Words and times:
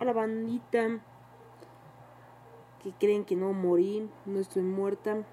hola 0.00 0.14
bandita, 0.14 0.98
que 2.82 2.90
creen 2.98 3.26
que 3.26 3.36
no 3.36 3.52
morí, 3.52 4.08
no 4.24 4.40
estoy 4.40 4.62
muerta. 4.62 5.26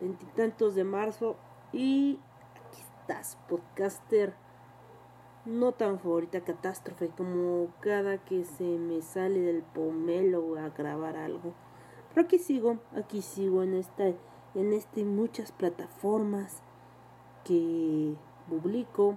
Veintitantos 0.00 0.74
de 0.74 0.84
marzo 0.84 1.36
y 1.72 2.18
aquí 2.52 2.82
estás, 2.82 3.38
podcaster. 3.48 4.34
No 5.46 5.72
tan 5.72 5.98
favorita 5.98 6.42
catástrofe 6.42 7.08
como 7.08 7.68
cada 7.80 8.18
que 8.18 8.44
se 8.44 8.64
me 8.64 9.00
sale 9.00 9.40
del 9.40 9.62
pomelo 9.62 10.58
a 10.58 10.68
grabar 10.68 11.16
algo. 11.16 11.54
Pero 12.10 12.26
aquí 12.26 12.38
sigo, 12.38 12.76
aquí 12.94 13.22
sigo 13.22 13.62
en 13.62 13.72
esta, 13.72 14.08
en 14.54 14.72
este 14.74 15.06
muchas 15.06 15.52
plataformas 15.52 16.62
que 17.44 18.14
publico. 18.46 19.16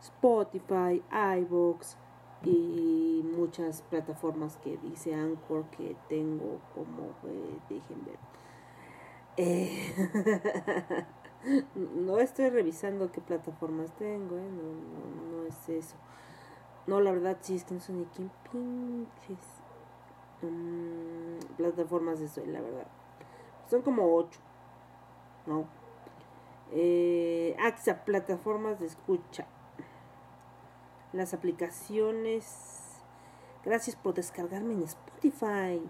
Spotify, 0.00 1.02
iVoox 1.10 1.96
y 2.44 3.22
muchas 3.36 3.82
plataformas 3.82 4.56
que 4.58 4.76
dice 4.78 5.14
Anchor 5.14 5.64
que 5.70 5.96
tengo 6.08 6.60
como, 6.74 7.10
eh, 7.24 7.58
dejen 7.68 8.04
ver. 8.04 8.18
Eh, 9.36 11.06
no 11.74 12.18
estoy 12.18 12.50
revisando 12.50 13.10
qué 13.12 13.20
plataformas 13.20 13.92
tengo, 13.96 14.36
eh, 14.36 14.50
no, 14.50 15.36
no, 15.36 15.42
no 15.42 15.46
es 15.46 15.68
eso. 15.68 15.96
No, 16.86 17.00
la 17.00 17.12
verdad 17.12 17.38
sí 17.40 17.56
es 17.56 17.64
que 17.64 17.74
no 17.74 17.80
sé 17.80 17.92
ni 17.92 18.04
quién 18.06 18.30
pinches 18.50 19.44
mm, 20.42 21.56
plataformas 21.56 22.20
de 22.20 22.28
soy, 22.28 22.46
la 22.46 22.60
verdad. 22.60 22.86
Son 23.68 23.82
como 23.82 24.14
ocho, 24.14 24.38
¿no? 25.46 25.66
AXA, 27.58 28.04
plataformas 28.04 28.78
de 28.80 28.86
escucha 28.86 29.46
las 31.12 31.34
aplicaciones. 31.34 32.46
Gracias 33.64 33.96
por 33.96 34.14
descargarme 34.14 34.74
en 34.74 34.82
Spotify. 34.82 35.82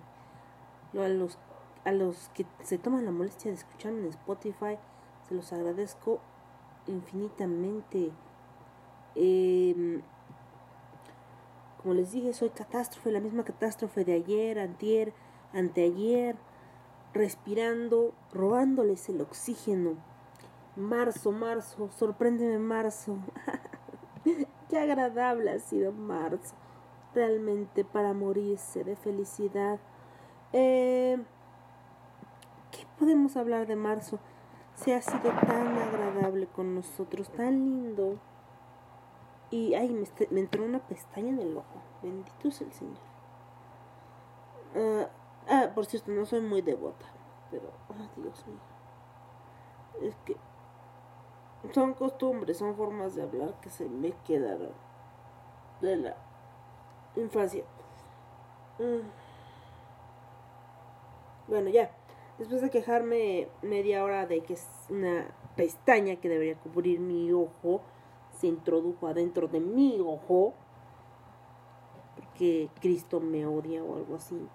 A 0.95 1.09
los, 1.09 1.39
a 1.85 1.93
los 1.93 2.31
que 2.31 2.47
se 2.63 2.79
toman 2.79 3.05
la 3.05 3.11
molestia 3.11 3.51
de 3.51 3.57
escucharme 3.57 4.01
en 4.01 4.09
Spotify, 4.09 4.79
se 5.29 5.35
los 5.35 5.53
agradezco 5.53 6.21
infinitamente. 6.87 8.13
Eh, 9.15 10.01
como 11.87 11.95
les 11.95 12.11
dije, 12.11 12.33
soy 12.33 12.51
catástrofe, 12.51 13.13
la 13.13 13.21
misma 13.21 13.45
catástrofe 13.45 14.05
de 14.05 14.15
ayer, 14.15 14.59
antier, 14.59 15.13
anteayer, 15.53 16.35
respirando, 17.15 18.13
robándoles 18.33 19.09
el 19.09 19.21
oxígeno. 19.21 19.95
Marzo, 20.75 21.31
marzo, 21.31 21.89
sorpréndeme 21.97 22.59
marzo. 22.59 23.19
Qué 24.69 24.79
agradable 24.79 25.51
ha 25.51 25.59
sido 25.59 25.93
marzo. 25.93 26.55
Realmente 27.15 27.85
para 27.85 28.13
morirse 28.13 28.85
de 28.85 28.97
felicidad. 28.97 29.79
Eh, 30.53 31.19
¿Qué 32.71 32.87
podemos 32.99 33.37
hablar 33.37 33.67
de 33.67 33.77
marzo? 33.77 34.19
Se 34.75 34.95
ha 34.95 35.01
sido 35.01 35.31
tan 35.47 35.79
agradable 35.79 36.47
con 36.49 36.75
nosotros, 36.75 37.31
tan 37.31 37.65
lindo. 37.65 38.19
Y 39.51 39.75
ay, 39.75 39.89
me, 40.31 40.41
entró 40.41 40.65
una 40.65 40.81
pestaña 40.81 41.29
en 41.29 41.39
el 41.39 41.57
ojo. 41.57 41.83
Bendito 42.03 42.49
es 42.49 42.61
el 42.61 42.73
Señor. 42.73 42.99
Uh, 44.75 45.07
ah, 45.49 45.71
por 45.75 45.87
cierto, 45.87 46.11
no 46.11 46.27
soy 46.27 46.43
muy 46.43 46.61
devota. 46.61 47.07
Pero, 47.51 47.71
oh, 47.89 48.21
Dios 48.21 48.47
mío. 48.47 48.61
Es 50.03 50.17
que 50.27 50.37
son 51.73 51.95
costumbres, 51.95 52.57
son 52.57 52.77
formas 52.77 53.15
de 53.15 53.23
hablar 53.23 53.55
que 53.61 53.71
se 53.71 53.89
me 53.89 54.13
quedaron 54.25 54.73
de 55.81 55.97
la 55.97 56.17
infancia. 57.17 57.65
Mm. 58.79 59.09
Bueno, 61.49 61.71
ya. 61.71 61.91
Después 62.39 62.61
de 62.61 62.71
quejarme 62.71 63.49
media 63.63 64.05
hora 64.05 64.27
de 64.27 64.43
que 64.43 64.55
es 64.55 64.69
una 64.91 65.27
pestaña 65.57 66.17
que 66.17 66.29
debería 66.29 66.57
cubrir 66.57 67.01
mi 67.01 67.33
ojo, 67.33 67.81
se 68.39 68.47
introdujo 68.47 69.07
adentro 69.07 69.49
de 69.49 69.61
mi 69.61 69.99
ojo. 70.01 70.55
Porque 72.17 72.69
Cristo 72.81 73.21
me 73.21 73.47
odia 73.47 73.83
o 73.83 73.97
algo 73.97 74.17
así. 74.17 74.49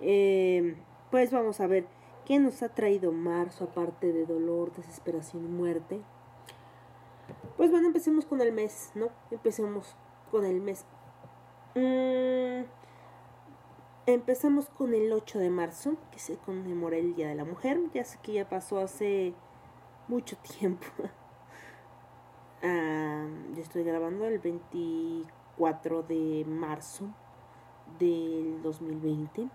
Eh, 0.00 0.76
pues 1.10 1.30
vamos 1.30 1.60
a 1.60 1.68
ver 1.68 1.86
¿Qué 2.24 2.38
nos 2.38 2.62
ha 2.62 2.68
traído 2.68 3.10
marzo 3.10 3.64
aparte 3.64 4.12
de 4.12 4.26
dolor, 4.26 4.72
desesperación 4.72 5.44
y 5.44 5.48
muerte? 5.48 6.00
Pues 7.56 7.72
bueno, 7.72 7.88
empecemos 7.88 8.26
con 8.26 8.40
el 8.40 8.52
mes, 8.52 8.92
¿no? 8.94 9.08
Empecemos 9.32 9.96
con 10.30 10.44
el 10.44 10.60
mes. 10.60 10.84
Mm, 11.74 12.64
empezamos 14.06 14.68
con 14.68 14.94
el 14.94 15.12
8 15.12 15.40
de 15.40 15.50
marzo, 15.50 15.96
que 16.12 16.20
se 16.20 16.36
conmemora 16.36 16.96
el 16.96 17.16
Día 17.16 17.26
de 17.26 17.34
la 17.34 17.44
Mujer. 17.44 17.80
Ya 17.92 18.04
sé 18.04 18.18
que 18.22 18.34
ya 18.34 18.48
pasó 18.48 18.78
hace 18.78 19.34
mucho 20.06 20.36
tiempo. 20.36 20.86
ah, 22.62 23.26
yo 23.56 23.62
estoy 23.62 23.82
grabando 23.82 24.26
el 24.26 24.38
24 24.38 26.04
de 26.04 26.44
marzo 26.46 27.06
del 27.98 28.62
2020 28.62 29.50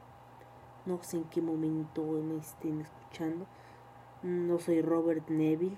no 0.88 1.04
sé 1.04 1.18
en 1.18 1.26
qué 1.26 1.42
momento 1.42 2.02
me 2.02 2.38
estén 2.38 2.80
escuchando. 2.82 3.46
No 4.24 4.58
soy 4.58 4.82
Robert 4.82 5.30
Neville. 5.30 5.78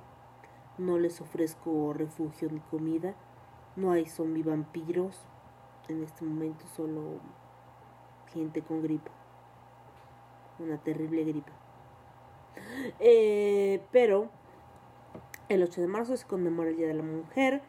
No 0.77 0.97
les 0.99 1.19
ofrezco 1.19 1.93
refugio 1.93 2.49
ni 2.51 2.59
comida. 2.59 3.15
No 3.75 3.91
hay 3.91 4.05
zombie 4.05 4.43
vampiros. 4.43 5.19
En 5.87 6.03
este 6.03 6.23
momento 6.23 6.65
solo 6.67 7.19
gente 8.31 8.61
con 8.61 8.83
gripa. 8.83 9.11
Una 10.59 10.77
terrible 10.77 11.23
gripa. 11.23 11.51
Eh, 12.99 13.83
pero 13.91 14.29
el 15.47 15.63
8 15.63 15.81
de 15.81 15.87
marzo 15.87 16.15
se 16.17 16.27
conmemora 16.27 16.69
el 16.69 16.77
Día 16.77 16.87
de 16.87 16.93
la 16.93 17.03
Mujer. 17.03 17.63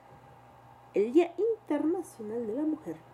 El 0.92 1.12
Día 1.12 1.32
Internacional 1.38 2.46
de 2.46 2.54
la 2.54 2.62
Mujer 2.62 3.09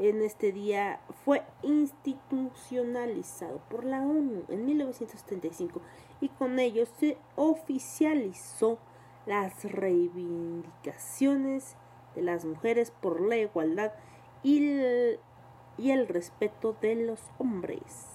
en 0.00 0.22
este 0.22 0.50
día 0.50 0.98
fue 1.26 1.44
institucionalizado 1.62 3.60
por 3.68 3.84
la 3.84 4.00
ONU 4.00 4.44
en 4.48 4.64
1975 4.64 5.82
y 6.22 6.30
con 6.30 6.58
ello 6.58 6.86
se 6.98 7.18
oficializó 7.36 8.78
las 9.26 9.70
reivindicaciones 9.70 11.76
de 12.14 12.22
las 12.22 12.46
mujeres 12.46 12.90
por 12.90 13.20
la 13.20 13.36
igualdad 13.36 13.92
y 14.42 14.66
el, 14.66 15.20
y 15.76 15.90
el 15.90 16.08
respeto 16.08 16.74
de 16.80 16.94
los 16.94 17.20
hombres. 17.38 18.06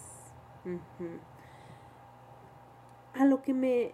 A 3.13 3.25
lo 3.25 3.43
que 3.43 3.53
me 3.53 3.93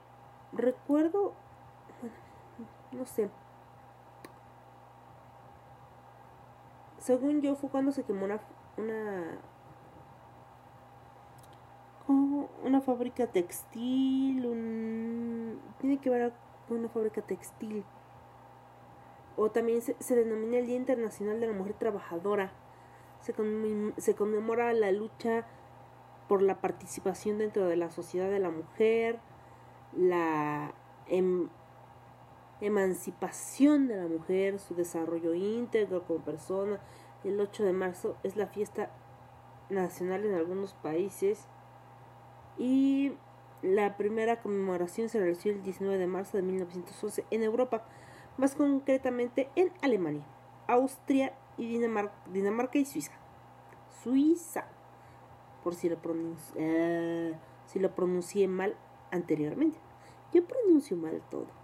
recuerdo, 0.54 1.34
no 2.94 3.06
sé, 3.06 3.30
según 7.02 7.42
yo 7.42 7.56
fue 7.56 7.70
cuando 7.70 7.92
se 7.92 8.04
quemó 8.04 8.26
una 8.26 8.40
una 8.78 9.38
una 12.64 12.82
fábrica 12.82 13.28
textil 13.28 14.46
tiene 15.80 15.98
que 16.00 16.10
ver 16.10 16.34
con 16.68 16.80
una 16.80 16.90
fábrica 16.90 17.22
textil. 17.22 17.84
O 19.38 19.50
también 19.50 19.82
se, 19.82 19.96
se, 20.00 20.16
denomina 20.16 20.58
el 20.58 20.68
Día 20.68 20.76
Internacional 20.76 21.40
de 21.40 21.48
la 21.48 21.54
Mujer 21.54 21.74
Trabajadora. 21.74 22.52
Se 23.22 24.16
conmemora 24.16 24.74
la 24.74 24.92
lucha 24.92 25.46
por 26.28 26.42
la 26.42 26.60
participación 26.60 27.38
dentro 27.38 27.68
de 27.68 27.78
la 27.78 27.90
sociedad 27.90 28.30
de 28.30 28.40
la 28.40 28.50
mujer 28.50 29.20
la 29.94 30.74
em, 31.08 31.50
emancipación 32.62 33.88
de 33.88 33.98
la 33.98 34.08
mujer, 34.08 34.60
su 34.60 34.76
desarrollo 34.76 35.34
íntegro 35.34 36.06
como 36.06 36.24
persona. 36.24 36.80
El 37.24 37.40
8 37.40 37.64
de 37.64 37.74
marzo 37.74 38.16
es 38.24 38.36
la 38.36 38.48
fiesta 38.48 38.92
nacional 39.70 40.26
en 40.26 40.36
algunos 40.36 40.74
países 40.74 41.48
y 42.58 43.14
la 43.62 43.98
primera 43.98 44.42
conmemoración 44.42 45.10
se 45.10 45.20
realizó 45.20 45.50
el 45.50 45.64
19 45.64 45.98
de 45.98 46.08
marzo 46.08 46.38
de 46.38 46.44
1911 46.44 47.26
en 47.30 47.44
Europa, 47.44 47.84
más 48.38 48.56
concretamente 48.56 49.50
en 49.56 49.72
Alemania, 49.82 50.26
Austria 50.68 51.34
y 51.58 51.68
Dinamarca, 51.68 52.78
y 52.78 52.86
Suiza. 52.86 53.12
Suiza, 54.04 54.66
por 55.64 55.76
si 55.76 55.90
lo, 55.90 55.98
eh, 56.56 57.34
si 57.68 57.80
lo 57.80 57.94
pronuncié 57.94 58.48
mal 58.48 58.76
anteriormente. 59.12 59.78
Yo 60.34 60.46
pronuncio 60.46 60.98
mal 60.98 61.22
todo. 61.30 61.61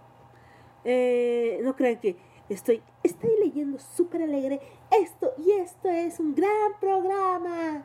Eh, 0.90 1.60
no 1.62 1.76
crean 1.76 2.00
que 2.00 2.16
estoy, 2.48 2.82
estoy 3.02 3.28
leyendo 3.44 3.78
súper 3.78 4.22
alegre 4.22 4.58
esto 4.90 5.34
y 5.36 5.50
esto 5.50 5.90
es 5.90 6.18
un 6.18 6.34
gran 6.34 6.80
programa. 6.80 7.84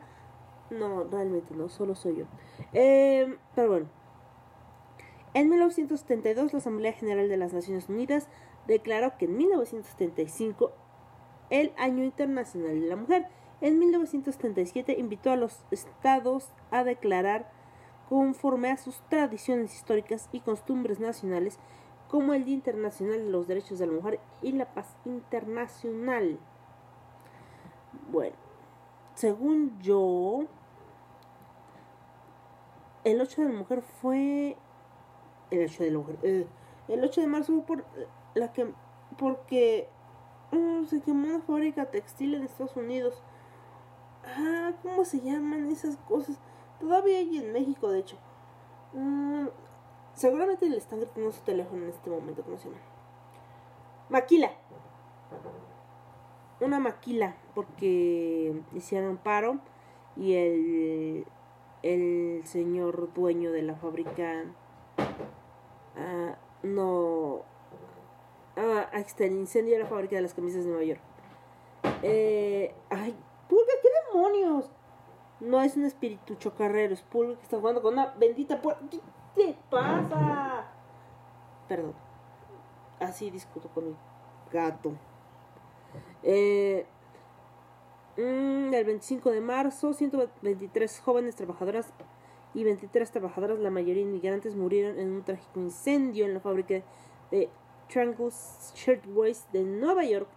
No, 0.70 1.04
realmente 1.04 1.54
no, 1.54 1.68
solo 1.68 1.94
soy 1.94 2.16
yo. 2.16 2.24
Eh, 2.72 3.36
pero 3.54 3.68
bueno. 3.68 3.86
En 5.34 5.50
1972 5.50 6.54
la 6.54 6.60
Asamblea 6.60 6.94
General 6.94 7.28
de 7.28 7.36
las 7.36 7.52
Naciones 7.52 7.90
Unidas 7.90 8.28
declaró 8.66 9.18
que 9.18 9.26
en 9.26 9.36
1975 9.36 10.72
el 11.50 11.74
Año 11.76 12.04
Internacional 12.04 12.80
de 12.80 12.86
la 12.86 12.96
Mujer. 12.96 13.26
En 13.60 13.78
1977 13.78 14.96
invitó 14.98 15.30
a 15.30 15.36
los 15.36 15.62
estados 15.70 16.48
a 16.70 16.84
declarar 16.84 17.50
conforme 18.08 18.70
a 18.70 18.78
sus 18.78 18.98
tradiciones 19.10 19.74
históricas 19.74 20.30
y 20.32 20.40
costumbres 20.40 21.00
nacionales 21.00 21.58
como 22.08 22.34
el 22.34 22.44
Día 22.44 22.54
Internacional 22.54 23.18
de 23.18 23.30
los 23.30 23.46
Derechos 23.46 23.78
de 23.78 23.86
la 23.86 23.92
Mujer 23.92 24.20
y 24.42 24.52
la 24.52 24.72
Paz 24.72 24.96
Internacional. 25.04 26.38
Bueno, 28.10 28.36
según 29.14 29.78
yo, 29.80 30.44
el 33.04 33.20
8 33.20 33.42
de 33.42 33.48
la 33.48 33.58
mujer 33.58 33.82
fue 33.82 34.56
el 35.50 35.64
8 35.64 35.84
de 35.84 35.90
la 35.90 35.98
mujer. 35.98 36.18
Eh, 36.22 36.46
el 36.88 37.04
8 37.04 37.20
de 37.20 37.26
marzo 37.26 37.52
fue 37.52 37.62
por 37.62 37.84
la 38.34 38.52
que 38.52 38.72
porque 39.18 39.88
uh, 40.52 40.84
se 40.86 41.00
quemó 41.00 41.28
una 41.28 41.40
fábrica 41.40 41.86
textil 41.86 42.34
en 42.34 42.42
Estados 42.42 42.76
Unidos. 42.76 43.22
Ah, 44.24 44.72
¿cómo 44.82 45.04
se 45.04 45.20
llaman 45.20 45.70
esas 45.70 45.96
cosas? 46.08 46.38
Todavía 46.80 47.18
hay 47.18 47.38
en 47.38 47.52
México, 47.52 47.88
de 47.88 48.00
hecho. 48.00 48.16
Mm, 48.92 49.46
seguramente 50.14 50.68
le 50.68 50.76
están 50.76 51.00
gritando 51.00 51.32
su 51.32 51.42
teléfono 51.42 51.82
en 51.84 51.90
este 51.90 52.10
momento, 52.10 52.42
¿cómo 52.42 52.58
se 52.58 52.68
llama? 52.68 52.80
Maquila. 54.08 54.52
Una 56.60 56.78
maquila, 56.78 57.36
porque 57.54 58.54
hicieron 58.72 59.16
paro 59.16 59.58
y 60.16 60.34
el, 60.34 61.26
el 61.82 62.42
señor 62.44 63.12
dueño 63.12 63.50
de 63.50 63.62
la 63.62 63.74
fábrica 63.74 64.44
uh, 65.96 66.66
no 66.66 67.42
ah, 68.56 68.88
este, 68.94 69.26
incendio 69.26 69.78
la 69.78 69.86
fábrica 69.86 70.16
de 70.16 70.22
las 70.22 70.34
camisas 70.34 70.64
de 70.64 70.70
Nueva 70.70 70.84
York. 70.84 71.00
Eh, 72.02 72.74
ay, 72.90 73.14
Pulga, 73.48 73.72
¿qué 73.82 73.88
demonios? 74.12 74.70
No 75.40 75.60
es 75.60 75.76
un 75.76 75.84
espíritu 75.84 76.36
chocarrero, 76.36 76.94
es 76.94 77.02
Pulga 77.02 77.36
que 77.36 77.42
está 77.42 77.58
jugando 77.58 77.82
con 77.82 77.94
una 77.94 78.14
bendita 78.14 78.62
puerta. 78.62 78.84
¿Qué 79.34 79.46
te 79.46 79.56
pasa? 79.70 80.66
Perdón. 81.68 81.94
Así 83.00 83.30
discuto 83.30 83.68
con 83.68 83.88
mi 83.88 83.96
gato. 84.52 84.92
Eh, 86.22 86.86
mm, 88.16 88.72
el 88.72 88.84
25 88.84 89.30
de 89.30 89.40
marzo, 89.40 89.92
123 89.92 91.00
jóvenes 91.00 91.36
trabajadoras 91.36 91.92
y 92.54 92.64
23 92.64 93.10
trabajadoras, 93.10 93.58
la 93.58 93.70
mayoría 93.70 94.02
inmigrantes, 94.02 94.54
murieron 94.54 94.98
en 94.98 95.10
un 95.10 95.22
trágico 95.24 95.60
incendio 95.60 96.24
en 96.24 96.34
la 96.34 96.40
fábrica 96.40 96.82
de 97.30 97.50
Triangle 97.88 98.30
Shirtwaist 98.74 99.50
de 99.52 99.64
Nueva 99.64 100.04
York 100.04 100.28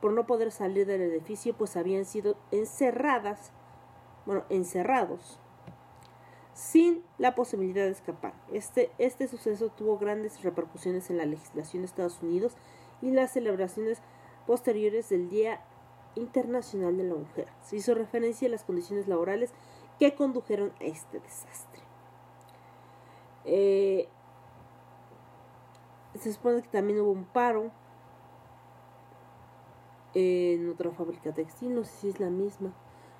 por 0.00 0.12
no 0.12 0.26
poder 0.26 0.50
salir 0.50 0.86
del 0.86 1.02
edificio, 1.02 1.54
pues 1.54 1.76
habían 1.76 2.04
sido 2.04 2.36
encerradas, 2.50 3.52
bueno, 4.26 4.44
encerrados, 4.48 5.38
sin 6.54 7.02
la 7.18 7.34
posibilidad 7.34 7.84
de 7.84 7.92
escapar. 7.92 8.34
Este, 8.52 8.90
este 8.98 9.28
suceso 9.28 9.68
tuvo 9.70 9.98
grandes 9.98 10.42
repercusiones 10.42 11.10
en 11.10 11.18
la 11.18 11.26
legislación 11.26 11.82
de 11.82 11.86
Estados 11.86 12.22
Unidos 12.22 12.56
y 13.02 13.10
las 13.10 13.32
celebraciones 13.32 13.98
posteriores 14.46 15.08
del 15.08 15.28
Día 15.28 15.60
Internacional 16.14 16.96
de 16.96 17.04
la 17.04 17.14
Mujer. 17.14 17.48
Se 17.62 17.76
hizo 17.76 17.94
referencia 17.94 18.48
a 18.48 18.50
las 18.50 18.64
condiciones 18.64 19.08
laborales 19.08 19.52
que 19.98 20.14
condujeron 20.14 20.72
a 20.80 20.84
este 20.84 21.20
desastre. 21.20 21.82
Eh, 23.44 24.08
se 26.18 26.32
supone 26.32 26.62
que 26.62 26.68
también 26.68 27.00
hubo 27.00 27.12
un 27.12 27.24
paro 27.24 27.70
en 30.14 30.68
otra 30.68 30.90
fábrica 30.90 31.32
textil, 31.32 31.74
no 31.74 31.84
sé 31.84 31.92
si 31.92 32.08
es 32.08 32.20
la 32.20 32.30
misma, 32.30 32.72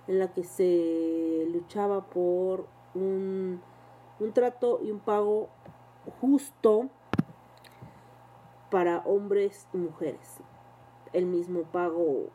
en 0.08 0.18
la 0.18 0.32
que 0.32 0.42
se 0.42 1.46
luchaba 1.52 2.06
por 2.06 2.66
un, 2.94 3.60
un 4.18 4.32
trato 4.32 4.80
y 4.82 4.90
un 4.90 5.00
pago 5.00 5.48
justo 6.20 6.88
para 8.70 8.98
hombres 9.00 9.66
y 9.72 9.78
mujeres. 9.78 10.38
El 11.12 11.26
mismo 11.26 11.62
pago 11.62 12.28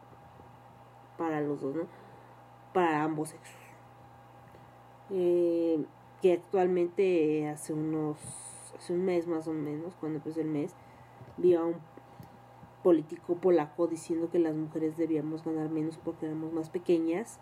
para 1.18 1.42
los 1.42 1.62
dos, 1.62 1.76
¿no? 1.76 1.84
Para 2.74 3.04
ambos 3.04 3.30
sexos. 3.30 3.56
Eh, 5.12 5.86
que 6.22 6.34
actualmente 6.34 7.48
hace 7.48 7.74
unos, 7.74 8.18
hace 8.78 8.94
un 8.94 9.06
mes 9.06 9.28
más 9.28 9.48
o 9.48 9.54
menos, 9.54 9.94
cuando 10.00 10.18
empezó 10.18 10.42
el 10.42 10.48
mes, 10.48 10.74
vi 11.38 11.54
a 11.54 11.64
un 11.64 11.76
político 12.84 13.36
polaco 13.36 13.88
diciendo 13.88 14.30
que 14.30 14.40
las 14.40 14.56
mujeres 14.56 14.98
debíamos 14.98 15.44
ganar 15.44 15.70
menos 15.70 15.98
porque 15.98 16.26
éramos 16.26 16.54
más 16.54 16.70
pequeñas, 16.70 17.40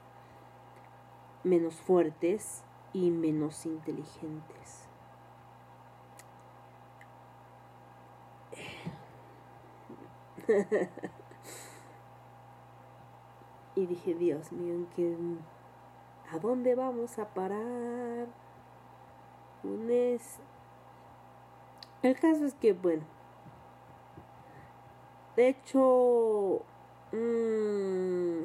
menos 1.43 1.75
fuertes 1.75 2.63
y 2.93 3.11
menos 3.11 3.65
inteligentes. 3.65 4.87
y 13.75 13.85
dije, 13.85 14.13
Dios 14.13 14.51
mío, 14.51 14.73
¿en 14.73 14.85
qué 14.87 15.17
¿A 16.31 16.39
dónde 16.39 16.75
vamos 16.75 17.19
a 17.19 17.27
parar? 17.27 18.27
es 19.89 20.39
El 22.01 22.19
caso 22.19 22.45
es 22.45 22.53
que, 22.55 22.73
bueno. 22.73 23.03
De 25.35 25.49
hecho, 25.49 26.61
mmm, 27.11 28.43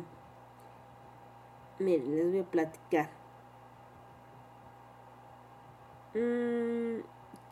miren, 1.78 2.17
les 2.17 2.31
voy 2.31 2.40
a 2.40 2.45
platicar. 2.45 3.17
Mmm, 6.18 7.02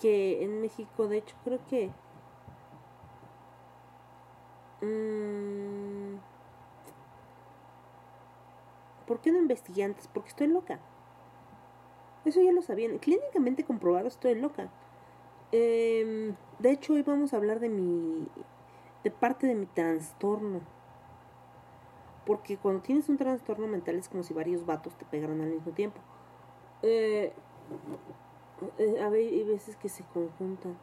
que 0.01 0.43
en 0.43 0.61
México, 0.61 1.09
de 1.09 1.19
hecho, 1.19 1.37
creo 1.45 1.61
que... 1.69 1.91
Mmm, 4.83 6.19
¿Por 9.07 9.21
qué 9.21 9.31
no 9.31 9.39
investigué 9.39 9.85
antes? 9.85 10.09
Porque 10.09 10.31
estoy 10.31 10.49
loca. 10.49 10.81
Eso 12.25 12.43
ya 12.43 12.53
lo 12.53 12.61
sabían. 12.61 12.99
Clínicamente 12.99 13.65
comprobado 13.65 14.09
estoy 14.09 14.35
loca. 14.35 14.69
Em, 15.53 16.35
de 16.59 16.71
hecho, 16.71 16.95
hoy 16.95 17.03
vamos 17.03 17.33
a 17.33 17.37
hablar 17.37 17.61
de 17.61 17.69
mi. 17.69 18.27
de 19.05 19.11
parte 19.13 19.47
de 19.47 19.55
mi 19.55 19.67
trastorno. 19.67 20.61
Porque 22.27 22.57
cuando 22.59 22.83
tienes 22.83 23.09
un 23.09 23.17
trastorno 23.17 23.69
mental 23.69 23.95
es 23.97 24.09
como 24.09 24.25
si 24.25 24.35
varios 24.35 24.67
vatos 24.67 24.97
te 24.97 25.05
pegaran 25.05 25.41
al 25.41 25.51
mismo 25.51 25.73
tiempo. 25.73 26.01
Eh, 26.83 27.33
ver, 28.61 29.03
hay 29.03 29.45
veces 29.45 29.77
que 29.77 29.89
se 29.89 30.05
conjuntan. 30.13 30.77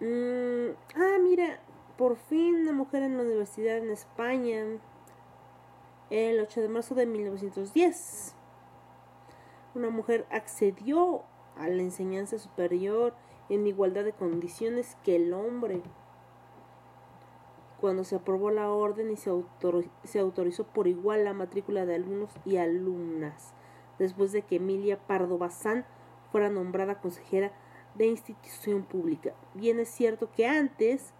Mm, 0.00 0.74
ah, 0.96 1.18
mira, 1.20 1.60
por 1.96 2.16
fin 2.16 2.56
una 2.56 2.72
mujer 2.72 3.02
en 3.02 3.16
la 3.16 3.22
universidad 3.22 3.78
en 3.78 3.90
España 3.90 4.64
el 6.10 6.40
8 6.40 6.60
de 6.60 6.68
marzo 6.68 6.94
de 6.94 7.06
1910. 7.06 8.34
Una 9.74 9.90
mujer 9.90 10.26
accedió 10.30 11.22
a 11.56 11.68
la 11.68 11.82
enseñanza 11.82 12.38
superior 12.38 13.14
en 13.48 13.66
igualdad 13.66 14.04
de 14.04 14.12
condiciones 14.12 14.96
que 15.04 15.16
el 15.16 15.32
hombre. 15.32 15.82
Cuando 17.80 18.04
se 18.04 18.16
aprobó 18.16 18.50
la 18.50 18.70
orden 18.70 19.10
y 19.10 19.16
se 19.16 20.18
autorizó 20.18 20.64
por 20.64 20.86
igual 20.86 21.24
la 21.24 21.34
matrícula 21.34 21.86
de 21.86 21.96
alumnos 21.96 22.30
y 22.44 22.56
alumnas, 22.56 23.52
después 23.98 24.32
de 24.32 24.42
que 24.42 24.56
Emilia 24.56 24.98
Pardo 24.98 25.38
Bazán 25.38 25.84
fuera 26.30 26.50
nombrada 26.50 27.00
consejera 27.00 27.52
de 27.94 28.06
institución 28.06 28.82
pública. 28.82 29.34
Bien 29.54 29.78
es 29.78 29.88
cierto 29.88 30.30
que 30.32 30.46
antes 30.46 31.12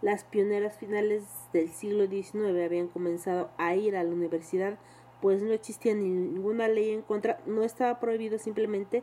las 0.00 0.24
pioneras 0.24 0.76
finales 0.76 1.24
del 1.52 1.70
siglo 1.70 2.06
XIX 2.06 2.64
habían 2.64 2.88
comenzado 2.88 3.50
a 3.58 3.74
ir 3.74 3.96
a 3.96 4.04
la 4.04 4.10
universidad, 4.10 4.78
pues 5.20 5.42
no 5.42 5.52
existía 5.52 5.94
ninguna 5.94 6.68
ley 6.68 6.90
en 6.90 7.02
contra, 7.02 7.40
no 7.46 7.62
estaba 7.62 8.00
prohibido 8.00 8.38
simplemente 8.38 9.02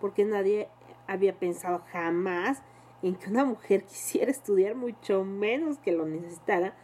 porque 0.00 0.24
nadie 0.24 0.68
había 1.06 1.38
pensado 1.38 1.82
jamás 1.90 2.62
en 3.02 3.16
que 3.16 3.30
una 3.30 3.44
mujer 3.44 3.84
quisiera 3.86 4.30
estudiar, 4.30 4.74
mucho 4.74 5.24
menos 5.24 5.78
que 5.78 5.92
lo 5.92 6.06
necesitara, 6.06 6.74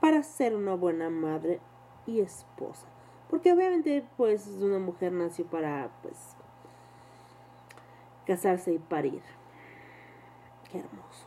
para 0.00 0.22
ser 0.22 0.54
una 0.54 0.74
buena 0.74 1.10
madre 1.10 1.60
y 2.06 2.20
esposa. 2.20 2.86
Porque 3.30 3.52
obviamente 3.52 4.04
pues 4.16 4.46
una 4.48 4.78
mujer 4.78 5.12
nació 5.12 5.46
para 5.46 5.90
pues 6.02 6.16
casarse 8.26 8.74
y 8.74 8.78
parir. 8.78 9.22
Qué 10.70 10.78
hermoso. 10.78 11.24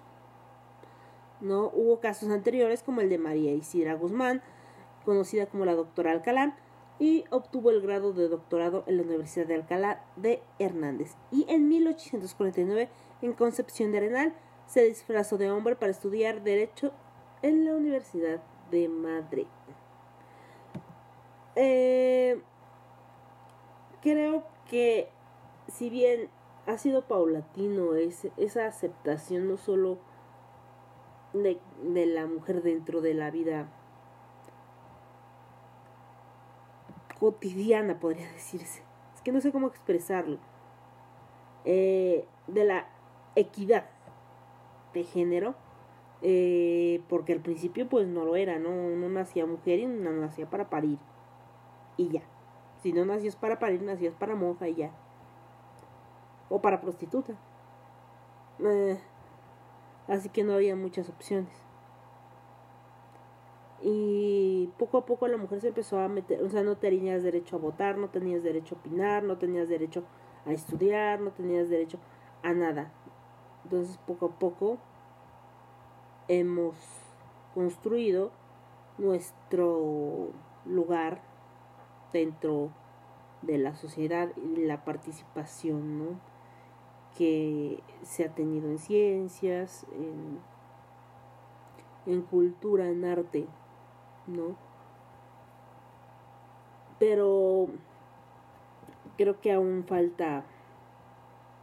No 1.41 1.71
hubo 1.73 1.99
casos 1.99 2.29
anteriores 2.29 2.83
como 2.83 3.01
el 3.01 3.09
de 3.09 3.17
María 3.17 3.53
Isidra 3.53 3.95
Guzmán, 3.95 4.41
conocida 5.03 5.47
como 5.47 5.65
la 5.65 5.75
doctora 5.75 6.11
Alcalá, 6.11 6.55
y 6.99 7.25
obtuvo 7.31 7.69
el 7.71 7.81
grado 7.81 8.13
de 8.13 8.29
doctorado 8.29 8.83
en 8.87 8.97
la 8.97 9.03
Universidad 9.03 9.47
de 9.47 9.55
Alcalá 9.55 10.05
de 10.15 10.41
Hernández. 10.59 11.15
Y 11.31 11.45
en 11.49 11.67
1849, 11.67 12.89
en 13.21 13.33
Concepción 13.33 13.91
de 13.91 13.97
Arenal, 13.97 14.33
se 14.67 14.83
disfrazó 14.85 15.37
de 15.37 15.51
hombre 15.51 15.75
para 15.75 15.91
estudiar 15.91 16.43
Derecho 16.43 16.93
en 17.41 17.65
la 17.65 17.75
Universidad 17.75 18.41
de 18.71 18.87
Madrid. 18.87 19.47
Eh, 21.55 22.41
creo 24.01 24.43
que 24.69 25.09
si 25.67 25.89
bien 25.89 26.29
ha 26.65 26.77
sido 26.77 27.03
paulatino 27.03 27.95
esa 27.95 28.65
aceptación 28.65 29.47
no 29.47 29.57
solo 29.57 29.97
de, 31.33 31.59
la 32.05 32.25
mujer 32.27 32.61
dentro 32.61 33.01
de 33.01 33.13
la 33.13 33.31
vida 33.31 33.67
cotidiana, 37.19 37.99
podría 37.99 38.31
decirse. 38.31 38.83
Es 39.15 39.21
que 39.21 39.31
no 39.31 39.41
sé 39.41 39.51
cómo 39.51 39.67
expresarlo. 39.67 40.37
Eh, 41.65 42.25
de 42.47 42.65
la 42.65 42.87
equidad 43.35 43.85
de 44.93 45.03
género. 45.03 45.55
Eh, 46.25 47.01
porque 47.09 47.33
al 47.33 47.41
principio 47.41 47.89
pues 47.89 48.07
no 48.07 48.23
lo 48.23 48.37
era, 48.37 48.57
¿no? 48.57 48.69
Uno 48.69 49.09
nacía 49.09 49.45
mujer 49.45 49.79
y 49.79 49.85
uno 49.85 50.11
nacía 50.11 50.49
para 50.49 50.69
parir. 50.69 50.97
Y 51.97 52.09
ya. 52.09 52.21
Si 52.81 52.93
no 52.93 53.05
nacías 53.05 53.35
para 53.35 53.59
parir, 53.59 53.81
nacías 53.81 54.13
para 54.15 54.35
monja 54.35 54.67
y 54.67 54.75
ya. 54.75 54.91
O 56.49 56.61
para 56.61 56.81
prostituta. 56.81 57.33
Eh, 58.59 58.99
así 60.07 60.29
que 60.29 60.43
no 60.43 60.53
había 60.53 60.75
muchas 60.75 61.09
opciones. 61.09 61.63
Y 63.81 64.69
poco 64.77 64.97
a 64.97 65.05
poco 65.05 65.27
la 65.27 65.37
mujer 65.37 65.59
se 65.59 65.67
empezó 65.67 65.99
a 65.99 66.07
meter, 66.07 66.41
o 66.41 66.49
sea, 66.49 66.63
no 66.63 66.77
tenías 66.77 67.21
derecho 67.21 67.57
a 67.57 67.59
votar, 67.59 67.97
no 67.97 68.09
tenías 68.09 68.41
derecho 68.41 68.75
a 68.75 68.77
opinar, 68.77 69.23
no 69.23 69.37
tenías 69.37 69.67
derecho 69.67 70.05
a 70.45 70.53
estudiar, 70.53 71.19
no 71.19 71.31
tenías 71.31 71.69
derecho 71.69 71.97
a 72.43 72.53
nada. 72.53 72.93
Entonces 73.65 73.97
poco 74.07 74.27
a 74.27 74.39
poco 74.39 74.77
hemos 76.29 76.75
construido 77.53 78.31
nuestro 78.97 80.29
lugar 80.65 81.21
dentro 82.13 82.71
de 83.41 83.57
la 83.57 83.75
sociedad 83.75 84.29
y 84.37 84.65
la 84.65 84.85
participación 84.85 85.99
¿no? 85.99 86.19
que 87.17 87.83
se 88.03 88.25
ha 88.25 88.33
tenido 88.33 88.69
en 88.69 88.79
ciencias, 88.79 89.85
en, 92.05 92.21
cultura, 92.21 92.87
en 92.87 93.03
arte. 93.05 93.47
¿no? 94.27 94.55
Pero 96.99 97.67
creo 99.17 99.41
que 99.41 99.51
aún 99.51 99.83
falta 99.87 100.45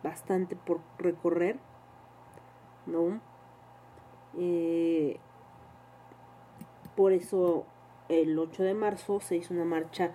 bastante 0.03 0.57
por 0.57 0.81
recorrer, 0.99 1.59
¿no? 2.87 3.21
Eh, 4.39 5.19
por 6.97 7.13
eso 7.13 7.65
el 8.09 8.39
8 8.39 8.63
de 8.63 8.75
marzo 8.75 9.21
se 9.21 9.37
hizo 9.37 9.55
una 9.55 9.65
marcha 9.65 10.13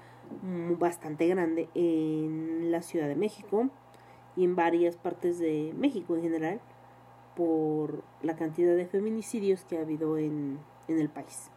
bastante 0.77 1.27
grande 1.27 1.69
en 1.73 2.71
la 2.71 2.81
Ciudad 2.81 3.07
de 3.07 3.15
México 3.15 3.69
y 4.35 4.43
en 4.43 4.55
varias 4.55 4.97
partes 4.97 5.39
de 5.39 5.73
México 5.77 6.15
en 6.15 6.21
general 6.23 6.61
por 7.35 8.03
la 8.21 8.35
cantidad 8.35 8.75
de 8.75 8.85
feminicidios 8.85 9.65
que 9.65 9.77
ha 9.77 9.81
habido 9.81 10.17
en, 10.17 10.59
en 10.87 10.99
el 10.99 11.09
país. 11.09 11.49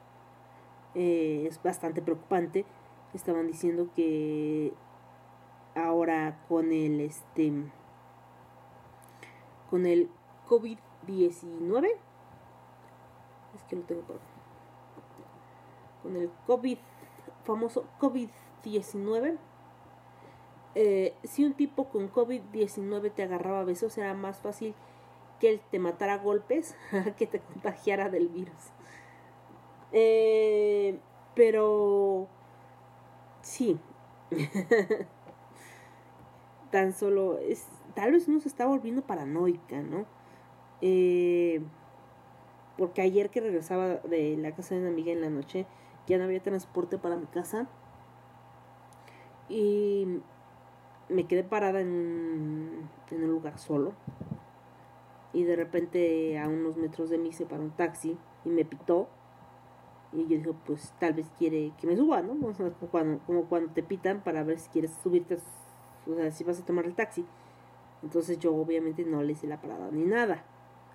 Eh, 0.95 1.47
es 1.49 1.63
bastante 1.63 2.03
preocupante. 2.03 2.65
Estaban 3.15 3.47
diciendo 3.47 3.89
que 3.95 4.73
ahora 5.75 6.45
con 6.49 6.73
el 6.73 7.01
este 7.01 7.53
con 9.71 9.87
el 9.87 10.11
COVID-19 10.49 11.89
es 13.55 13.63
que 13.69 13.77
lo 13.77 13.83
tengo 13.83 14.03
por 14.03 14.19
con 16.03 16.17
el 16.17 16.31
COVID 16.47 16.79
famoso 17.45 17.85
COVID-19 18.01 18.48
eh, 20.75 21.15
si 21.25 21.45
un 21.45 21.55
tipo 21.55 21.89
con 21.89 22.13
COVID-19 22.13 23.13
te 23.13 23.23
agarraba 23.23 23.65
besos 23.65 23.97
era 23.99 24.15
más 24.15 24.39
fácil 24.39 24.75
que 25.41 25.51
él 25.51 25.61
te 25.71 25.79
matara 25.79 26.15
a 26.15 26.19
golpes 26.19 26.77
que 27.17 27.27
te 27.27 27.41
contagiara 27.41 28.09
del 28.09 28.29
virus 28.29 28.73
eh, 29.93 30.99
pero 31.35 32.29
sí. 33.43 33.79
Tan 36.71 36.93
solo 36.93 37.39
es. 37.39 37.67
Tal 37.95 38.13
vez 38.13 38.29
uno 38.29 38.41
se 38.41 38.49
está 38.49 38.67
volviendo 38.67 39.03
paranoica, 39.03 39.81
¿no? 39.83 40.07
Eh, 40.81 41.63
porque 42.77 43.03
ayer 43.03 43.31
que 43.31 43.41
regresaba 43.41 43.97
de 43.97 44.37
la 44.37 44.55
casa 44.55 44.75
de 44.75 44.83
una 44.83 44.91
amiga 44.91 45.11
en 45.13 45.21
la 45.21 45.31
noche, 45.31 45.67
ya 46.07 46.19
no 46.19 46.25
había 46.25 46.43
transporte 46.43 46.99
para 46.99 47.17
mi 47.17 47.27
casa. 47.27 47.69
Y 49.49 50.21
me 51.09 51.26
quedé 51.26 51.43
parada 51.45 51.81
en 51.81 52.88
en 53.17 53.25
un 53.25 53.31
lugar 53.31 53.59
solo. 53.59 53.93
Y 55.33 55.45
de 55.45 55.57
repente 55.57 56.38
a 56.38 56.49
unos 56.49 56.76
metros 56.76 57.11
de 57.11 57.19
mí 57.19 57.33
se 57.33 57.47
paró 57.47 57.62
un 57.62 57.71
taxi 57.71 58.17
y 58.45 58.49
me 58.49 58.64
pitó. 58.64 59.09
Y 60.12 60.23
yo 60.23 60.38
dije, 60.38 60.55
pues 60.64 60.95
tal 60.99 61.12
vez 61.12 61.26
quiere 61.38 61.73
que 61.78 61.87
me 61.87 61.97
suba, 61.97 62.23
¿no? 62.23 62.35
como, 62.57 62.73
cuando, 62.90 63.19
como 63.26 63.45
cuando 63.45 63.73
te 63.73 63.83
pitan 63.83 64.23
para 64.23 64.43
ver 64.43 64.59
si 64.59 64.71
quieres 64.71 64.93
subirte, 65.02 65.38
o 66.07 66.14
sea, 66.14 66.31
si 66.31 66.45
vas 66.45 66.61
a 66.61 66.64
tomar 66.64 66.87
el 66.87 66.95
taxi. 66.95 67.26
Entonces 68.02 68.38
yo 68.38 68.55
obviamente 68.55 69.05
no 69.05 69.23
le 69.23 69.33
hice 69.33 69.47
la 69.47 69.61
parada 69.61 69.90
ni 69.90 70.05
nada. 70.05 70.45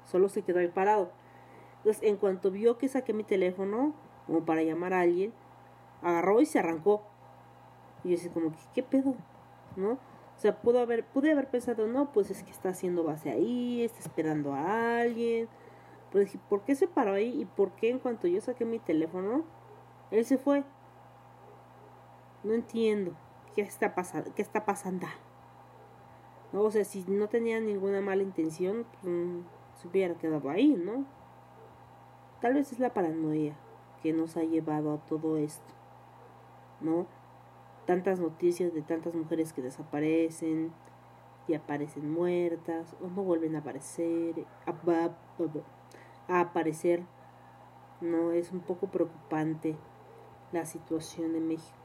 Solo 0.05 0.29
se 0.29 0.41
quedó 0.41 0.59
ahí 0.59 0.67
parado. 0.67 1.11
Entonces 1.77 2.03
en 2.03 2.17
cuanto 2.17 2.49
vio 2.49 2.77
que 2.77 2.87
saqué 2.87 3.13
mi 3.13 3.23
teléfono, 3.23 3.93
como 4.25 4.45
para 4.45 4.63
llamar 4.63 4.93
a 4.93 5.01
alguien, 5.01 5.33
agarró 6.01 6.41
y 6.41 6.45
se 6.45 6.59
arrancó. 6.59 7.03
Y 8.03 8.09
yo 8.09 8.15
dije 8.17 8.29
como, 8.29 8.51
¿qué, 8.51 8.57
qué 8.75 8.83
pedo? 8.83 9.15
¿No? 9.75 9.91
O 9.91 10.39
sea, 10.39 10.61
pudo 10.61 10.79
haber, 10.79 11.05
pude 11.05 11.31
haber 11.31 11.49
pensado, 11.49 11.87
no, 11.87 12.11
pues 12.11 12.31
es 12.31 12.43
que 12.43 12.51
está 12.51 12.69
haciendo 12.69 13.03
base 13.03 13.29
ahí, 13.29 13.83
está 13.83 13.99
esperando 13.99 14.53
a 14.53 14.99
alguien 15.01 15.47
pero 16.13 16.25
dije, 16.25 16.39
¿por 16.47 16.61
qué 16.61 16.75
se 16.75 16.87
paró 16.87 17.13
ahí? 17.13 17.41
¿Y 17.41 17.45
por 17.45 17.71
qué 17.71 17.89
en 17.89 17.97
cuanto 17.97 18.27
yo 18.27 18.39
saqué 18.39 18.65
mi 18.65 18.77
teléfono, 18.77 19.43
él 20.11 20.23
se 20.25 20.37
fue? 20.37 20.63
No 22.43 22.53
entiendo. 22.53 23.13
¿Qué 23.55 23.63
está 23.63 23.95
pasando? 23.95 24.31
¿Qué 24.35 24.43
está 24.43 24.63
pasando? 24.63 25.07
No, 26.51 26.61
o 26.61 26.69
sea, 26.69 26.85
si 26.85 27.03
no 27.07 27.29
tenía 27.29 27.59
ninguna 27.59 27.99
mala 27.99 28.21
intención, 28.21 28.85
pues, 29.01 29.11
se 29.81 29.87
hubiera 29.87 30.13
quedado 30.13 30.51
ahí, 30.51 30.75
¿no? 30.75 31.03
Tal 32.41 32.53
vez 32.53 32.71
es 32.71 32.79
la 32.79 32.93
paranoia 32.93 33.55
que 34.03 34.13
nos 34.13 34.37
ha 34.37 34.43
llevado 34.43 34.93
a 34.93 34.97
todo 35.05 35.37
esto, 35.37 35.73
¿no? 36.79 37.07
Tantas 37.85 38.19
noticias 38.19 38.73
de 38.73 38.81
tantas 38.81 39.13
mujeres 39.15 39.51
que 39.53 39.61
desaparecen 39.61 40.71
y 41.47 41.55
aparecen 41.55 42.09
muertas 42.11 42.95
o 43.01 43.07
no 43.07 43.23
vuelven 43.23 43.55
a 43.55 43.59
aparecer 43.59 44.45
a 46.27 46.39
aparecer. 46.39 47.03
No 47.99 48.31
es 48.31 48.51
un 48.51 48.61
poco 48.61 48.87
preocupante 48.87 49.75
la 50.51 50.65
situación 50.65 51.33
de 51.33 51.39
México. 51.39 51.77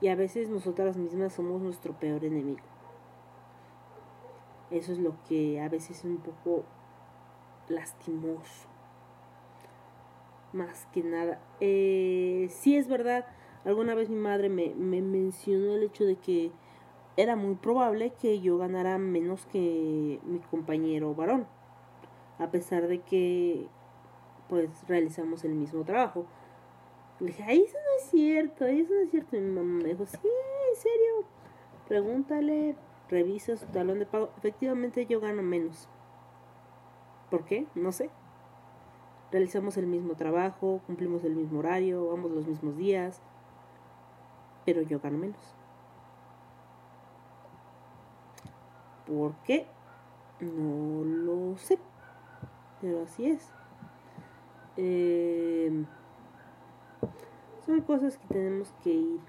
Y 0.00 0.08
a 0.08 0.16
veces 0.16 0.50
nosotras 0.50 0.96
mismas 0.96 1.32
somos 1.32 1.62
nuestro 1.62 1.92
peor 1.94 2.24
enemigo. 2.24 2.64
Eso 4.70 4.92
es 4.92 4.98
lo 4.98 5.14
que 5.28 5.60
a 5.60 5.68
veces 5.68 5.98
es 5.98 6.04
un 6.04 6.18
poco 6.18 6.64
lastimoso. 7.68 8.68
Más 10.52 10.86
que 10.92 11.02
nada. 11.02 11.40
Eh, 11.60 12.48
sí 12.50 12.76
es 12.76 12.88
verdad, 12.88 13.26
alguna 13.64 13.94
vez 13.94 14.08
mi 14.08 14.16
madre 14.16 14.48
me, 14.48 14.74
me 14.74 15.02
mencionó 15.02 15.74
el 15.74 15.84
hecho 15.84 16.04
de 16.04 16.16
que 16.16 16.52
era 17.16 17.36
muy 17.36 17.54
probable 17.54 18.12
que 18.20 18.40
yo 18.40 18.58
ganara 18.58 18.98
menos 18.98 19.46
que 19.46 20.20
mi 20.24 20.38
compañero 20.38 21.14
varón 21.14 21.46
a 22.38 22.50
pesar 22.50 22.88
de 22.88 23.00
que 23.00 23.68
pues 24.48 24.68
realizamos 24.88 25.44
el 25.44 25.54
mismo 25.54 25.84
trabajo. 25.84 26.26
Le 27.20 27.28
dije, 27.28 27.44
ay, 27.44 27.62
eso 27.62 27.76
no 27.78 28.04
es 28.04 28.10
cierto, 28.10 28.66
eso 28.66 28.92
no 28.92 29.00
es 29.00 29.10
cierto. 29.10 29.36
Y 29.36 29.40
mi 29.40 29.50
mamá 29.50 29.82
me 29.82 29.88
dijo, 29.90 30.04
sí, 30.06 30.18
en 30.22 30.76
serio, 30.76 31.26
pregúntale, 31.88 32.76
revisa 33.08 33.56
su 33.56 33.66
talón 33.66 34.00
de 34.00 34.06
pago. 34.06 34.30
Efectivamente 34.38 35.06
yo 35.06 35.20
gano 35.20 35.42
menos. 35.42 35.88
¿Por 37.30 37.44
qué? 37.44 37.66
No 37.74 37.92
sé. 37.92 38.10
realizamos 39.30 39.78
el 39.78 39.86
mismo 39.86 40.14
trabajo, 40.14 40.82
cumplimos 40.86 41.24
el 41.24 41.34
mismo 41.34 41.60
horario, 41.60 42.08
vamos 42.08 42.30
los 42.32 42.46
mismos 42.46 42.76
días, 42.76 43.22
pero 44.64 44.82
yo 44.82 45.00
gano 45.00 45.18
menos. 45.18 45.54
¿Por 49.06 49.34
qué? 49.44 49.66
No 50.40 51.04
lo 51.04 51.56
sé, 51.56 51.78
pero 52.80 53.02
así 53.02 53.26
es. 53.26 53.52
Eh, 54.76 55.84
son 57.66 57.80
cosas 57.82 58.18
que 58.18 58.26
tenemos 58.28 58.72
que 58.82 58.90
ir 58.90 59.20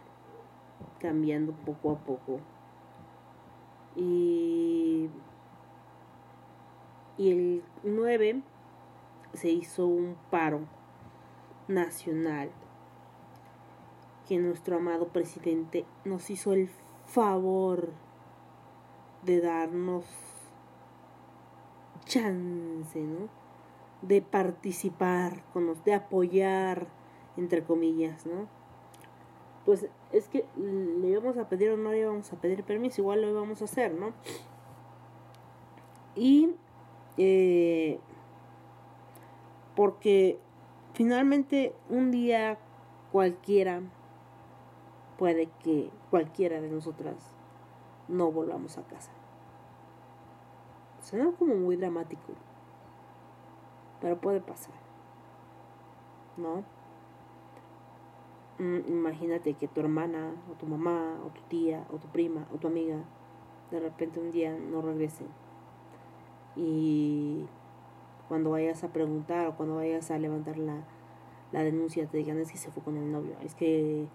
cambiando 0.99 1.53
poco 1.53 1.91
a 1.91 1.97
poco. 1.97 2.39
Y, 3.95 5.09
y 7.17 7.31
el 7.31 7.63
9 7.83 8.41
se 9.33 9.49
hizo 9.49 9.85
un 9.85 10.15
paro 10.31 10.61
nacional 11.67 12.49
que 14.27 14.37
nuestro 14.37 14.77
amado 14.77 15.07
presidente 15.07 15.85
nos 16.05 16.29
hizo 16.29 16.53
el 16.53 16.69
favor 17.05 17.89
de 19.23 19.41
darnos 19.41 20.05
chance, 22.05 22.99
¿no? 23.01 23.29
De 24.01 24.21
participar 24.21 25.43
con 25.53 25.65
los, 25.65 25.83
de 25.85 25.93
apoyar, 25.93 26.87
entre 27.37 27.63
comillas, 27.63 28.25
¿no? 28.25 28.47
Pues 29.65 29.87
es 30.11 30.27
que 30.27 30.45
le 30.57 31.07
íbamos 31.07 31.37
a 31.37 31.47
pedir 31.47 31.71
o 31.71 31.77
no 31.77 31.91
le 31.91 31.99
íbamos 31.99 32.31
a 32.33 32.35
pedir 32.41 32.63
permiso, 32.63 33.01
igual 33.01 33.21
lo 33.21 33.29
íbamos 33.29 33.61
a 33.61 33.65
hacer, 33.65 33.93
¿no? 33.93 34.13
Y 36.15 36.55
eh, 37.17 37.99
porque 39.75 40.37
finalmente 40.93 41.73
un 41.89 42.11
día 42.11 42.57
cualquiera 43.11 43.81
puede 45.23 45.47
que 45.63 45.89
cualquiera 46.09 46.59
de 46.59 46.69
nosotras 46.69 47.15
no 48.09 48.29
volvamos 48.29 48.77
a 48.77 48.83
casa. 48.83 49.13
Suena 50.99 51.31
como 51.39 51.55
muy 51.55 51.77
dramático, 51.77 52.33
pero 54.01 54.19
puede 54.19 54.41
pasar, 54.41 54.75
¿no? 56.35 56.65
Mm, 58.59 58.79
imagínate 58.89 59.53
que 59.53 59.69
tu 59.69 59.79
hermana 59.79 60.33
o 60.51 60.55
tu 60.55 60.65
mamá 60.65 61.17
o 61.25 61.29
tu 61.29 61.39
tía 61.43 61.87
o 61.89 61.99
tu 61.99 62.09
prima 62.09 62.45
o 62.53 62.57
tu 62.57 62.67
amiga 62.67 62.97
de 63.71 63.79
repente 63.79 64.19
un 64.19 64.33
día 64.33 64.53
no 64.53 64.81
regresen 64.81 65.27
y 66.57 67.45
cuando 68.27 68.49
vayas 68.49 68.83
a 68.83 68.91
preguntar 68.91 69.47
o 69.47 69.55
cuando 69.55 69.75
vayas 69.75 70.11
a 70.11 70.17
levantar 70.17 70.57
la, 70.57 70.83
la 71.53 71.63
denuncia 71.63 72.07
te 72.07 72.17
digan 72.17 72.39
es 72.39 72.51
que 72.51 72.57
se 72.57 72.71
fue 72.71 72.83
con 72.83 72.97
el 72.97 73.09
novio, 73.09 73.37
es 73.41 73.55
que 73.55 74.09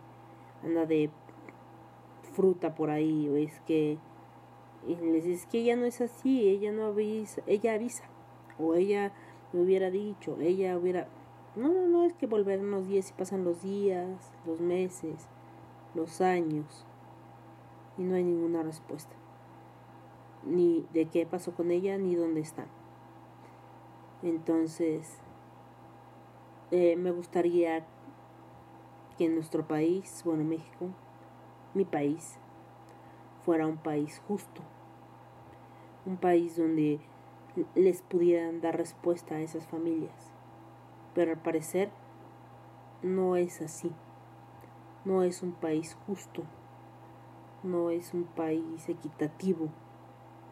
anda 0.63 0.87
de 0.87 1.11
fruta 2.35 2.75
por 2.75 2.91
ahí 2.91 3.29
o 3.29 3.37
es 3.37 3.61
que 3.61 3.99
y 4.87 4.95
les 4.95 5.25
dices 5.25 5.47
que 5.47 5.59
ella 5.59 5.77
no 5.77 5.85
es 5.85 6.01
así, 6.01 6.49
ella 6.49 6.73
no 6.73 6.87
avisa, 6.87 7.43
ella 7.47 7.75
avisa 7.75 8.05
o 8.59 8.75
ella 8.75 9.13
me 9.53 9.63
hubiera 9.63 9.91
dicho, 9.91 10.37
ella 10.41 10.79
hubiera 10.79 11.09
no, 11.57 11.69
no, 11.69 11.87
no 11.89 12.05
es 12.05 12.13
que 12.15 12.27
volver 12.27 12.61
unos 12.61 12.87
días 12.87 13.11
y 13.11 13.13
pasan 13.15 13.45
los 13.45 13.63
días, 13.63 14.33
los 14.47 14.61
meses, 14.61 15.29
los 15.95 16.21
años 16.21 16.87
y 17.99 18.03
no 18.03 18.15
hay 18.15 18.25
ninguna 18.25 18.63
respuesta. 18.63 19.15
Ni 20.45 20.87
de 20.93 21.07
qué 21.07 21.27
pasó 21.27 21.53
con 21.53 21.71
ella 21.71 21.99
ni 21.99 22.15
dónde 22.15 22.41
está. 22.41 22.67
Entonces, 24.23 25.19
eh, 26.71 26.97
me 26.97 27.11
gustaría 27.11 27.85
que 29.19 29.27
en 29.27 29.35
nuestro 29.35 29.67
país, 29.67 30.23
bueno, 30.25 30.45
México, 30.45 30.87
mi 31.75 31.85
país, 31.85 32.39
fuera 33.45 33.67
un 33.67 33.77
país 33.77 34.23
justo. 34.27 34.63
Un 36.07 36.17
país 36.17 36.57
donde 36.57 37.01
les 37.75 38.01
pudieran 38.01 38.63
dar 38.63 38.79
respuesta 38.79 39.35
a 39.35 39.41
esas 39.41 39.67
familias 39.67 40.33
pero 41.19 41.33
al 41.33 41.39
parecer 41.39 41.91
no 43.03 43.35
es 43.35 43.61
así. 43.61 43.93
No 45.05 45.25
es 45.25 45.43
un 45.43 45.51
país 45.51 45.97
justo, 46.07 46.45
no 47.65 47.91
es 47.91 48.15
un 48.15 48.23
país 48.23 48.89
equitativo, 48.89 49.69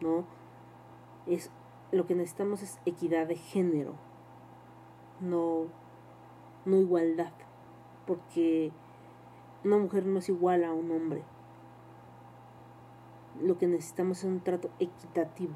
¿no? 0.01 0.25
Es 1.25 1.51
lo 1.93 2.05
que 2.05 2.15
necesitamos 2.15 2.63
es 2.63 2.81
equidad 2.85 3.27
de 3.27 3.37
género, 3.37 3.93
no 5.21 5.67
no 6.65 6.75
igualdad, 6.75 7.31
porque 8.07 8.71
una 9.63 9.77
mujer 9.77 10.05
no 10.05 10.17
es 10.19 10.29
igual 10.29 10.63
a 10.63 10.73
un 10.73 10.89
hombre. 10.89 11.23
Lo 13.39 13.59
que 13.59 13.67
necesitamos 13.67 14.19
es 14.19 14.23
un 14.23 14.39
trato 14.39 14.71
equitativo. 14.79 15.53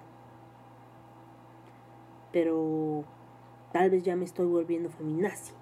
Pero 2.32 3.06
Tal 3.72 3.90
vez 3.90 4.04
ya 4.04 4.16
me 4.16 4.26
estoy 4.26 4.48
volviendo 4.48 4.90
feminazi. 4.90 5.54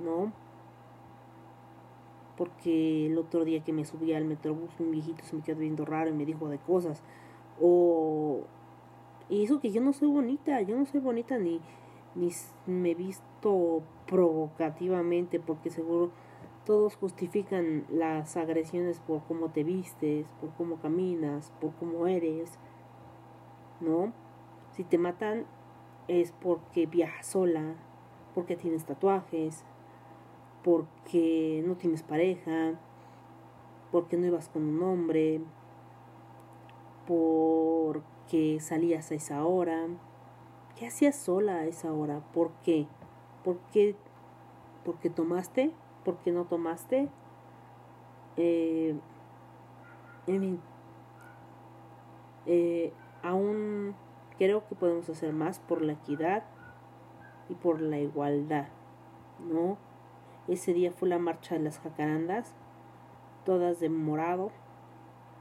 ¿No? 0.00 0.32
Porque 2.36 3.06
el 3.06 3.16
otro 3.16 3.44
día 3.44 3.62
que 3.62 3.72
me 3.72 3.84
subí 3.84 4.12
al 4.12 4.24
metrobús, 4.24 4.78
un 4.78 4.90
viejito 4.90 5.24
se 5.24 5.36
me 5.36 5.42
quedó 5.42 5.58
viendo 5.60 5.84
raro 5.84 6.10
y 6.10 6.12
me 6.12 6.26
dijo 6.26 6.48
de 6.48 6.58
cosas. 6.58 7.02
O. 7.60 8.42
Y 9.28 9.44
eso 9.44 9.60
que 9.60 9.70
yo 9.70 9.80
no 9.80 9.92
soy 9.92 10.08
bonita, 10.08 10.60
yo 10.60 10.76
no 10.76 10.86
soy 10.86 11.00
bonita 11.00 11.38
ni, 11.38 11.60
ni 12.16 12.30
me 12.66 12.94
visto 12.94 13.82
provocativamente, 14.06 15.38
porque 15.38 15.70
seguro 15.70 16.10
todos 16.64 16.96
justifican 16.96 17.84
las 17.88 18.36
agresiones 18.36 18.98
por 18.98 19.22
cómo 19.24 19.50
te 19.50 19.62
vistes, 19.62 20.26
por 20.40 20.50
cómo 20.54 20.76
caminas, 20.80 21.52
por 21.60 21.72
cómo 21.74 22.08
eres. 22.08 22.58
¿No? 23.80 24.12
Si 24.72 24.82
te 24.82 24.98
matan, 24.98 25.46
es 26.08 26.32
porque 26.32 26.86
viajas 26.86 27.26
sola, 27.26 27.76
porque 28.34 28.56
tienes 28.56 28.84
tatuajes, 28.84 29.64
porque 30.64 31.62
no 31.66 31.76
tienes 31.76 32.02
pareja, 32.02 32.74
porque 33.92 34.16
no 34.16 34.26
ibas 34.26 34.48
con 34.48 34.64
un 34.64 34.82
hombre, 34.82 35.40
porque 37.06 38.58
salías 38.60 39.10
a 39.10 39.14
esa 39.14 39.44
hora. 39.44 39.86
¿Qué 40.76 40.86
hacías 40.86 41.16
sola 41.16 41.56
a 41.56 41.64
esa 41.64 41.92
hora? 41.92 42.20
¿Por 42.32 42.50
qué? 42.62 42.86
¿Por 43.44 43.58
qué? 43.72 43.96
¿Porque 44.84 45.10
tomaste? 45.10 45.72
¿Por 46.04 46.18
qué 46.18 46.32
no 46.32 46.44
tomaste? 46.44 47.08
Eh, 48.36 48.94
eh, 52.46 52.92
aún 53.22 53.94
Creo 54.38 54.66
que 54.68 54.74
podemos 54.74 55.08
hacer 55.08 55.32
más 55.32 55.60
por 55.60 55.80
la 55.80 55.94
equidad 55.94 56.44
y 57.48 57.54
por 57.54 57.80
la 57.80 57.98
igualdad, 57.98 58.68
¿no? 59.50 59.78
Ese 60.46 60.74
día 60.74 60.92
fue 60.92 61.08
la 61.08 61.18
marcha 61.18 61.54
de 61.54 61.62
las 61.62 61.78
jacarandas, 61.78 62.52
todas 63.46 63.80
de 63.80 63.88
morado, 63.88 64.50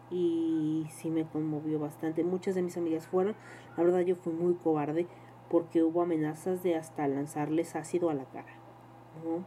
y 0.10 0.88
sí 0.92 1.10
me 1.10 1.26
conmovió 1.26 1.78
bastante. 1.78 2.24
Muchas 2.24 2.56
de 2.56 2.62
mis 2.62 2.78
amigas 2.78 3.06
fueron, 3.08 3.36
la 3.76 3.84
verdad 3.84 4.00
yo 4.00 4.16
fui 4.16 4.32
muy 4.32 4.54
cobarde 4.54 5.08
porque 5.50 5.84
hubo 5.84 6.02
amenazas 6.02 6.64
de 6.64 6.76
hasta 6.76 7.08
lanzarles 7.08 7.76
ácido 7.76 8.10
a 8.10 8.14
la 8.14 8.26
cara, 8.26 8.54
¿no? 9.24 9.46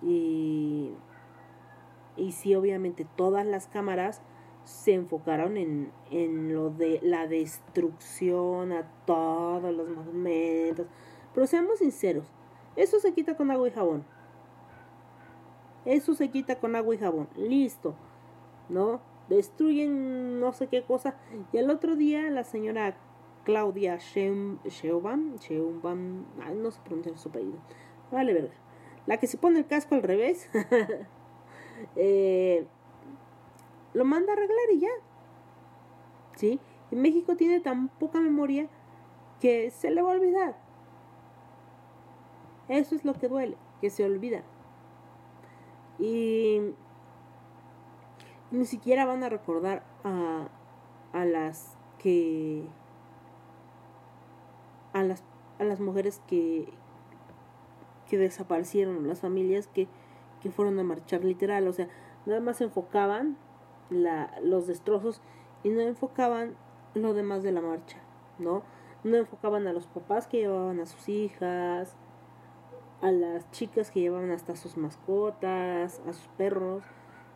Y, 0.00 0.92
y 2.16 2.32
sí, 2.32 2.54
obviamente 2.54 3.06
todas 3.16 3.46
las 3.46 3.66
cámaras 3.66 4.22
se 4.64 4.94
enfocaron 4.94 5.56
en, 5.56 5.90
en 6.10 6.52
lo 6.52 6.70
de 6.70 7.00
la 7.02 7.26
destrucción 7.26 8.72
a 8.72 8.86
todos 9.06 9.74
los 9.74 9.88
monumentos. 9.88 10.86
Pero 11.34 11.46
seamos 11.46 11.78
sinceros, 11.78 12.26
eso 12.76 13.00
se 13.00 13.12
quita 13.12 13.36
con 13.36 13.50
agua 13.50 13.68
y 13.68 13.72
jabón. 13.72 14.04
Eso 15.84 16.14
se 16.14 16.28
quita 16.28 16.60
con 16.60 16.76
agua 16.76 16.94
y 16.94 16.98
jabón. 16.98 17.28
Listo. 17.34 17.94
¿No? 18.68 19.00
Destruyen 19.28 20.38
no 20.38 20.52
sé 20.52 20.68
qué 20.68 20.82
cosa. 20.82 21.16
Y 21.52 21.56
el 21.56 21.70
otro 21.70 21.96
día 21.96 22.30
la 22.30 22.44
señora 22.44 22.96
Claudia 23.48 23.96
Sheinbaum, 23.96 25.38
no 26.62 26.70
sé 26.70 26.80
pronunciar 26.84 27.16
su 27.16 27.30
apellido. 27.30 27.56
Vale, 28.12 28.34
verga. 28.34 28.52
La 29.06 29.16
que 29.16 29.26
se 29.26 29.38
pone 29.38 29.60
el 29.60 29.66
casco 29.66 29.94
al 29.94 30.02
revés. 30.02 30.50
eh, 31.96 32.66
lo 33.94 34.04
manda 34.04 34.34
a 34.34 34.36
arreglar 34.36 34.70
y 34.74 34.80
ya. 34.80 34.90
¿Sí? 36.36 36.60
Y 36.90 36.96
México 36.96 37.36
tiene 37.36 37.60
tan 37.60 37.88
poca 37.88 38.20
memoria 38.20 38.68
que 39.40 39.70
se 39.70 39.90
le 39.92 40.02
va 40.02 40.10
a 40.10 40.16
olvidar. 40.16 40.58
Eso 42.68 42.96
es 42.96 43.06
lo 43.06 43.14
que 43.14 43.28
duele, 43.28 43.56
que 43.80 43.88
se 43.88 44.04
olvida. 44.04 44.42
Y 45.98 46.74
ni 48.50 48.66
siquiera 48.66 49.06
van 49.06 49.24
a 49.24 49.30
recordar 49.30 49.86
a, 50.04 50.48
a 51.14 51.24
las 51.24 51.78
que 51.98 52.68
a 54.92 55.02
las 55.02 55.22
a 55.58 55.64
las 55.64 55.80
mujeres 55.80 56.22
que, 56.26 56.72
que 58.08 58.18
desaparecieron, 58.18 59.06
las 59.08 59.20
familias 59.20 59.66
que, 59.68 59.88
que 60.40 60.50
fueron 60.50 60.78
a 60.78 60.84
marchar 60.84 61.24
literal, 61.24 61.66
o 61.68 61.72
sea, 61.72 61.88
nada 62.26 62.40
más 62.40 62.60
enfocaban 62.60 63.36
la, 63.90 64.32
los 64.42 64.66
destrozos 64.66 65.20
y 65.64 65.70
no 65.70 65.80
enfocaban 65.80 66.56
lo 66.94 67.14
demás 67.14 67.42
de 67.42 67.52
la 67.52 67.60
marcha, 67.60 67.98
¿no? 68.38 68.62
No 69.04 69.16
enfocaban 69.16 69.66
a 69.66 69.72
los 69.72 69.86
papás 69.86 70.26
que 70.26 70.38
llevaban 70.38 70.80
a 70.80 70.86
sus 70.86 71.08
hijas, 71.08 71.96
a 73.00 73.10
las 73.10 73.50
chicas 73.50 73.90
que 73.90 74.00
llevaban 74.00 74.30
hasta 74.30 74.56
sus 74.56 74.76
mascotas, 74.76 76.00
a 76.06 76.12
sus 76.12 76.28
perros 76.36 76.82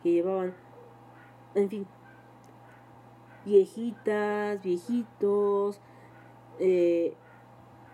que 0.01 0.11
llevaban, 0.11 0.53
en 1.55 1.69
fin, 1.69 1.87
viejitas, 3.45 4.61
viejitos, 4.61 5.79
eh, 6.59 7.15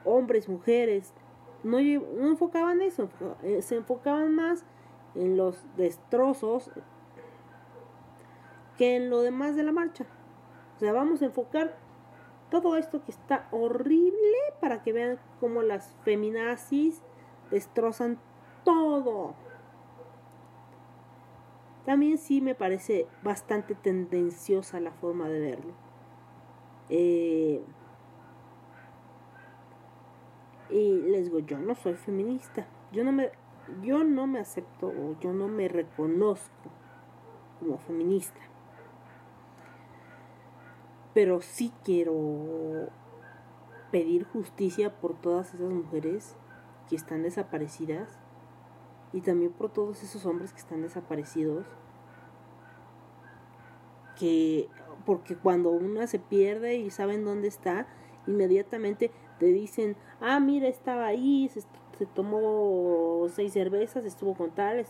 hombres, 0.06 0.50
mujeres, 0.50 1.14
no, 1.64 1.80
enfocaban 1.80 2.82
eso, 2.82 3.10
eh, 3.44 3.62
se 3.62 3.76
enfocaban 3.76 4.34
más 4.34 4.64
en 5.16 5.36
los 5.36 5.66
destrozos 5.76 6.72
que 8.78 8.96
en 8.96 9.10
lo 9.10 9.22
demás 9.22 9.56
de 9.56 9.64
la 9.64 9.72
marcha. 9.72 10.06
O 10.78 10.80
sea, 10.80 10.94
vamos 10.94 11.22
a 11.22 11.26
enfocar 11.26 11.76
todo 12.50 12.78
esto 12.78 13.04
que 13.04 13.12
está 13.12 13.48
horrible 13.52 14.38
para 14.62 14.82
que 14.82 14.94
vean 14.94 15.20
cómo 15.40 15.62
las 15.62 15.94
feminazis 16.04 17.02
destrozan 17.52 18.20
todo. 18.64 19.36
También 21.86 22.18
sí 22.18 22.40
me 22.40 22.56
parece 22.56 23.08
bastante 23.24 23.76
tendenciosa 23.76 24.80
la 24.80 24.92
forma 24.92 25.28
de 25.28 25.40
verlo. 25.40 25.74
Eh, 26.90 27.64
y 30.70 31.02
les 31.02 31.26
digo, 31.26 31.40
yo 31.40 31.58
no 31.58 31.76
soy 31.76 31.96
feminista. 31.96 32.68
Yo 32.92 33.04
no 33.04 33.12
me, 33.12 33.32
yo 33.82 34.04
no 34.04 34.28
me 34.28 34.40
acepto 34.40 34.88
o 34.88 35.20
yo 35.20 35.34
no 35.34 35.48
me 35.48 35.68
reconozco 35.68 36.70
como 37.60 37.78
feminista. 37.78 38.40
Pero 41.14 41.42
sí 41.42 41.74
quiero 41.84 42.90
pedir 43.92 44.26
justicia 44.26 45.00
por 45.00 45.20
todas 45.20 45.54
esas 45.54 45.70
mujeres 45.70 46.36
que 46.88 46.96
están 46.96 47.24
desaparecidas 47.24 48.20
y 49.12 49.22
también 49.22 49.52
por 49.52 49.72
todos 49.72 50.04
esos 50.04 50.26
hombres 50.26 50.54
que 50.54 50.60
están 50.60 50.82
desaparecidos. 50.82 51.66
Que 54.18 54.70
porque 55.06 55.36
cuando 55.36 55.72
una 55.72 56.08
se 56.08 56.20
pierde 56.20 56.76
y 56.76 56.92
saben 56.92 57.26
dónde 57.26 57.48
está, 57.48 57.88
inmediatamente 58.30 59.12
te 59.40 59.48
dicen, 59.48 59.96
ah, 60.22 60.40
mira, 60.40 60.68
estaba 60.68 61.08
ahí, 61.08 61.50
se, 61.50 61.64
tomó 62.14 63.26
seis 63.30 63.54
cervezas, 63.54 64.06
estuvo 64.06 64.36
con 64.36 64.52
tal, 64.52 64.86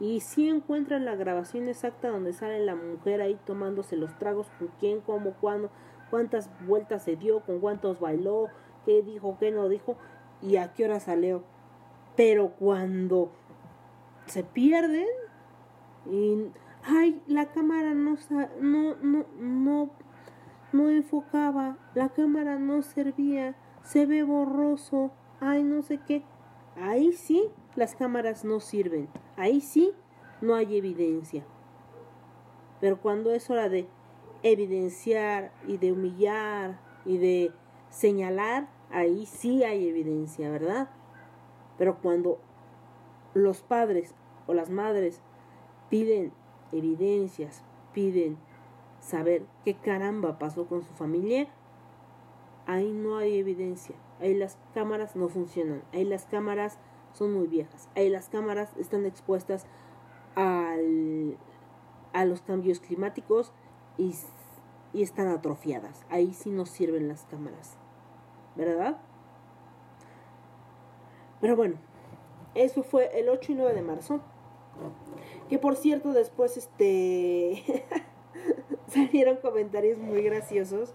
y 0.00 0.20
si 0.20 0.48
encuentran 0.48 1.04
la 1.04 1.14
grabación 1.14 1.68
exacta 1.68 2.08
donde 2.08 2.32
sale 2.32 2.64
la 2.64 2.74
mujer 2.74 3.20
ahí 3.20 3.38
tomándose 3.44 3.96
los 3.96 4.16
tragos, 4.18 4.48
con 4.58 4.68
quién, 4.80 5.00
cómo, 5.00 5.34
cuándo, 5.40 5.70
cuántas 6.10 6.50
vueltas 6.66 7.04
se 7.04 7.16
dio, 7.16 7.40
con 7.40 7.60
cuántos 7.60 8.00
bailó, 8.00 8.48
qué 8.84 9.02
dijo, 9.02 9.36
qué 9.38 9.50
no 9.50 9.68
dijo, 9.68 9.96
y 10.42 10.56
a 10.56 10.72
qué 10.72 10.84
hora 10.84 11.00
salió. 11.00 11.42
Pero 12.16 12.50
cuando 12.58 13.30
se 14.26 14.42
pierden 14.42 15.06
y 16.10 16.50
ay, 16.84 17.22
la 17.26 17.46
cámara 17.46 17.94
no 17.94 18.16
no 18.60 18.96
no 18.96 19.26
no 19.38 19.90
no 20.72 20.88
enfocaba, 20.88 21.78
la 21.94 22.10
cámara 22.10 22.58
no 22.58 22.82
servía, 22.82 23.56
se 23.82 24.06
ve 24.06 24.22
borroso, 24.22 25.10
ay, 25.40 25.62
no 25.62 25.82
sé 25.82 25.98
qué. 26.06 26.24
Ahí 26.76 27.12
sí 27.12 27.50
las 27.74 27.94
cámaras 27.94 28.44
no 28.44 28.60
sirven, 28.60 29.08
ahí 29.36 29.60
sí 29.60 29.92
no 30.40 30.54
hay 30.54 30.76
evidencia. 30.76 31.44
Pero 32.80 33.00
cuando 33.00 33.32
es 33.32 33.50
hora 33.50 33.68
de 33.68 33.88
evidenciar 34.42 35.52
y 35.66 35.78
de 35.78 35.92
humillar 35.92 36.78
y 37.04 37.18
de 37.18 37.52
señalar, 37.90 38.68
ahí 38.90 39.26
sí 39.26 39.64
hay 39.64 39.88
evidencia, 39.88 40.50
¿verdad? 40.50 40.88
Pero 41.76 41.98
cuando 41.98 42.38
los 43.34 43.62
padres 43.62 44.14
o 44.46 44.54
las 44.54 44.70
madres 44.70 45.20
piden 45.88 46.32
evidencias, 46.72 47.64
piden 47.92 48.36
saber 49.00 49.44
qué 49.64 49.74
caramba 49.74 50.38
pasó 50.38 50.66
con 50.66 50.82
su 50.82 50.92
familia, 50.94 51.48
ahí 52.66 52.92
no 52.92 53.16
hay 53.16 53.38
evidencia. 53.38 53.96
Ahí 54.20 54.34
las 54.34 54.58
cámaras 54.74 55.16
no 55.16 55.28
funcionan. 55.28 55.82
Ahí 55.92 56.04
las 56.04 56.26
cámaras 56.26 56.78
son 57.12 57.32
muy 57.32 57.46
viejas. 57.46 57.88
Ahí 57.94 58.08
las 58.08 58.28
cámaras 58.28 58.76
están 58.76 59.06
expuestas 59.06 59.66
al, 60.34 61.36
a 62.12 62.24
los 62.24 62.42
cambios 62.42 62.80
climáticos 62.80 63.52
y, 63.96 64.14
y 64.92 65.02
están 65.02 65.28
atrofiadas. 65.28 66.04
Ahí 66.10 66.34
sí 66.34 66.50
no 66.50 66.66
sirven 66.66 67.08
las 67.08 67.24
cámaras. 67.24 67.76
¿Verdad? 68.56 68.98
Pero 71.40 71.54
bueno, 71.54 71.76
eso 72.54 72.82
fue 72.82 73.18
el 73.18 73.28
8 73.28 73.52
y 73.52 73.54
9 73.54 73.74
de 73.74 73.82
marzo. 73.82 74.20
Que 75.48 75.58
por 75.58 75.76
cierto, 75.76 76.12
después 76.12 76.56
este 76.56 77.64
salieron 78.92 79.36
comentarios 79.36 79.98
muy 79.98 80.22
graciosos 80.22 80.94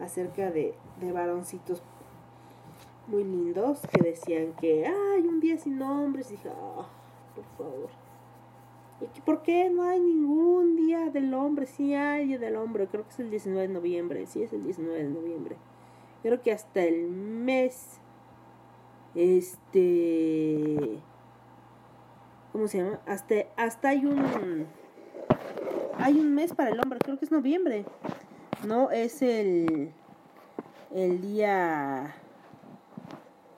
acerca 0.00 0.50
de, 0.50 0.74
de 1.00 1.12
varoncitos 1.12 1.82
muy 3.06 3.24
lindos 3.24 3.80
que 3.90 4.02
decían 4.02 4.52
que 4.54 4.86
hay 4.86 5.22
un 5.26 5.40
día 5.40 5.58
sin 5.58 5.78
nombres. 5.78 6.30
Y 6.30 6.36
dije, 6.36 6.50
ah, 6.50 6.88
por 7.34 7.44
favor. 7.56 7.90
¿Y 9.00 9.20
por 9.20 9.42
qué 9.42 9.70
no 9.70 9.84
hay 9.84 10.00
ningún 10.00 10.76
día 10.76 11.10
del 11.10 11.32
hombre? 11.34 11.66
Sí 11.66 11.94
hay 11.94 12.26
día 12.26 12.38
del 12.38 12.56
hombre, 12.56 12.88
creo 12.88 13.04
que 13.04 13.10
es 13.10 13.20
el 13.20 13.30
19 13.30 13.68
de 13.68 13.74
noviembre. 13.74 14.26
Sí, 14.26 14.42
es 14.42 14.52
el 14.52 14.64
19 14.64 15.04
de 15.04 15.08
noviembre. 15.08 15.56
Creo 16.22 16.42
que 16.42 16.52
hasta 16.52 16.82
el 16.82 17.08
mes. 17.08 18.00
Este. 19.14 20.98
¿Cómo 22.52 22.66
se 22.66 22.78
llama? 22.78 23.00
Hasta, 23.06 23.34
hasta 23.56 23.90
hay 23.90 24.04
un 24.04 24.66
hay 25.98 26.18
un 26.18 26.34
mes 26.34 26.54
para 26.54 26.70
el 26.70 26.80
hombre, 26.80 26.98
creo 27.00 27.18
que 27.18 27.24
es 27.24 27.32
noviembre. 27.32 27.84
No, 28.66 28.90
es 28.90 29.22
el 29.22 29.92
el 30.94 31.20
día 31.20 32.14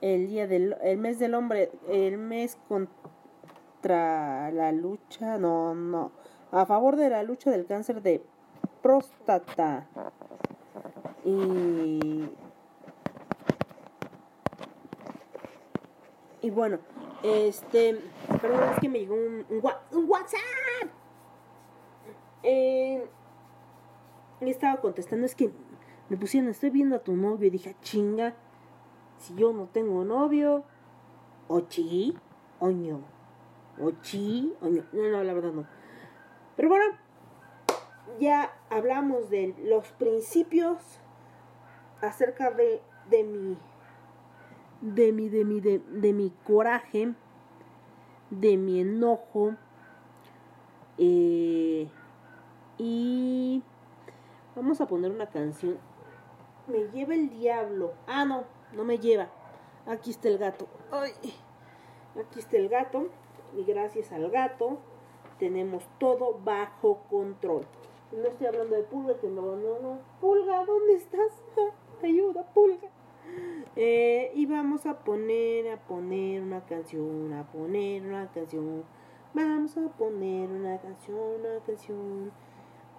el 0.01 0.29
día 0.29 0.47
del 0.47 0.77
el 0.83 0.99
mes 0.99 1.19
del 1.19 1.35
hombre, 1.35 1.71
el 1.89 2.19
mes 2.19 2.59
contra 2.69 4.51
la 4.51 4.73
lucha, 4.73 5.39
no, 5.39 5.75
no, 5.75 6.13
a 6.51 6.67
favor 6.67 6.97
de 6.97 7.11
la 7.11 7.23
lucha 7.23 7.51
del 7.51 7.67
cáncer 7.67 8.03
de 8.03 8.23
próstata. 8.83 9.87
Y 11.25 12.29
y 16.43 16.51
bueno, 16.51 16.79
este, 17.23 18.01
perdón, 18.41 18.71
es 18.73 18.81
que 18.81 18.89
me 18.89 19.01
llegó 19.01 19.15
un, 19.15 19.45
un 19.51 20.09
WhatsApp 20.09 20.41
eh, 22.43 23.07
estaba 24.41 24.81
contestando, 24.81 25.27
es 25.27 25.35
que 25.35 25.51
me 26.09 26.17
pusieron, 26.17 26.51
estoy 26.51 26.71
viendo 26.71 26.97
a 26.97 27.01
tu 27.01 27.17
novio, 27.17 27.47
y 27.47 27.51
dije, 27.51 27.75
ah, 27.77 27.81
chinga, 27.83 28.35
si 29.19 29.35
yo 29.35 29.53
no 29.53 29.67
tengo 29.67 30.05
novio, 30.05 30.65
o 31.49 31.61
chi, 31.61 32.17
o 32.59 32.71
no, 32.71 33.03
o 33.81 33.91
chi, 34.03 34.55
o 34.61 34.69
no, 34.69 34.83
no, 34.93 35.09
no, 35.09 35.23
la 35.23 35.35
verdad 35.35 35.53
no. 35.53 35.67
Pero 36.57 36.69
bueno, 36.69 36.85
ya 38.19 38.53
hablamos 38.71 39.31
de 39.31 39.55
los 39.65 39.89
principios 39.93 40.79
acerca 42.01 42.51
de, 42.51 42.81
de 43.09 43.25
mi, 43.25 43.57
de 44.81 45.13
mi, 45.13 45.29
de 45.29 45.45
mi, 45.45 45.61
de, 45.61 45.79
de 45.79 46.13
mi 46.13 46.33
coraje, 46.45 47.15
de 48.31 48.57
mi 48.57 48.81
enojo, 48.81 49.55
eh, 50.99 51.89
y 52.83 53.63
vamos 54.57 54.81
a 54.81 54.87
poner 54.87 55.11
una 55.11 55.27
canción. 55.27 55.77
Me 56.67 56.89
lleva 56.89 57.15
el 57.15 57.29
diablo. 57.29 57.93
Ah, 58.07 58.25
no, 58.25 58.45
no 58.73 58.85
me 58.85 58.99
lleva. 58.99 59.29
Aquí 59.87 60.11
está 60.11 60.29
el 60.29 60.39
gato. 60.39 60.67
Ay, 60.91 61.13
aquí 62.19 62.39
está 62.39 62.57
el 62.57 62.71
gato. 62.71 63.09
Y 63.55 63.65
gracias 63.65 64.13
al 64.13 64.31
gato 64.31 64.79
tenemos 65.39 65.85
todo 65.99 66.41
bajo 66.43 67.03
control. 67.11 67.67
No 68.13 68.29
estoy 68.29 68.47
hablando 68.47 68.77
de 68.77 68.83
Pulga, 68.85 69.15
que 69.21 69.29
no, 69.29 69.57
no, 69.57 69.79
no. 69.81 69.99
Pulga, 70.21 70.65
¿dónde 70.65 70.95
estás? 70.95 71.33
Ayuda, 72.03 72.45
Pulga. 72.55 72.89
Eh, 73.77 74.33
y 74.35 74.47
vamos 74.47 74.87
a 74.87 75.01
poner, 75.01 75.71
a 75.71 75.77
poner 75.77 76.43
una 76.43 76.65
canción, 76.65 77.35
a 77.35 77.45
poner 77.45 78.07
una 78.07 78.31
canción. 78.31 78.85
Vamos 79.35 79.77
a 79.77 79.87
poner 79.89 80.49
una 80.49 80.79
canción, 80.79 81.19
una 81.19 81.61
canción. 81.67 82.33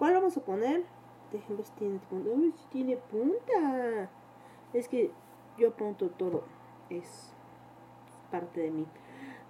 ¿Cuál 0.02 0.14
vamos 0.14 0.36
a 0.36 0.40
poner? 0.40 0.82
Déjenme 1.30 1.62
si 1.62 1.70
tiene 1.74 2.00
punta. 2.00 2.30
Uy, 2.30 2.52
si 2.56 2.66
tiene 2.70 2.96
punta. 2.96 4.10
Es 4.72 4.88
que 4.88 5.12
yo 5.56 5.68
apunto 5.68 6.10
todo. 6.10 6.42
es 6.90 7.32
parte 8.28 8.62
de 8.62 8.72
mí. 8.72 8.86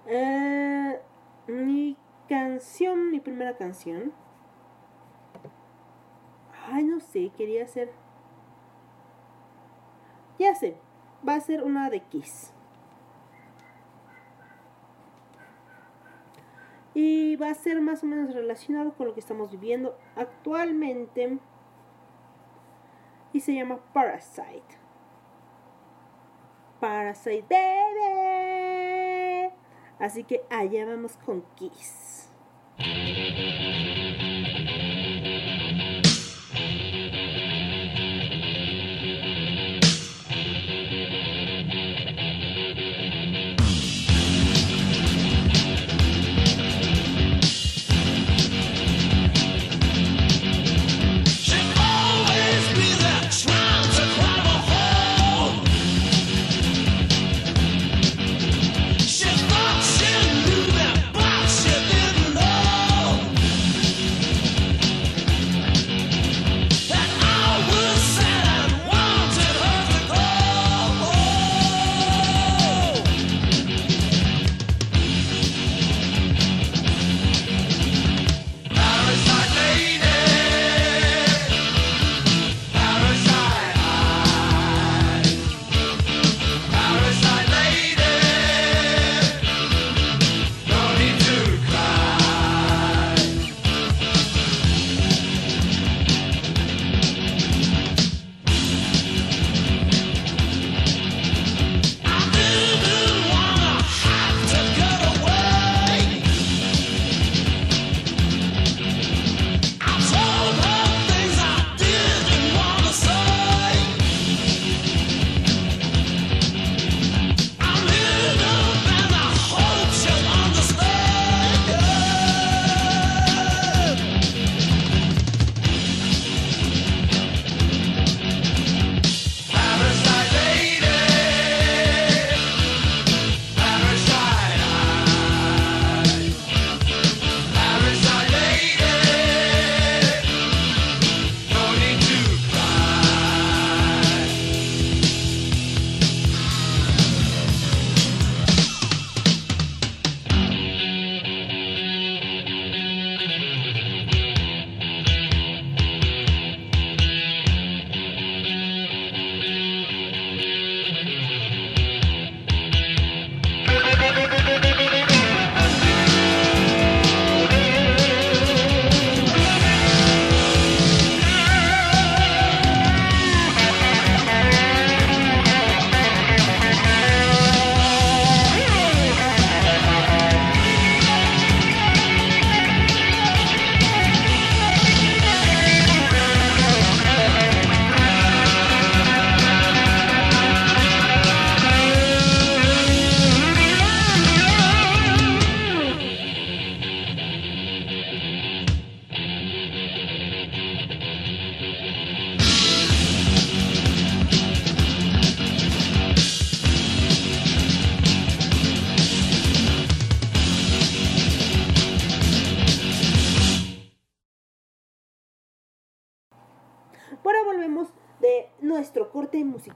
Eh, 0.05 1.01
mi 1.47 1.97
canción, 2.29 3.09
mi 3.09 3.19
primera 3.19 3.57
canción. 3.57 4.13
Ay, 6.67 6.83
no 6.83 6.99
sé, 6.99 7.31
quería 7.35 7.63
hacer. 7.63 7.91
Ya 10.37 10.53
sé, 10.53 10.77
va 11.27 11.33
a 11.33 11.41
ser 11.41 11.63
una 11.63 11.89
de 11.89 12.01
Kiss. 12.01 12.53
Y 16.93 17.35
va 17.37 17.49
a 17.49 17.55
ser 17.55 17.81
más 17.81 18.03
o 18.03 18.05
menos 18.05 18.33
relacionado 18.33 18.93
con 18.93 19.07
lo 19.07 19.13
que 19.13 19.19
estamos 19.19 19.51
viviendo 19.51 19.97
actualmente. 20.15 21.39
Y 23.33 23.39
se 23.39 23.55
llama 23.55 23.79
Parasite. 23.93 24.77
Parasite 26.79 27.45
Baby. 27.49 28.73
Así 29.99 30.23
que 30.23 30.43
allá 30.49 30.85
vamos 30.85 31.17
con 31.17 31.43
Kiss. 31.55 32.29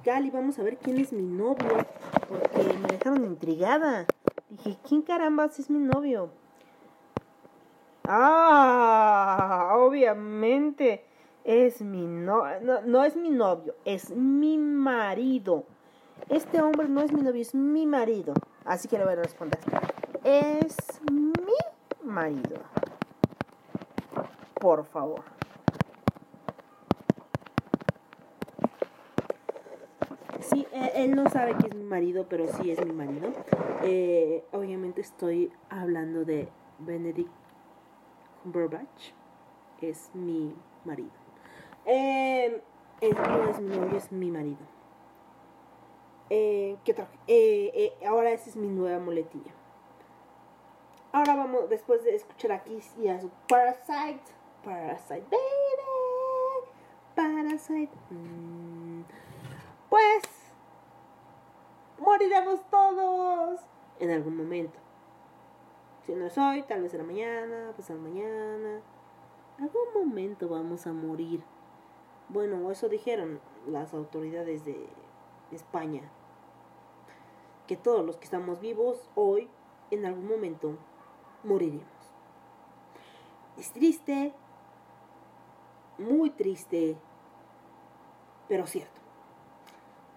Y 0.07 0.31
vamos 0.31 0.57
a 0.57 0.63
ver 0.63 0.77
quién 0.77 0.97
es 0.99 1.11
mi 1.11 1.23
novio. 1.23 1.85
Porque 2.29 2.63
me 2.81 2.87
dejaron 2.87 3.25
intrigada. 3.25 4.05
Dije, 4.49 4.77
¿quién 4.87 5.01
carambas 5.01 5.59
es 5.59 5.69
mi 5.69 5.79
novio? 5.79 6.29
Ah, 8.05 9.73
obviamente 9.75 11.03
es 11.43 11.81
mi 11.81 12.07
novio. 12.07 12.61
No, 12.61 12.81
no 12.83 13.03
es 13.03 13.17
mi 13.17 13.29
novio, 13.29 13.75
es 13.83 14.11
mi 14.11 14.57
marido. 14.57 15.65
Este 16.29 16.61
hombre 16.61 16.87
no 16.87 17.01
es 17.01 17.11
mi 17.11 17.21
novio, 17.21 17.41
es 17.41 17.53
mi 17.53 17.85
marido. 17.85 18.33
Así 18.63 18.87
que 18.87 18.97
le 18.97 19.03
voy 19.03 19.13
a 19.13 19.17
responder. 19.17 19.59
Es 20.23 21.01
mi 21.11 21.53
marido. 22.01 22.61
Por 24.53 24.85
favor. 24.85 25.36
Sí, 30.41 30.67
eh, 30.71 30.91
él 30.95 31.15
no 31.15 31.29
sabe 31.29 31.55
que 31.57 31.67
es 31.67 31.75
mi 31.75 31.83
marido, 31.83 32.27
pero 32.29 32.47
sí 32.47 32.71
es 32.71 32.83
mi 32.85 32.93
marido. 32.93 33.29
Eh, 33.83 34.43
obviamente 34.51 35.01
estoy 35.01 35.51
hablando 35.69 36.25
de 36.25 36.49
Benedict 36.79 37.31
Cumberbatch. 38.43 39.11
Es 39.81 40.11
mi 40.13 40.55
marido. 40.85 41.11
Eh, 41.85 42.61
es 43.01 44.11
mi 44.11 44.31
marido. 44.31 44.57
Eh, 46.29 46.77
¿Qué 46.83 46.91
otra? 46.91 47.07
Ahora 48.07 48.31
esa 48.31 48.49
es 48.49 48.55
mi 48.55 48.67
nueva 48.67 48.99
muletilla. 48.99 49.51
Ahora 51.11 51.35
vamos, 51.35 51.69
después 51.69 52.03
de 52.03 52.15
escuchar 52.15 52.51
aquí 52.51 52.79
y 53.01 53.07
a 53.07 53.19
su 53.19 53.29
Parasite. 53.47 54.21
Parasite, 54.63 55.23
baby. 55.31 55.67
Parasite. 57.15 57.89
mm, 58.11 58.66
pues 59.97 60.21
moriremos 61.97 62.61
todos 62.69 63.59
en 63.99 64.11
algún 64.11 64.37
momento. 64.37 64.77
Si 66.05 66.13
no 66.13 66.27
es 66.27 66.37
hoy, 66.37 66.61
tal 66.61 66.83
vez 66.83 66.91
será 66.91 67.03
mañana, 67.03 67.73
pasado 67.75 67.99
mañana. 67.99 68.81
Algún 69.57 69.93
momento 69.95 70.49
vamos 70.49 70.85
a 70.85 70.93
morir. 70.93 71.41
Bueno, 72.29 72.69
eso 72.69 72.89
dijeron 72.89 73.39
las 73.65 73.95
autoridades 73.95 74.63
de 74.65 74.87
España. 75.51 76.03
que 77.65 77.75
todos 77.75 78.05
los 78.05 78.17
que 78.17 78.25
estamos 78.25 78.61
vivos 78.61 79.09
hoy, 79.15 79.49
en 79.89 80.05
algún 80.05 80.27
momento, 80.27 80.77
moriremos. 81.43 81.85
Es 83.57 83.73
triste, 83.73 84.31
muy 85.97 86.29
triste, 86.29 86.97
pero 88.47 88.67
cierto. 88.67 88.96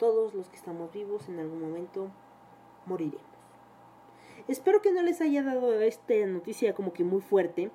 Todos 0.00 0.32
los 0.34 0.48
que 0.48 0.56
estamos 0.56 0.90
vivos 0.92 1.28
en 1.28 1.38
algún 1.38 1.60
momento 1.60 2.08
moriremos. 2.86 3.22
Espero 4.48 4.80
que 4.80 4.92
no 4.92 5.02
les 5.02 5.20
haya 5.20 5.42
dado 5.42 5.78
esta 5.82 6.14
noticia 6.26 6.74
como 6.74 6.94
que 6.94 7.04
muy 7.04 7.20
fuerte, 7.20 7.70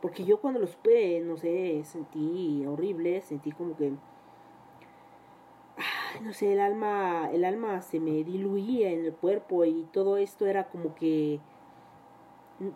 porque 0.00 0.24
yo 0.24 0.40
cuando 0.40 0.58
lo 0.58 0.66
supe, 0.66 1.20
no 1.20 1.36
sé, 1.36 1.84
sentí 1.84 2.64
horrible, 2.66 3.20
sentí 3.20 3.52
como 3.52 3.76
que 3.76 3.92
no 6.22 6.32
sé, 6.32 6.54
el 6.54 6.60
alma, 6.60 7.28
el 7.30 7.44
alma 7.44 7.82
se 7.82 8.00
me 8.00 8.24
diluía 8.24 8.90
en 8.90 9.04
el 9.04 9.12
cuerpo 9.12 9.66
y 9.66 9.86
todo 9.92 10.16
esto 10.16 10.46
era 10.46 10.68
como 10.68 10.94
que 10.94 11.40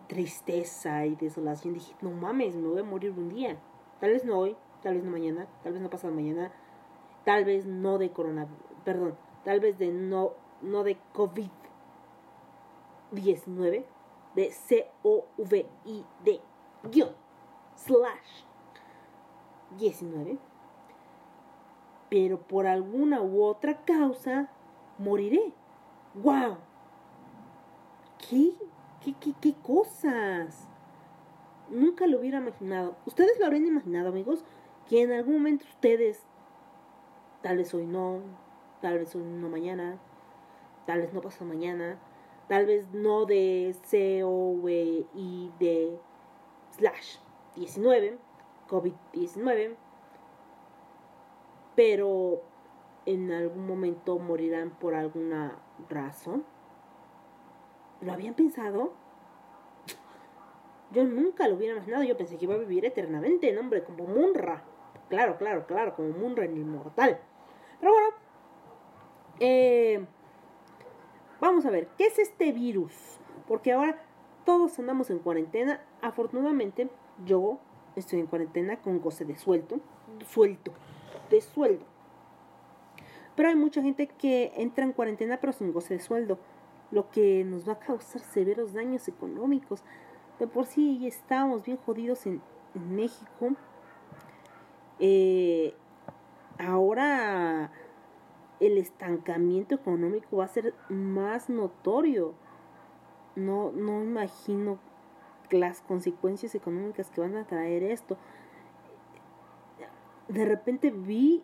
tristeza 0.07 1.07
y 1.07 1.15
desolación. 1.15 1.73
Dije, 1.73 1.95
no 2.01 2.11
mames, 2.11 2.55
me 2.55 2.67
voy 2.67 2.81
a 2.81 2.83
morir 2.83 3.11
un 3.17 3.29
día. 3.29 3.57
Tal 3.99 4.11
vez 4.11 4.25
no 4.25 4.37
hoy, 4.37 4.55
tal 4.83 4.93
vez 4.93 5.03
no 5.03 5.09
mañana, 5.09 5.47
tal 5.63 5.73
vez 5.73 5.81
no 5.81 5.89
pasado 5.89 6.13
mañana, 6.13 6.51
tal 7.25 7.45
vez 7.45 7.65
no 7.65 7.97
de 7.97 8.11
coronavirus, 8.11 8.59
perdón, 8.83 9.17
tal 9.43 9.59
vez 9.59 9.77
de 9.77 9.91
no, 9.91 10.33
no 10.61 10.83
de 10.83 10.97
COVID-19, 11.13 13.85
de 14.35 14.51
C-O-V-I-D, 14.51 16.41
guion, 16.91 17.15
slash, 17.75 18.43
19 19.77 20.39
pero 22.09 22.39
por 22.39 22.67
alguna 22.67 23.21
u 23.21 23.43
otra 23.43 23.85
causa 23.85 24.49
moriré. 24.97 25.53
¡Wow! 26.15 26.57
¿Qué? 28.29 28.53
¿Qué, 29.03 29.13
qué, 29.19 29.33
qué 29.39 29.53
cosas? 29.61 30.67
Nunca 31.69 32.07
lo 32.07 32.19
hubiera 32.19 32.39
imaginado. 32.39 32.95
¿Ustedes 33.05 33.39
lo 33.39 33.45
habrían 33.45 33.67
imaginado, 33.67 34.09
amigos? 34.09 34.43
Que 34.89 35.03
en 35.03 35.13
algún 35.13 35.35
momento 35.35 35.65
ustedes, 35.69 36.25
tal 37.41 37.57
vez 37.57 37.73
hoy 37.73 37.85
no, 37.85 38.21
tal 38.81 38.99
vez 38.99 39.15
hoy 39.15 39.23
no 39.23 39.49
mañana, 39.49 39.97
tal 40.85 41.01
vez 41.01 41.13
no 41.13 41.21
pasado 41.21 41.45
mañana, 41.45 41.99
tal 42.47 42.65
vez 42.65 42.91
no 42.93 43.25
de 43.25 43.75
C 43.83 44.23
O 44.23 44.53
V 44.61 45.05
I 45.13 45.51
de 45.59 45.99
slash 46.71 47.17
19, 47.55 48.17
COVID-19, 48.69 49.75
pero 51.75 52.41
en 53.05 53.31
algún 53.31 53.67
momento 53.67 54.19
morirán 54.19 54.71
por 54.71 54.93
alguna 54.93 55.57
razón. 55.89 56.43
¿Lo 58.01 58.13
habían 58.13 58.33
pensado? 58.33 58.93
Yo 60.91 61.03
nunca 61.03 61.47
lo 61.47 61.55
hubiera 61.55 61.75
imaginado, 61.75 62.03
yo 62.03 62.17
pensé 62.17 62.37
que 62.37 62.45
iba 62.45 62.55
a 62.55 62.59
vivir 62.59 62.85
eternamente, 62.85 63.51
no 63.53 63.61
hombre, 63.61 63.83
como 63.83 64.05
Munra. 64.05 64.63
Claro, 65.09 65.37
claro, 65.37 65.65
claro, 65.67 65.95
como 65.95 66.09
Munra 66.09 66.45
en 66.45 66.57
inmortal. 66.57 67.19
Pero 67.79 67.91
bueno, 67.91 68.09
eh, 69.39 70.05
vamos 71.39 71.65
a 71.65 71.69
ver, 71.69 71.87
¿qué 71.97 72.05
es 72.05 72.19
este 72.19 72.51
virus? 72.51 72.93
Porque 73.47 73.71
ahora 73.71 74.01
todos 74.45 74.77
andamos 74.79 75.09
en 75.09 75.19
cuarentena. 75.19 75.81
Afortunadamente, 76.01 76.89
yo 77.25 77.59
estoy 77.95 78.19
en 78.19 78.27
cuarentena 78.27 78.77
con 78.81 78.99
goce 78.99 79.25
de 79.25 79.35
suelto, 79.35 79.79
suelto, 80.27 80.71
de 81.29 81.41
sueldo. 81.41 81.85
Pero 83.35 83.49
hay 83.49 83.55
mucha 83.55 83.81
gente 83.81 84.07
que 84.07 84.51
entra 84.57 84.83
en 84.83 84.91
cuarentena 84.91 85.37
pero 85.39 85.53
sin 85.53 85.71
goce 85.71 85.93
de 85.93 85.99
sueldo, 86.01 86.39
lo 86.91 87.09
que 87.09 87.43
nos 87.45 87.67
va 87.67 87.73
a 87.73 87.79
causar 87.79 88.21
severos 88.21 88.73
daños 88.73 89.07
económicos. 89.07 89.83
De 90.39 90.47
por 90.47 90.65
sí 90.65 91.05
estábamos 91.07 91.63
bien 91.63 91.77
jodidos 91.77 92.25
en, 92.25 92.41
en 92.75 92.95
México. 92.95 93.51
Eh, 94.99 95.73
ahora 96.59 97.71
el 98.59 98.77
estancamiento 98.77 99.73
económico 99.75 100.37
va 100.37 100.45
a 100.45 100.49
ser 100.49 100.73
más 100.89 101.49
notorio. 101.49 102.33
No, 103.35 103.71
no 103.71 104.03
imagino 104.03 104.77
las 105.49 105.81
consecuencias 105.81 106.53
económicas 106.55 107.09
que 107.09 107.21
van 107.21 107.35
a 107.37 107.47
traer 107.47 107.83
esto. 107.83 108.17
De 110.27 110.45
repente 110.45 110.91
vi 110.91 111.43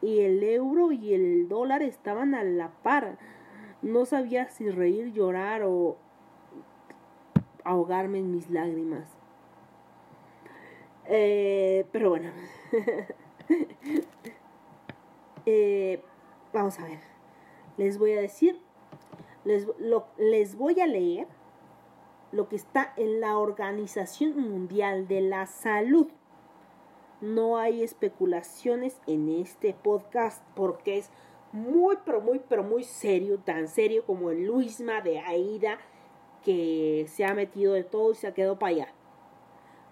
y 0.00 0.20
el 0.20 0.42
euro 0.42 0.90
y 0.92 1.12
el 1.14 1.48
dólar 1.48 1.82
estaban 1.82 2.34
a 2.34 2.42
la 2.42 2.70
par. 2.82 3.18
No 3.82 4.06
sabía 4.06 4.48
si 4.48 4.70
reír, 4.70 5.12
llorar 5.12 5.62
o 5.64 5.96
ahogarme 7.64 8.18
en 8.18 8.32
mis 8.32 8.50
lágrimas. 8.50 9.06
Eh, 11.04 11.86
pero 11.92 12.10
bueno. 12.10 12.30
Eh, 15.50 16.02
vamos 16.52 16.78
a 16.78 16.84
ver. 16.84 16.98
Les 17.78 17.98
voy 17.98 18.12
a 18.12 18.20
decir, 18.20 18.60
les, 19.44 19.66
les 20.18 20.56
voy 20.56 20.78
a 20.78 20.86
leer 20.86 21.26
lo 22.32 22.50
que 22.50 22.56
está 22.56 22.92
en 22.98 23.22
la 23.22 23.38
Organización 23.38 24.38
Mundial 24.38 25.08
de 25.08 25.22
la 25.22 25.46
Salud. 25.46 26.08
No 27.22 27.56
hay 27.56 27.82
especulaciones 27.82 29.00
en 29.06 29.30
este 29.30 29.72
podcast 29.72 30.44
porque 30.54 30.98
es 30.98 31.10
muy, 31.52 31.96
pero 32.04 32.20
muy, 32.20 32.42
pero 32.46 32.62
muy 32.62 32.84
serio, 32.84 33.38
tan 33.38 33.68
serio 33.68 34.04
como 34.04 34.28
el 34.30 34.44
Luisma 34.44 35.00
de 35.00 35.20
Aida 35.20 35.78
que 36.44 37.06
se 37.08 37.24
ha 37.24 37.32
metido 37.32 37.72
de 37.72 37.84
todo 37.84 38.12
y 38.12 38.16
se 38.16 38.26
ha 38.26 38.34
quedado 38.34 38.58
para 38.58 38.72
allá. 38.72 38.88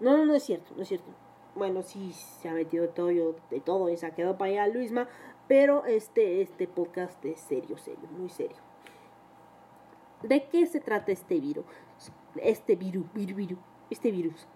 No, 0.00 0.18
no, 0.18 0.26
no 0.26 0.34
es 0.34 0.42
cierto, 0.42 0.74
no 0.76 0.82
es 0.82 0.88
cierto. 0.88 1.06
Bueno, 1.54 1.80
sí, 1.82 2.12
se 2.12 2.50
ha 2.50 2.52
metido 2.52 2.82
de 2.82 2.88
todo, 2.92 3.10
yo- 3.10 3.36
de 3.50 3.60
todo 3.60 3.88
y 3.88 3.96
se 3.96 4.04
ha 4.04 4.14
quedado 4.14 4.36
para 4.36 4.50
allá 4.50 4.66
Luisma, 4.68 5.08
pero 5.48 5.84
este, 5.84 6.42
este 6.42 6.66
podcast 6.66 7.24
es 7.24 7.40
serio, 7.40 7.78
serio, 7.78 8.08
muy 8.18 8.28
serio. 8.28 8.56
¿De 10.22 10.48
qué 10.48 10.66
se 10.66 10.80
trata 10.80 11.12
este 11.12 11.38
virus? 11.38 11.64
Este 12.36 12.74
virus, 12.74 13.12
virus, 13.12 13.36
virus, 13.36 13.58
este 13.90 14.10
virus. 14.10 14.46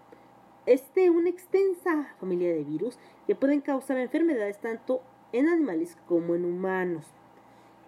Es 0.65 0.93
de 0.93 1.09
una 1.09 1.29
extensa 1.29 2.13
familia 2.19 2.53
de 2.53 2.63
virus 2.63 2.99
que 3.25 3.35
pueden 3.35 3.61
causar 3.61 3.97
enfermedades 3.97 4.59
tanto 4.59 5.01
en 5.31 5.47
animales 5.47 5.97
como 6.07 6.35
en 6.35 6.45
humanos. 6.45 7.05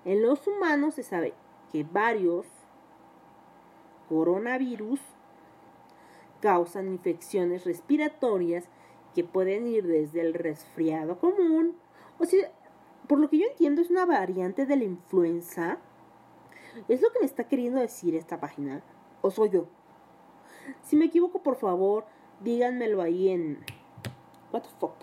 En 0.05 0.21
los 0.21 0.47
humanos 0.47 0.95
se 0.95 1.03
sabe 1.03 1.33
que 1.71 1.83
varios 1.83 2.47
coronavirus 4.09 5.01
causan 6.41 6.87
infecciones 6.87 7.65
respiratorias 7.65 8.65
que 9.15 9.23
pueden 9.23 9.67
ir 9.67 9.85
desde 9.87 10.21
el 10.21 10.33
resfriado 10.33 11.19
común, 11.19 11.77
o 12.19 12.25
sea, 12.25 12.51
por 13.07 13.19
lo 13.19 13.29
que 13.29 13.37
yo 13.37 13.45
entiendo 13.47 13.81
es 13.81 13.89
una 13.89 14.05
variante 14.05 14.65
de 14.65 14.75
la 14.75 14.83
influenza. 14.83 15.77
¿Es 16.87 17.01
lo 17.01 17.11
que 17.11 17.19
me 17.19 17.25
está 17.25 17.47
queriendo 17.47 17.79
decir 17.79 18.15
esta 18.15 18.39
página? 18.39 18.81
¿O 19.21 19.29
soy 19.31 19.49
yo? 19.49 19.67
Si 20.81 20.95
me 20.95 21.05
equivoco, 21.05 21.43
por 21.43 21.55
favor, 21.55 22.05
díganmelo 22.41 23.01
ahí 23.01 23.29
en... 23.29 23.63
What 24.51 24.63
the 24.63 24.69
fuck? 24.79 24.95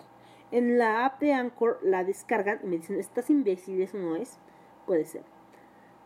En 0.51 0.77
la 0.77 1.05
app 1.05 1.19
de 1.21 1.33
Anchor 1.33 1.79
la 1.81 2.03
descargan 2.03 2.59
y 2.63 2.67
me 2.67 2.77
dicen, 2.77 2.99
¿estás 2.99 3.29
imbécil? 3.29 3.81
¿Eso 3.81 3.97
no 3.97 4.15
es? 4.15 4.37
Puede 4.85 5.05
ser. 5.05 5.23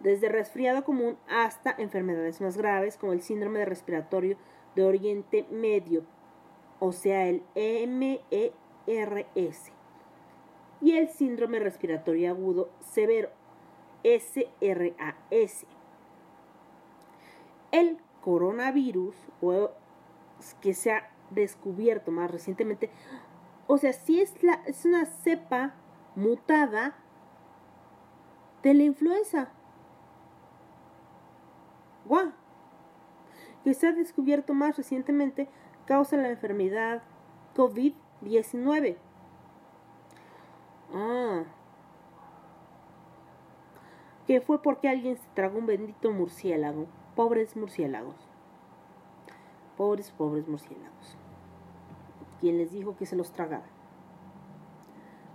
Desde 0.02 0.30
resfriado 0.30 0.84
común 0.84 1.18
hasta 1.28 1.74
enfermedades 1.78 2.42
más 2.42 2.58
graves 2.58 2.98
como 2.98 3.14
el 3.14 3.22
síndrome 3.22 3.60
de 3.60 3.66
respiratorio 3.66 4.38
de 4.76 4.84
Oriente 4.84 5.48
Medio, 5.50 6.04
o 6.80 6.92
sea, 6.92 7.28
el 7.28 7.44
MERS, 7.88 8.52
y 10.86 10.96
el 10.98 11.10
síndrome 11.10 11.58
respiratorio 11.60 12.30
agudo 12.30 12.70
severo, 12.80 13.32
SRAS. 14.04 15.66
El 17.72 17.98
coronavirus, 18.22 19.16
o 19.42 19.72
que 20.62 20.76
se 20.76 20.92
ha 20.92 21.10
descubierto 21.32 22.12
más 22.12 22.30
recientemente, 22.30 22.92
o 23.66 23.80
sea, 23.80 23.94
sí 23.94 24.22
es, 24.22 24.36
es 24.68 24.86
una 24.86 25.08
cepa 25.08 25.74
mutada 26.16 26.96
de 28.62 28.76
la 28.76 28.84
influenza. 28.84 29.50
¡Guau! 32.06 32.32
Que 33.64 33.74
se 33.74 33.88
ha 33.88 33.92
descubierto 33.92 34.54
más 34.54 34.78
recientemente 34.78 35.50
causa 35.88 36.16
la 36.16 36.30
enfermedad 36.30 37.02
COVID-19. 37.56 38.98
Ah. 40.96 41.44
Que 44.26 44.40
fue 44.40 44.62
porque 44.62 44.88
alguien 44.88 45.18
se 45.18 45.28
tragó 45.34 45.60
un 45.60 45.66
bendito 45.66 46.12
murciélago. 46.12 46.88
Pobres 47.16 47.56
murciélagos. 47.58 48.16
Pobres, 49.78 50.12
pobres 50.12 50.48
murciélagos. 50.48 51.18
¿Quién 52.40 52.58
les 52.58 52.72
dijo 52.72 52.96
que 52.96 53.06
se 53.06 53.18
los 53.18 53.34
tragara? 53.34 53.66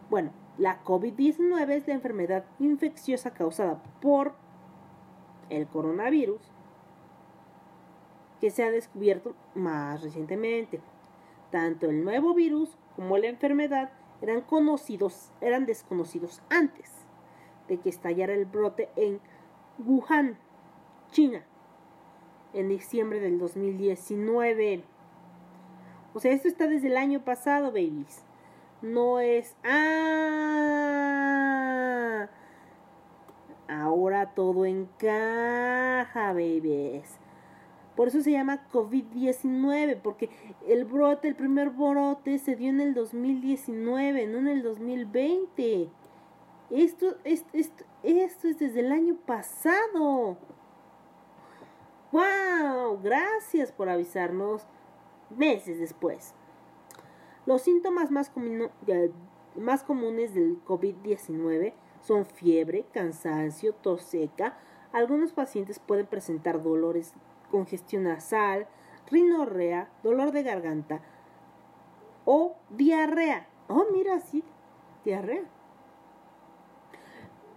Bueno, 0.08 0.32
la 0.56 0.82
COVID-19 0.82 1.70
es 1.70 1.86
la 1.86 1.94
enfermedad 1.94 2.44
infecciosa 2.58 3.32
causada 3.32 3.82
por 4.00 4.34
el 5.50 5.66
coronavirus, 5.66 6.40
que 8.40 8.50
se 8.50 8.64
ha 8.64 8.70
descubierto 8.70 9.34
más 9.54 10.02
recientemente. 10.02 10.80
Tanto 11.50 11.90
el 11.90 12.02
nuevo 12.02 12.34
virus 12.34 12.76
como 12.96 13.18
la 13.18 13.26
enfermedad 13.26 13.90
eran 14.22 14.42
conocidos, 14.42 15.32
eran 15.40 15.66
desconocidos 15.66 16.42
antes 16.50 16.90
de 17.68 17.78
que 17.78 17.88
estallara 17.88 18.34
el 18.34 18.44
brote 18.44 18.90
en 18.96 19.20
Wuhan, 19.78 20.36
China, 21.10 21.44
en 22.52 22.68
diciembre 22.68 23.20
del 23.20 23.38
2019. 23.38 24.82
O 26.12 26.20
sea, 26.20 26.32
esto 26.32 26.48
está 26.48 26.66
desde 26.66 26.88
el 26.88 26.96
año 26.96 27.24
pasado, 27.24 27.68
babies. 27.68 28.24
No 28.82 29.20
es... 29.20 29.54
Ah, 29.62 30.30
ahora 33.68 34.34
todo 34.34 34.64
encaja, 34.66 36.32
babies. 36.32 37.20
Por 38.00 38.08
eso 38.08 38.22
se 38.22 38.30
llama 38.30 38.66
COVID-19, 38.72 40.00
porque 40.00 40.30
el 40.66 40.86
brote, 40.86 41.28
el 41.28 41.36
primer 41.36 41.68
brote 41.68 42.38
se 42.38 42.56
dio 42.56 42.70
en 42.70 42.80
el 42.80 42.94
2019, 42.94 44.26
no 44.26 44.38
en 44.38 44.48
el 44.48 44.62
2020. 44.62 45.90
Esto, 46.70 47.16
es- 47.24 47.44
esto, 47.52 47.84
esto 48.02 48.48
es 48.48 48.58
desde 48.58 48.80
el 48.80 48.90
año 48.90 49.16
pasado. 49.26 50.38
¡Wow! 52.10 53.02
Gracias 53.02 53.70
por 53.70 53.90
avisarnos 53.90 54.62
meses 55.28 55.78
después. 55.78 56.32
Los 57.44 57.60
síntomas 57.60 58.10
más 58.10 58.30
comunes 58.30 58.72
del 60.34 60.64
COVID-19 60.64 61.74
son 62.00 62.24
fiebre, 62.24 62.86
cansancio, 62.94 63.74
tos 63.74 64.00
seca. 64.00 64.56
Algunos 64.90 65.34
pacientes 65.34 65.78
pueden 65.78 66.06
presentar 66.06 66.62
dolores, 66.62 67.12
congestión 67.50 68.04
nasal, 68.04 68.66
rinorrea, 69.10 69.90
dolor 70.02 70.32
de 70.32 70.42
garganta 70.42 71.00
o 72.24 72.56
diarrea. 72.70 73.46
Oh, 73.68 73.86
mira, 73.92 74.20
sí, 74.20 74.42
diarrea. 75.04 75.44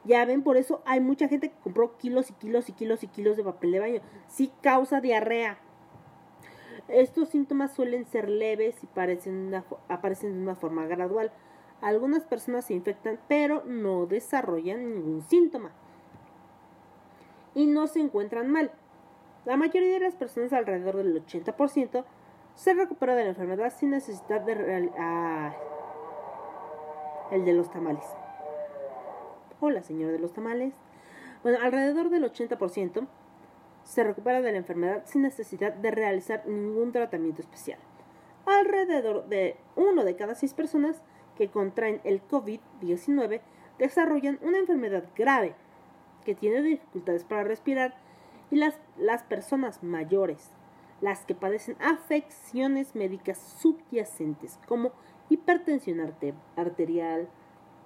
Ya 0.06 0.26
ven, 0.26 0.44
por 0.44 0.58
eso 0.58 0.82
hay 0.86 1.00
mucha 1.00 1.28
gente 1.28 1.50
que 1.50 1.60
compró 1.60 1.98
kilos 1.98 2.30
y 2.30 2.34
kilos 2.34 2.68
y 2.70 2.74
kilos 2.74 3.04
y 3.04 3.08
kilos 3.08 3.38
de 3.38 3.44
papel 3.44 3.72
de 3.72 3.80
baño. 3.80 4.02
Sí 4.28 4.52
causa 4.62 5.00
diarrea. 5.00 5.60
Estos 6.90 7.30
síntomas 7.30 7.74
suelen 7.74 8.06
ser 8.06 8.30
leves 8.30 8.84
y 8.84 8.88
aparecen 8.88 9.52
de 9.52 10.42
una 10.42 10.56
forma 10.56 10.86
gradual. 10.86 11.32
Algunas 11.82 12.24
personas 12.24 12.66
se 12.66 12.74
infectan, 12.74 13.20
pero 13.28 13.64
no 13.66 14.06
desarrollan 14.06 14.94
ningún 14.94 15.22
síntoma. 15.22 15.72
Y 17.56 17.66
no 17.66 17.88
se 17.88 18.00
encuentran 18.00 18.52
mal. 18.52 18.72
La 19.46 19.58
mayoría 19.58 19.94
de 19.94 20.00
las 20.00 20.16
personas, 20.16 20.54
alrededor 20.54 20.96
del 20.98 21.24
80%, 21.26 22.06
se 22.56 22.74
recupera 22.74 23.16
de 23.16 23.24
la 23.24 23.30
enfermedad 23.30 23.74
sin 23.78 23.90
necesidad 23.90 24.42
de 24.42 24.54
real- 24.56 24.92
ah, 24.98 25.54
el 27.32 27.44
de 27.46 27.54
los 27.54 27.70
tamales. 27.72 28.06
Hola, 29.60 29.82
señor 29.82 30.12
de 30.12 30.20
los 30.20 30.34
tamales. 30.34 30.74
Bueno, 31.42 31.58
alrededor 31.62 32.10
del 32.10 32.24
80% 32.24 33.08
se 33.84 34.04
recupera 34.04 34.42
de 34.42 34.52
la 34.52 34.58
enfermedad 34.58 35.04
sin 35.06 35.24
necesidad 35.24 35.74
de 35.74 35.92
realizar 35.92 36.46
ningún 36.48 36.92
tratamiento 36.94 37.42
especial. 37.42 37.80
Alrededor 38.46 39.26
de 39.28 39.58
uno 39.76 40.04
de 40.06 40.16
cada 40.16 40.36
seis 40.36 40.54
personas 40.54 41.02
que 41.36 41.50
contraen 41.50 42.00
el 42.04 42.22
COVID-19 42.28 43.42
desarrollan 43.80 44.40
una 44.42 44.60
enfermedad 44.60 45.04
grave 45.16 45.56
que 46.24 46.36
tiene 46.36 46.62
dificultades 46.62 47.24
para 47.26 47.44
respirar 47.44 47.96
y 48.54 48.58
las, 48.58 48.78
las 48.98 49.24
personas 49.24 49.82
mayores, 49.82 50.52
las 51.02 51.26
que 51.26 51.34
padecen 51.34 51.76
afecciones 51.82 52.94
médicas 52.94 53.40
subyacentes 53.40 54.60
como 54.68 54.92
hipertensión 55.30 56.00
arte- 56.00 56.36
arterial, 56.56 57.30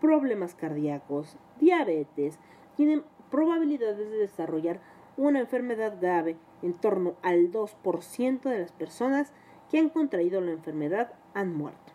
problemas 0.01 0.55
cardíacos, 0.55 1.38
diabetes, 1.61 2.38
tienen 2.76 3.05
probabilidades 3.32 4.09
de 4.11 4.18
desarrollar 4.18 4.82
una 5.15 5.39
enfermedad 5.39 6.01
grave. 6.01 6.36
En 6.61 6.74
torno 6.74 7.15
al 7.22 7.49
2% 7.49 8.41
de 8.41 8.59
las 8.59 8.74
personas 8.74 9.32
que 9.72 9.80
han 9.80 9.88
contraído 9.88 10.41
la 10.41 10.51
enfermedad 10.51 11.13
han 11.34 11.55
muerto. 11.55 11.93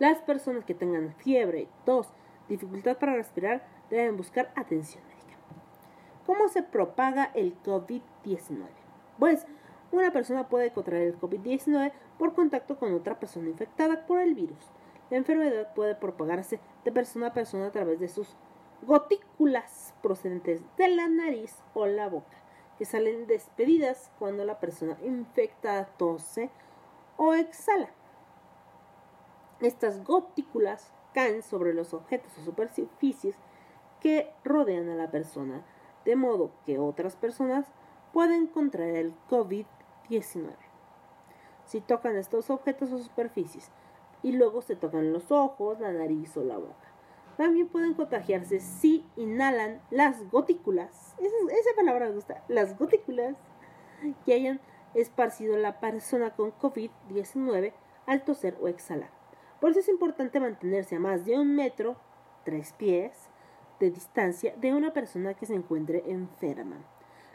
Las 0.00 0.18
personas 0.22 0.64
que 0.64 0.74
tengan 0.74 1.14
fiebre, 1.14 1.68
tos, 1.84 2.08
dificultad 2.48 2.98
para 2.98 3.14
respirar 3.14 3.64
deben 3.90 4.16
buscar 4.16 4.50
atención. 4.56 5.09
¿Cómo 6.30 6.46
se 6.46 6.62
propaga 6.62 7.32
el 7.34 7.60
COVID-19? 7.64 8.68
Pues 9.18 9.48
una 9.90 10.12
persona 10.12 10.48
puede 10.48 10.72
contraer 10.72 11.08
el 11.08 11.18
COVID-19 11.18 11.90
por 12.20 12.34
contacto 12.34 12.78
con 12.78 12.94
otra 12.94 13.18
persona 13.18 13.48
infectada 13.48 14.06
por 14.06 14.20
el 14.20 14.36
virus. 14.36 14.70
La 15.10 15.16
enfermedad 15.16 15.74
puede 15.74 15.96
propagarse 15.96 16.60
de 16.84 16.92
persona 16.92 17.26
a 17.26 17.32
persona 17.32 17.66
a 17.66 17.72
través 17.72 17.98
de 17.98 18.06
sus 18.06 18.36
gotículas 18.82 19.92
procedentes 20.04 20.62
de 20.76 20.86
la 20.86 21.08
nariz 21.08 21.52
o 21.74 21.86
la 21.86 22.08
boca, 22.08 22.38
que 22.78 22.84
salen 22.84 23.26
despedidas 23.26 24.12
cuando 24.20 24.44
la 24.44 24.60
persona 24.60 24.96
infectada 25.02 25.86
tose 25.96 26.48
o 27.16 27.34
exhala. 27.34 27.90
Estas 29.60 30.04
gotículas 30.04 30.92
caen 31.12 31.42
sobre 31.42 31.74
los 31.74 31.92
objetos 31.92 32.38
o 32.38 32.44
superficies 32.44 33.34
que 33.98 34.32
rodean 34.44 34.88
a 34.90 34.94
la 34.94 35.10
persona, 35.10 35.64
de 36.04 36.16
modo 36.16 36.50
que 36.64 36.78
otras 36.78 37.16
personas 37.16 37.66
pueden 38.12 38.46
contraer 38.46 38.96
el 38.96 39.14
COVID-19. 39.28 40.54
Si 41.64 41.80
tocan 41.80 42.16
estos 42.16 42.50
objetos 42.50 42.90
o 42.92 42.98
superficies 42.98 43.70
y 44.22 44.32
luego 44.32 44.62
se 44.62 44.76
tocan 44.76 45.12
los 45.12 45.30
ojos, 45.30 45.80
la 45.80 45.92
nariz 45.92 46.36
o 46.36 46.42
la 46.42 46.58
boca. 46.58 46.74
También 47.36 47.68
pueden 47.68 47.94
contagiarse 47.94 48.60
si 48.60 49.06
inhalan 49.16 49.80
las 49.90 50.30
gotículas, 50.30 51.14
esa, 51.18 51.36
esa 51.58 51.76
palabra 51.76 52.06
me 52.06 52.14
gusta, 52.14 52.44
las 52.48 52.78
gotículas 52.78 53.36
que 54.26 54.34
hayan 54.34 54.60
esparcido 54.94 55.56
la 55.56 55.80
persona 55.80 56.34
con 56.34 56.52
COVID-19 56.52 57.72
al 58.06 58.24
toser 58.24 58.58
o 58.60 58.68
exhalar. 58.68 59.10
Por 59.60 59.70
eso 59.70 59.80
es 59.80 59.88
importante 59.88 60.40
mantenerse 60.40 60.96
a 60.96 61.00
más 61.00 61.24
de 61.24 61.38
un 61.38 61.54
metro, 61.54 61.96
tres 62.44 62.72
pies, 62.72 63.29
de 63.80 63.90
distancia 63.90 64.54
de 64.56 64.72
una 64.72 64.92
persona 64.92 65.34
que 65.34 65.46
se 65.46 65.54
encuentre 65.54 66.04
enferma. 66.06 66.76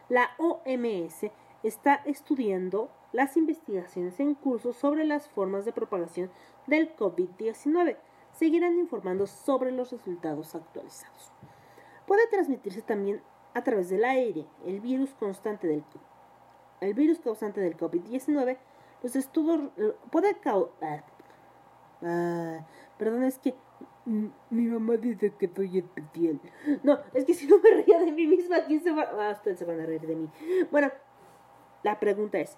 La 0.07 0.29
OMS 0.37 1.31
está 1.63 1.95
estudiando 2.05 2.89
las 3.11 3.35
investigaciones 3.35 4.19
en 4.19 4.35
curso 4.35 4.71
sobre 4.71 5.03
las 5.03 5.27
formas 5.27 5.65
de 5.65 5.73
propagación 5.73 6.29
del 6.67 6.95
COVID-19. 6.95 7.97
Seguirán 8.31 8.77
informando 8.77 9.27
sobre 9.27 9.71
los 9.71 9.91
resultados 9.91 10.55
actualizados. 10.55 11.31
Puede 12.05 12.27
transmitirse 12.27 12.81
también 12.81 13.21
a 13.53 13.63
través 13.63 13.89
del 13.89 14.05
aire. 14.05 14.45
El 14.65 14.79
virus 14.79 15.13
constante 15.15 15.67
del 15.67 15.83
el 16.81 16.93
virus 16.93 17.19
causante 17.19 17.61
del 17.61 17.77
COVID-19, 17.77 18.57
los 19.01 19.15
estudios 19.15 19.71
puede 20.11 20.37
causar 20.39 21.05
Ah, 22.01 22.65
perdón, 22.97 23.23
es 23.23 23.39
que 23.39 23.55
mi 24.05 24.67
mamá 24.67 24.97
dice 24.97 25.33
que 25.33 25.47
soy 25.47 25.79
especial. 25.79 26.39
No, 26.83 26.99
es 27.13 27.25
que 27.25 27.33
si 27.33 27.47
no 27.47 27.57
me 27.59 27.71
reía 27.71 27.99
de 27.99 28.11
mí 28.11 28.27
misma, 28.27 28.63
¿quién 28.65 28.81
se 28.81 28.91
va? 28.91 29.03
Ah, 29.03 29.31
ustedes 29.31 29.59
se 29.59 29.65
van 29.65 29.79
a 29.79 29.85
reír 29.85 30.05
de 30.05 30.15
mí. 30.15 30.29
Bueno, 30.71 30.91
la 31.83 31.99
pregunta 31.99 32.39
es, 32.39 32.57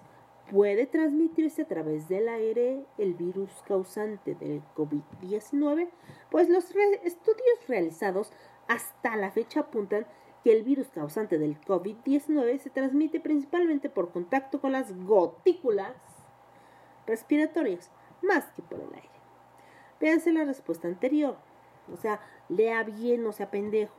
¿puede 0.50 0.86
transmitirse 0.86 1.62
a 1.62 1.68
través 1.68 2.08
del 2.08 2.28
aire 2.28 2.84
el 2.98 3.14
virus 3.14 3.50
causante 3.66 4.34
del 4.34 4.62
COVID-19? 4.74 5.88
Pues 6.30 6.48
los 6.48 6.70
estudios 7.04 7.66
realizados 7.66 8.32
hasta 8.68 9.16
la 9.16 9.30
fecha 9.30 9.60
apuntan 9.60 10.06
que 10.44 10.52
el 10.52 10.62
virus 10.62 10.88
causante 10.88 11.38
del 11.38 11.60
COVID-19 11.62 12.58
se 12.58 12.70
transmite 12.70 13.20
principalmente 13.20 13.88
por 13.88 14.12
contacto 14.12 14.60
con 14.60 14.72
las 14.72 14.96
gotículas 15.04 15.94
respiratorias, 17.06 17.90
más 18.22 18.44
que 18.52 18.62
por 18.62 18.80
el 18.80 18.94
aire. 18.94 19.17
Véanse 20.00 20.32
la 20.32 20.44
respuesta 20.44 20.88
anterior. 20.88 21.36
O 21.92 21.96
sea, 21.96 22.20
lea 22.48 22.82
bien, 22.84 23.24
no 23.24 23.32
sea 23.32 23.50
pendejo. 23.50 23.94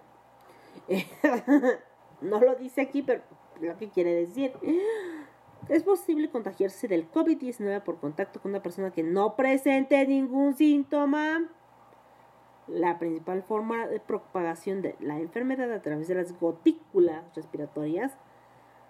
no 2.21 2.39
lo 2.39 2.55
dice 2.55 2.81
aquí, 2.81 3.01
pero 3.01 3.21
lo 3.61 3.77
que 3.77 3.89
quiere 3.89 4.13
decir. 4.13 4.53
Es 5.67 5.83
posible 5.83 6.29
contagiarse 6.29 6.87
del 6.87 7.11
COVID-19 7.11 7.83
por 7.83 7.99
contacto 7.99 8.41
con 8.41 8.51
una 8.51 8.63
persona 8.63 8.91
que 8.91 9.03
no 9.03 9.35
presente 9.35 10.05
ningún 10.07 10.55
síntoma. 10.55 11.49
La 12.67 12.97
principal 12.97 13.43
forma 13.43 13.87
de 13.87 13.99
propagación 13.99 14.81
de 14.81 14.95
la 14.99 15.19
enfermedad 15.19 15.71
a 15.71 15.81
través 15.81 16.07
de 16.07 16.15
las 16.15 16.39
gotículas 16.39 17.23
respiratorias 17.35 18.15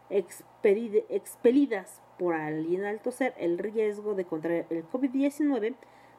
expelidas 0.10 2.01
por 2.18 2.36
alguien 2.36 2.84
al 2.84 2.99
toser, 2.99 3.34
el 3.38 3.57
riesgo 3.57 4.16
de 4.16 4.26
contraer 4.26 4.66
el 4.70 4.88
COVID-19 4.89 5.76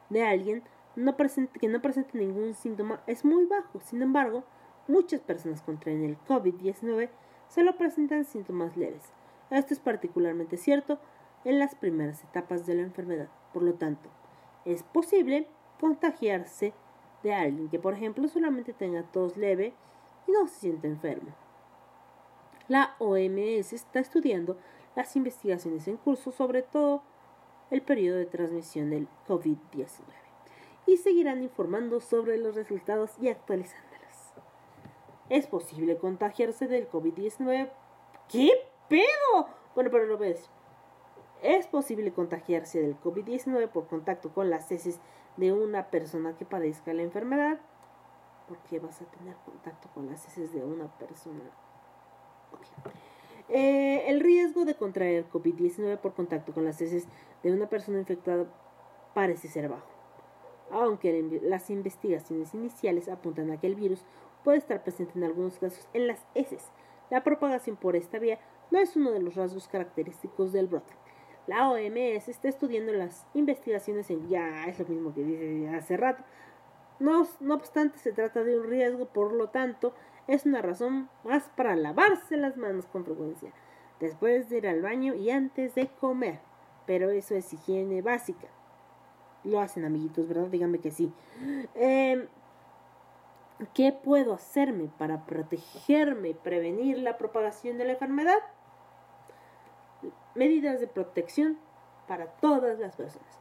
de 0.09 0.23
alguien 0.23 0.63
que 0.95 1.67
no 1.67 1.81
presente 1.81 2.17
ningún 2.17 2.53
síntoma 2.53 3.01
es 3.07 3.23
muy 3.23 3.45
bajo. 3.45 3.79
Sin 3.79 4.01
embargo, 4.01 4.43
muchas 4.87 5.21
personas 5.21 5.61
contraen 5.61 6.03
el 6.03 6.17
COVID-19 6.25 7.09
solo 7.47 7.75
presentan 7.77 8.25
síntomas 8.25 8.77
leves. 8.77 9.11
Esto 9.49 9.73
es 9.73 9.79
particularmente 9.79 10.57
cierto 10.57 10.99
en 11.43 11.59
las 11.59 11.75
primeras 11.75 12.23
etapas 12.23 12.65
de 12.65 12.75
la 12.75 12.81
enfermedad. 12.81 13.29
Por 13.53 13.63
lo 13.63 13.73
tanto, 13.73 14.09
es 14.65 14.83
posible 14.83 15.47
contagiarse 15.79 16.73
de 17.23 17.33
alguien 17.33 17.69
que, 17.69 17.79
por 17.79 17.93
ejemplo, 17.93 18.27
solamente 18.27 18.73
tenga 18.73 19.03
tos 19.03 19.37
leve 19.37 19.73
y 20.27 20.31
no 20.31 20.47
se 20.47 20.59
siente 20.59 20.87
enfermo. 20.87 21.31
La 22.67 22.95
OMS 22.99 23.73
está 23.73 23.99
estudiando 23.99 24.57
las 24.95 25.15
investigaciones 25.15 25.87
en 25.87 25.97
curso 25.97 26.31
sobre 26.31 26.61
todo 26.61 27.03
el 27.69 27.81
periodo 27.81 28.17
de 28.17 28.25
transmisión 28.25 28.89
del 28.89 29.07
COVID-19 29.27 30.20
y 30.91 30.97
seguirán 30.97 31.41
informando 31.41 32.01
sobre 32.01 32.37
los 32.37 32.55
resultados 32.55 33.11
y 33.21 33.29
actualizándolos. 33.29 34.33
¿Es 35.29 35.47
posible 35.47 35.97
contagiarse 35.97 36.67
del 36.67 36.89
COVID-19? 36.89 37.71
¿Qué 38.27 38.51
pedo? 38.89 39.47
Bueno, 39.73 39.89
pero 39.89 40.05
lo 40.05 40.17
ves. 40.17 40.49
Es 41.41 41.67
posible 41.67 42.11
contagiarse 42.11 42.81
del 42.81 42.99
COVID-19 42.99 43.69
por 43.69 43.87
contacto 43.87 44.33
con 44.33 44.49
las 44.49 44.69
heces 44.71 44.99
de 45.37 45.53
una 45.53 45.89
persona 45.89 46.35
que 46.35 46.45
padezca 46.45 46.93
la 46.93 47.03
enfermedad. 47.03 47.59
¿Por 48.49 48.57
qué 48.63 48.79
vas 48.79 49.01
a 49.01 49.05
tener 49.05 49.35
contacto 49.45 49.87
con 49.93 50.07
las 50.07 50.27
heces 50.27 50.51
de 50.51 50.63
una 50.63 50.87
persona? 50.97 51.51
Eh, 53.47 54.03
el 54.07 54.19
riesgo 54.19 54.65
de 54.65 54.75
contraer 54.75 55.29
COVID-19 55.29 55.97
por 55.99 56.13
contacto 56.13 56.53
con 56.53 56.65
las 56.65 56.81
heces 56.81 57.07
de 57.43 57.53
una 57.53 57.69
persona 57.69 57.99
infectada 57.99 58.45
parece 59.13 59.47
ser 59.47 59.69
bajo, 59.69 59.90
aunque 60.71 61.41
las 61.43 61.69
investigaciones 61.69 62.53
iniciales 62.53 63.09
apuntan 63.09 63.51
a 63.51 63.59
que 63.59 63.67
el 63.67 63.75
virus 63.75 64.03
puede 64.43 64.57
estar 64.57 64.83
presente 64.83 65.13
en 65.15 65.23
algunos 65.23 65.59
casos 65.59 65.87
en 65.93 66.07
las 66.07 66.25
heces. 66.35 66.71
La 67.09 67.23
propagación 67.23 67.75
por 67.75 67.95
esta 67.95 68.19
vía 68.19 68.39
no 68.71 68.79
es 68.79 68.95
uno 68.95 69.11
de 69.11 69.21
los 69.21 69.35
rasgos 69.35 69.67
característicos 69.67 70.53
del 70.53 70.67
brote. 70.67 70.93
La 71.47 71.69
OMS 71.69 72.29
está 72.29 72.47
estudiando 72.47 72.93
las 72.93 73.25
investigaciones 73.33 74.09
en 74.09 74.29
ya 74.29 74.65
es 74.65 74.79
lo 74.79 74.85
mismo 74.85 75.13
que 75.13 75.23
dice 75.23 75.69
hace 75.69 75.97
rato. 75.97 76.23
No, 76.99 77.27
no 77.39 77.55
obstante, 77.55 77.97
se 77.97 78.11
trata 78.13 78.43
de 78.43 78.59
un 78.59 78.67
riesgo, 78.67 79.07
por 79.07 79.33
lo 79.33 79.49
tanto, 79.49 79.93
es 80.27 80.45
una 80.45 80.61
razón 80.61 81.09
más 81.23 81.49
para 81.57 81.75
lavarse 81.75 82.37
las 82.37 82.57
manos 82.57 82.85
con 82.85 83.03
frecuencia, 83.03 83.51
después 83.99 84.49
de 84.49 84.59
ir 84.59 84.67
al 84.67 84.81
baño 84.81 85.15
y 85.15 85.31
antes 85.31 85.73
de 85.73 85.87
comer. 85.99 86.39
Pero 86.85 87.09
eso 87.09 87.35
es 87.35 87.51
higiene 87.51 88.01
básica. 88.03 88.47
Lo 89.43 89.59
hacen, 89.59 89.85
amiguitos, 89.85 90.27
¿verdad? 90.27 90.47
Díganme 90.47 90.79
que 90.79 90.91
sí. 90.91 91.11
Eh, 91.75 92.27
¿Qué 93.73 93.91
puedo 93.91 94.33
hacerme 94.33 94.89
para 94.97 95.25
protegerme 95.25 96.33
prevenir 96.33 96.97
la 96.97 97.17
propagación 97.17 97.77
de 97.77 97.85
la 97.85 97.93
enfermedad? 97.93 98.39
Medidas 100.35 100.79
de 100.79 100.87
protección 100.87 101.57
para 102.07 102.25
todas 102.25 102.79
las 102.79 102.95
personas. 102.95 103.39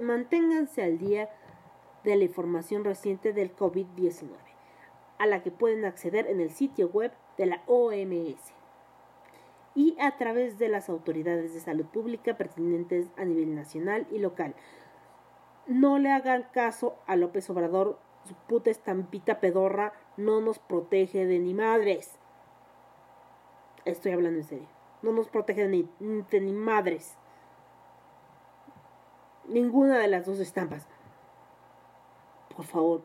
Manténganse 0.00 0.82
al 0.82 0.98
día 0.98 1.28
de 2.04 2.16
la 2.16 2.24
información 2.24 2.84
reciente 2.84 3.32
del 3.32 3.54
COVID-19, 3.54 4.30
a 5.18 5.26
la 5.26 5.42
que 5.42 5.50
pueden 5.50 5.84
acceder 5.84 6.26
en 6.26 6.40
el 6.40 6.50
sitio 6.50 6.88
web 6.88 7.12
de 7.36 7.46
la 7.46 7.62
OMS 7.66 8.54
y 9.74 9.96
a 10.00 10.16
través 10.16 10.58
de 10.58 10.68
las 10.68 10.88
autoridades 10.88 11.54
de 11.54 11.60
salud 11.60 11.86
pública 11.86 12.36
pertinentes 12.36 13.06
a 13.16 13.24
nivel 13.24 13.54
nacional 13.54 14.06
y 14.10 14.18
local. 14.18 14.54
No 15.68 15.98
le 15.98 16.10
hagan 16.10 16.44
caso 16.52 16.96
a 17.06 17.14
López 17.14 17.48
Obrador 17.50 17.98
su 18.24 18.34
puta 18.34 18.70
estampita 18.70 19.38
pedorra 19.38 19.92
no 20.16 20.40
nos 20.40 20.58
protege 20.58 21.26
de 21.26 21.38
ni 21.38 21.52
madres. 21.52 22.18
Estoy 23.84 24.12
hablando 24.12 24.38
en 24.40 24.44
serio. 24.44 24.68
No 25.02 25.12
nos 25.12 25.28
protege 25.28 25.62
de 25.62 25.68
ni, 25.68 25.88
de 26.30 26.40
ni 26.40 26.52
madres. 26.52 27.16
Ninguna 29.46 29.98
de 29.98 30.08
las 30.08 30.24
dos 30.24 30.40
estampas. 30.40 30.86
Por 32.54 32.64
favor. 32.64 33.02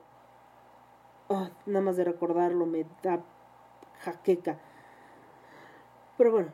Oh, 1.28 1.47
nada 1.66 1.86
más 1.86 1.97
de 1.97 2.05
recordarlo 2.05 2.66
me 2.66 2.86
da 3.01 3.22
jaqueca. 3.99 4.57
Pero 6.18 6.32
bueno, 6.32 6.51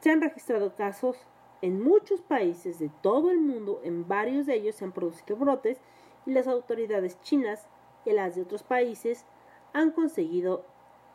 se 0.00 0.10
han 0.10 0.20
registrado 0.20 0.74
casos 0.76 1.16
en 1.62 1.82
muchos 1.82 2.20
países 2.20 2.78
de 2.78 2.90
todo 3.02 3.30
el 3.30 3.40
mundo, 3.40 3.80
en 3.84 4.06
varios 4.06 4.46
de 4.46 4.54
ellos 4.54 4.76
se 4.76 4.84
han 4.84 4.92
producido 4.92 5.36
brotes 5.36 5.78
y 6.26 6.32
las 6.32 6.46
autoridades 6.46 7.20
chinas 7.20 7.66
y 8.04 8.12
las 8.12 8.36
de 8.36 8.42
otros 8.42 8.62
países 8.62 9.24
han 9.72 9.90
conseguido 9.90 10.64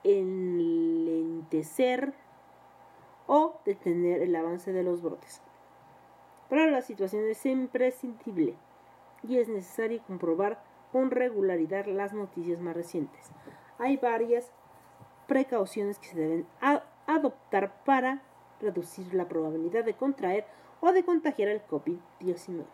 enlentecer 0.03 2.13
o 3.27 3.59
detener 3.65 4.21
el 4.21 4.35
avance 4.35 4.73
de 4.73 4.83
los 4.83 5.01
brotes. 5.01 5.41
Pero 6.49 6.69
la 6.69 6.81
situación 6.81 7.23
es 7.29 7.45
imprescindible 7.45 8.55
y 9.27 9.37
es 9.37 9.47
necesario 9.47 10.03
comprobar 10.05 10.61
con 10.91 11.09
regularidad 11.09 11.85
las 11.85 12.13
noticias 12.13 12.59
más 12.59 12.75
recientes. 12.75 13.31
Hay 13.79 13.97
varias 13.97 14.51
precauciones 15.27 15.99
que 15.99 16.09
se 16.09 16.19
deben 16.19 16.45
adoptar 17.07 17.83
para 17.85 18.21
reducir 18.61 19.13
la 19.13 19.27
probabilidad 19.27 19.83
de 19.83 19.95
contraer 19.95 20.45
o 20.81 20.91
de 20.91 21.03
contagiar 21.03 21.49
el 21.49 21.65
COVID-19. 21.67 22.65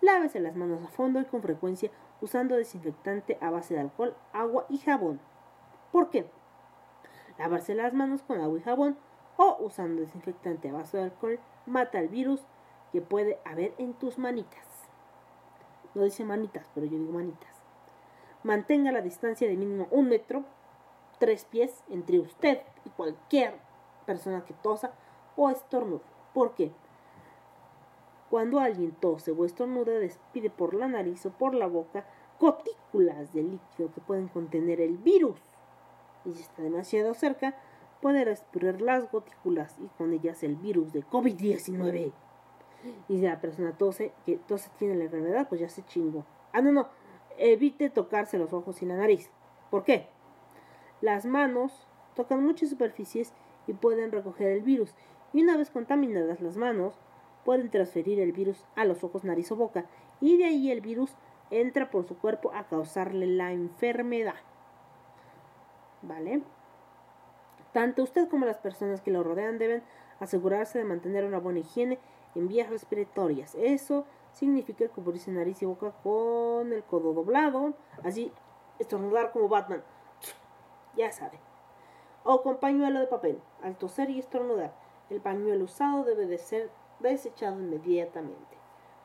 Lávese 0.00 0.40
las 0.40 0.56
manos 0.56 0.82
a 0.82 0.88
fondo 0.88 1.20
y 1.20 1.24
con 1.24 1.42
frecuencia 1.42 1.90
usando 2.20 2.56
desinfectante 2.56 3.38
a 3.40 3.50
base 3.50 3.74
de 3.74 3.80
alcohol, 3.80 4.14
agua 4.32 4.66
y 4.68 4.78
jabón. 4.78 5.20
¿Por 5.92 6.10
qué? 6.10 6.26
Lavarse 7.38 7.74
las 7.74 7.92
manos 7.92 8.22
con 8.22 8.40
agua 8.40 8.58
y 8.58 8.62
jabón 8.62 8.96
o 9.36 9.56
usando 9.60 10.00
desinfectante 10.00 10.68
a 10.68 10.72
base 10.72 10.96
de 10.96 11.04
alcohol 11.04 11.38
mata 11.66 11.98
el 11.98 12.08
virus 12.08 12.40
que 12.92 13.00
puede 13.00 13.38
haber 13.44 13.74
en 13.78 13.94
tus 13.94 14.18
manitas. 14.18 14.66
No 15.94 16.02
dice 16.02 16.24
manitas, 16.24 16.68
pero 16.74 16.86
yo 16.86 16.98
digo 16.98 17.12
manitas. 17.12 17.50
Mantenga 18.42 18.92
la 18.92 19.00
distancia 19.00 19.48
de 19.48 19.56
mínimo 19.56 19.88
un 19.90 20.08
metro, 20.08 20.44
tres 21.18 21.44
pies 21.44 21.82
entre 21.88 22.18
usted 22.18 22.60
y 22.84 22.90
cualquier 22.90 23.54
persona 24.06 24.44
que 24.44 24.54
tosa 24.54 24.92
o 25.36 25.50
estornude. 25.50 26.02
¿Por 26.32 26.54
qué? 26.54 26.72
Cuando 28.30 28.58
alguien 28.58 28.92
tose 28.92 29.30
o 29.30 29.44
estornuda, 29.44 29.92
despide 29.92 30.50
por 30.50 30.74
la 30.74 30.88
nariz 30.88 31.24
o 31.26 31.30
por 31.30 31.54
la 31.54 31.66
boca 31.66 32.04
gotículas 32.40 33.32
de 33.32 33.42
líquido 33.42 33.92
que 33.92 34.00
pueden 34.00 34.28
contener 34.28 34.80
el 34.80 34.98
virus. 34.98 35.40
Y 36.24 36.32
si 36.32 36.42
está 36.42 36.62
demasiado 36.62 37.14
cerca, 37.14 37.54
puede 38.00 38.24
respirar 38.24 38.80
las 38.80 39.10
gotículas 39.10 39.76
y 39.78 39.86
con 39.96 40.12
ellas 40.12 40.42
el 40.42 40.56
virus 40.56 40.92
de 40.92 41.04
COVID-19. 41.04 42.12
Y 43.08 43.18
si 43.18 43.22
la 43.22 43.40
persona 43.40 43.76
tose, 43.76 44.12
que 44.26 44.36
tose 44.36 44.68
tiene 44.78 44.96
la 44.96 45.04
enfermedad, 45.04 45.48
pues 45.48 45.60
ya 45.60 45.68
se 45.68 45.84
chingó. 45.84 46.24
Ah, 46.52 46.60
no, 46.60 46.72
no. 46.72 46.88
Evite 47.38 47.90
tocarse 47.90 48.38
los 48.38 48.52
ojos 48.52 48.82
y 48.82 48.86
la 48.86 48.96
nariz. 48.96 49.30
¿Por 49.70 49.84
qué? 49.84 50.08
Las 51.00 51.24
manos 51.24 51.86
tocan 52.14 52.44
muchas 52.44 52.70
superficies 52.70 53.32
y 53.66 53.72
pueden 53.72 54.12
recoger 54.12 54.48
el 54.48 54.62
virus. 54.62 54.94
Y 55.34 55.42
una 55.42 55.58
vez 55.58 55.70
contaminadas 55.70 56.40
las 56.40 56.56
manos, 56.56 56.94
pueden 57.44 57.68
transferir 57.68 58.20
el 58.20 58.32
virus 58.32 58.64
a 58.76 58.84
los 58.84 59.04
ojos, 59.04 59.24
nariz 59.24 59.50
o 59.52 59.56
boca. 59.56 59.84
Y 60.20 60.38
de 60.38 60.46
ahí 60.46 60.70
el 60.70 60.80
virus 60.80 61.10
entra 61.50 61.90
por 61.90 62.06
su 62.06 62.16
cuerpo 62.16 62.52
a 62.54 62.64
causarle 62.68 63.26
la 63.26 63.52
enfermedad. 63.52 64.36
¿Vale? 66.02 66.42
Tanto 67.72 68.04
usted 68.04 68.28
como 68.28 68.46
las 68.46 68.58
personas 68.58 69.00
que 69.00 69.10
lo 69.10 69.24
rodean 69.24 69.58
deben 69.58 69.82
asegurarse 70.20 70.78
de 70.78 70.84
mantener 70.84 71.24
una 71.24 71.40
buena 71.40 71.58
higiene 71.58 71.98
en 72.36 72.46
vías 72.46 72.70
respiratorias. 72.70 73.56
Eso 73.56 74.06
significa 74.32 74.88
cubrirse 74.88 75.32
nariz 75.32 75.60
y 75.62 75.66
boca 75.66 75.92
con 76.02 76.72
el 76.72 76.84
codo 76.84 77.12
doblado, 77.12 77.74
así 78.04 78.32
estornudar 78.78 79.32
como 79.32 79.48
Batman. 79.48 79.82
Ya 80.96 81.10
sabe. 81.10 81.40
O 82.22 82.42
con 82.42 82.58
pañuelo 82.58 83.00
de 83.00 83.08
papel. 83.08 83.40
Al 83.62 83.76
toser 83.76 84.10
y 84.10 84.20
estornudar, 84.20 84.72
el 85.10 85.20
pañuelo 85.20 85.64
usado 85.64 86.04
debe 86.04 86.26
de 86.26 86.38
ser 86.38 86.70
desechado 87.00 87.60
inmediatamente. 87.60 88.56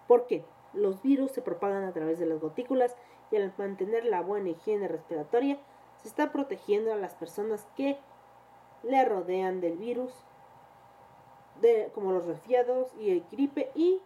¿Por 0.07 0.27
qué? 0.27 0.45
Los 0.73 1.01
virus 1.01 1.31
se 1.31 1.41
propagan 1.41 1.83
a 1.83 1.93
través 1.93 2.19
de 2.19 2.25
las 2.25 2.39
gotículas 2.39 2.95
y 3.31 3.35
al 3.35 3.53
mantener 3.57 4.05
la 4.05 4.21
buena 4.21 4.49
higiene 4.49 4.87
respiratoria 4.87 5.59
se 6.01 6.07
está 6.07 6.31
protegiendo 6.31 6.93
a 6.93 6.97
las 6.97 7.15
personas 7.15 7.67
que 7.75 7.97
le 8.83 9.03
rodean 9.05 9.59
del 9.61 9.77
virus, 9.77 10.13
como 11.93 12.11
los 12.13 12.25
resfriados 12.25 12.93
y 12.99 13.09
el 13.09 13.25
gripe 13.29 13.71
y 13.75 14.01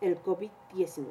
el 0.00 0.22
COVID-19. 0.22 1.06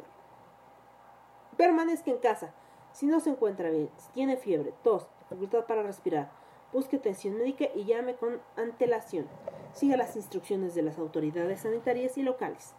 Permanezca 1.57 2.11
en 2.11 2.19
casa. 2.19 2.53
Si 2.91 3.05
no 3.05 3.19
se 3.19 3.31
encuentra 3.31 3.69
bien, 3.69 3.89
si 3.97 4.11
tiene 4.11 4.37
fiebre, 4.37 4.73
tos, 4.83 5.07
dificultad 5.21 5.65
para 5.65 5.83
respirar, 5.83 6.31
busque 6.71 6.97
atención 6.97 7.37
médica 7.37 7.65
y 7.75 7.85
llame 7.85 8.15
con 8.15 8.39
antelación. 8.55 9.27
Siga 9.73 9.97
las 9.97 10.15
instrucciones 10.15 10.75
de 10.75 10.81
las 10.81 10.97
autoridades 10.97 11.61
sanitarias 11.61 12.17
y 12.17 12.23
locales. 12.23 12.73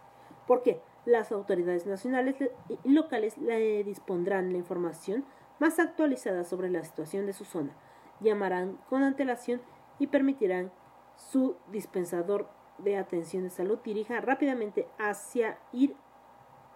¿Por 0.47 0.63
qué? 0.63 0.81
Las 1.05 1.33
autoridades 1.33 1.87
nacionales 1.87 2.37
y 2.85 2.93
locales 2.93 3.39
le 3.39 3.85
dispondrán 3.85 4.53
la 4.53 4.59
información 4.59 5.25
más 5.59 5.79
actualizada 5.79 6.45
sobre 6.45 6.71
la 6.71 6.85
situación 6.85 7.27
de 7.27 7.33
su 7.33 7.45
zona 7.45 7.75
llamarán 8.21 8.79
con 8.89 9.03
antelación 9.03 9.61
y 9.99 10.07
permitirán 10.07 10.71
su 11.17 11.57
dispensador 11.71 12.49
de 12.79 12.97
atención 12.97 13.43
de 13.43 13.51
salud 13.51 13.79
dirija 13.85 14.21
rápidamente 14.21 14.87
hacia 14.99 15.59
ir 15.73 15.95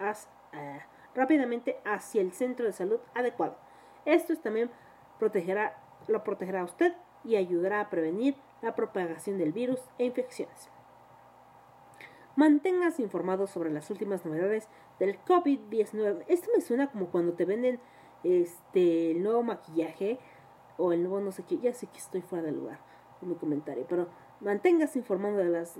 eh, 0.00 0.80
rápidamente 1.14 1.78
hacia 1.84 2.20
el 2.20 2.32
centro 2.32 2.66
de 2.66 2.72
salud 2.72 3.00
adecuado. 3.14 3.56
Esto 4.04 4.32
es 4.32 4.42
también 4.42 4.70
protegerá, 5.18 5.78
lo 6.08 6.24
protegerá 6.24 6.60
a 6.60 6.64
usted 6.64 6.94
y 7.22 7.36
ayudará 7.36 7.80
a 7.80 7.90
prevenir 7.90 8.36
la 8.64 8.74
propagación 8.74 9.38
del 9.38 9.52
virus 9.52 9.80
e 9.98 10.06
infecciones. 10.06 10.70
Manténgase 12.36 13.02
informado 13.02 13.46
sobre 13.46 13.70
las 13.70 13.90
últimas 13.90 14.24
novedades 14.24 14.68
del 14.98 15.22
COVID-19. 15.24 16.24
Esto 16.26 16.50
me 16.54 16.60
suena 16.60 16.90
como 16.90 17.06
cuando 17.06 17.34
te 17.34 17.44
venden 17.44 17.78
este 18.24 19.12
el 19.12 19.22
nuevo 19.22 19.42
maquillaje 19.42 20.18
o 20.78 20.92
el 20.92 21.02
nuevo 21.02 21.20
no 21.20 21.30
sé 21.30 21.44
qué. 21.44 21.58
Ya 21.58 21.72
sé 21.72 21.86
que 21.86 21.98
estoy 21.98 22.22
fuera 22.22 22.44
de 22.44 22.52
lugar 22.52 22.80
en 23.22 23.28
mi 23.28 23.34
comentario, 23.36 23.86
pero 23.88 24.08
manténgase 24.40 24.98
informado 24.98 25.36
de 25.36 25.44
las 25.44 25.78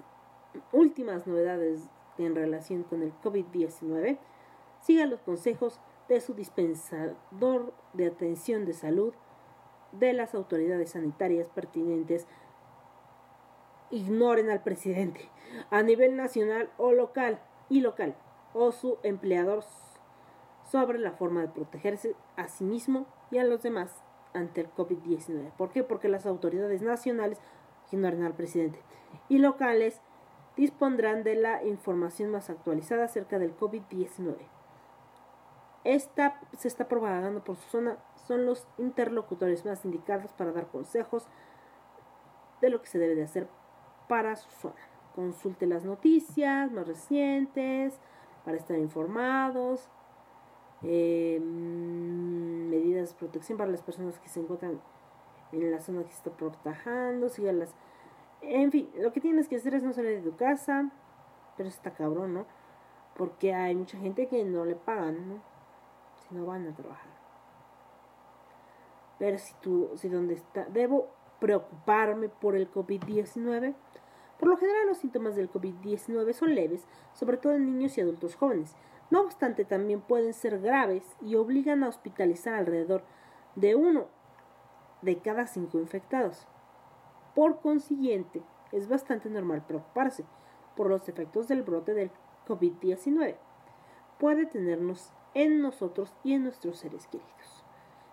últimas 0.72 1.26
novedades 1.26 1.88
en 2.18 2.36
relación 2.36 2.84
con 2.84 3.02
el 3.02 3.12
COVID-19. 3.20 4.18
Siga 4.80 5.06
los 5.06 5.20
consejos 5.22 5.80
de 6.08 6.20
su 6.20 6.34
dispensador 6.34 7.72
de 7.94 8.06
atención 8.06 8.64
de 8.64 8.74
salud, 8.74 9.14
de 9.92 10.12
las 10.12 10.34
autoridades 10.34 10.90
sanitarias 10.90 11.48
pertinentes. 11.48 12.26
Ignoren 13.94 14.50
al 14.50 14.60
presidente 14.60 15.30
a 15.70 15.84
nivel 15.84 16.16
nacional 16.16 16.68
o 16.78 16.90
local 16.90 17.38
y 17.68 17.80
local 17.80 18.16
o 18.52 18.72
su 18.72 18.98
empleador 19.04 19.62
sobre 20.68 20.98
la 20.98 21.12
forma 21.12 21.42
de 21.42 21.48
protegerse 21.48 22.16
a 22.34 22.48
sí 22.48 22.64
mismo 22.64 23.06
y 23.30 23.38
a 23.38 23.44
los 23.44 23.62
demás 23.62 24.02
ante 24.32 24.62
el 24.62 24.74
COVID-19. 24.74 25.52
¿Por 25.52 25.70
qué? 25.70 25.84
Porque 25.84 26.08
las 26.08 26.26
autoridades 26.26 26.82
nacionales 26.82 27.38
ignoran 27.92 28.24
al 28.24 28.34
presidente 28.34 28.80
y 29.28 29.38
locales 29.38 30.00
dispondrán 30.56 31.22
de 31.22 31.36
la 31.36 31.62
información 31.62 32.32
más 32.32 32.50
actualizada 32.50 33.04
acerca 33.04 33.38
del 33.38 33.56
COVID-19. 33.56 34.38
Esta 35.84 36.40
se 36.58 36.66
está 36.66 36.88
propagando 36.88 37.44
por 37.44 37.54
su 37.54 37.70
zona, 37.70 37.98
son 38.26 38.44
los 38.44 38.66
interlocutores 38.76 39.64
más 39.64 39.84
indicados 39.84 40.32
para 40.32 40.50
dar 40.50 40.66
consejos 40.66 41.28
de 42.60 42.70
lo 42.70 42.82
que 42.82 42.88
se 42.88 42.98
debe 42.98 43.14
de 43.14 43.22
hacer 43.22 43.46
para 44.08 44.36
su 44.36 44.50
zona. 44.50 44.74
Consulte 45.14 45.66
las 45.66 45.84
noticias 45.84 46.70
más 46.72 46.86
recientes 46.86 47.98
para 48.44 48.56
estar 48.56 48.76
informados. 48.78 49.88
Mm, 50.82 52.68
medidas 52.68 53.10
de 53.10 53.18
protección 53.18 53.56
para 53.56 53.70
las 53.70 53.82
personas 53.82 54.18
que 54.18 54.28
se 54.28 54.40
encuentran 54.40 54.80
en 55.52 55.70
la 55.70 55.80
zona 55.80 56.02
que 56.02 56.10
se 56.10 56.16
está 56.16 56.30
protegendo. 56.30 57.28
Sígalas. 57.28 57.74
En 58.42 58.70
fin, 58.70 58.90
lo 58.96 59.12
que 59.12 59.20
tienes 59.20 59.48
que 59.48 59.56
hacer 59.56 59.74
es 59.74 59.82
no 59.82 59.92
salir 59.92 60.22
de 60.22 60.30
tu 60.30 60.36
casa. 60.36 60.90
Pero 61.56 61.68
está 61.68 61.92
cabrón, 61.92 62.34
¿no? 62.34 62.46
Porque 63.16 63.54
hay 63.54 63.74
mucha 63.74 63.96
gente 63.98 64.26
que 64.26 64.44
no 64.44 64.64
le 64.64 64.74
pagan, 64.74 65.28
¿no? 65.28 65.34
Si 66.16 66.34
no 66.34 66.44
van 66.44 66.66
a 66.66 66.74
trabajar. 66.74 67.14
Pero 69.18 69.38
si 69.38 69.54
tú, 69.60 69.90
si 69.94 70.08
donde 70.08 70.34
está, 70.34 70.64
debo 70.64 71.08
preocuparme 71.44 72.30
por 72.30 72.56
el 72.56 72.72
COVID-19. 72.72 73.74
Por 74.40 74.48
lo 74.48 74.56
general 74.56 74.86
los 74.86 74.96
síntomas 74.96 75.36
del 75.36 75.52
COVID-19 75.52 76.32
son 76.32 76.54
leves, 76.54 76.86
sobre 77.12 77.36
todo 77.36 77.52
en 77.52 77.66
niños 77.66 77.98
y 77.98 78.00
adultos 78.00 78.34
jóvenes. 78.34 78.74
No 79.10 79.20
obstante, 79.20 79.66
también 79.66 80.00
pueden 80.00 80.32
ser 80.32 80.58
graves 80.58 81.04
y 81.20 81.34
obligan 81.34 81.84
a 81.84 81.88
hospitalizar 81.88 82.54
alrededor 82.54 83.04
de 83.56 83.74
uno 83.74 84.06
de 85.02 85.18
cada 85.18 85.46
cinco 85.46 85.78
infectados. 85.78 86.46
Por 87.34 87.60
consiguiente, 87.60 88.42
es 88.72 88.88
bastante 88.88 89.28
normal 89.28 89.66
preocuparse 89.66 90.24
por 90.74 90.88
los 90.88 91.10
efectos 91.10 91.46
del 91.46 91.62
brote 91.62 91.92
del 91.92 92.10
COVID-19. 92.48 93.36
Puede 94.18 94.46
tenernos 94.46 95.12
en 95.34 95.60
nosotros 95.60 96.10
y 96.24 96.32
en 96.32 96.44
nuestros 96.44 96.78
seres 96.78 97.06
queridos. 97.06 97.64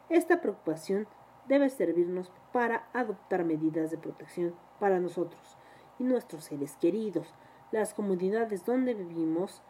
Esta 0.10 0.42
preocupación 0.42 1.08
debe 1.52 1.70
servirnos 1.70 2.32
para 2.54 2.88
adoptar 2.93 3.43
medidas 3.43 3.91
de 3.91 3.97
protección 3.97 4.56
para 4.80 5.02
nosotros 5.02 5.58
y 5.99 6.06
nuestros 6.06 6.45
seres 6.45 6.78
queridos, 6.78 7.28
las 7.74 7.93
comunidades 7.93 8.64
donde 8.64 8.93
vivimos, 8.93 9.62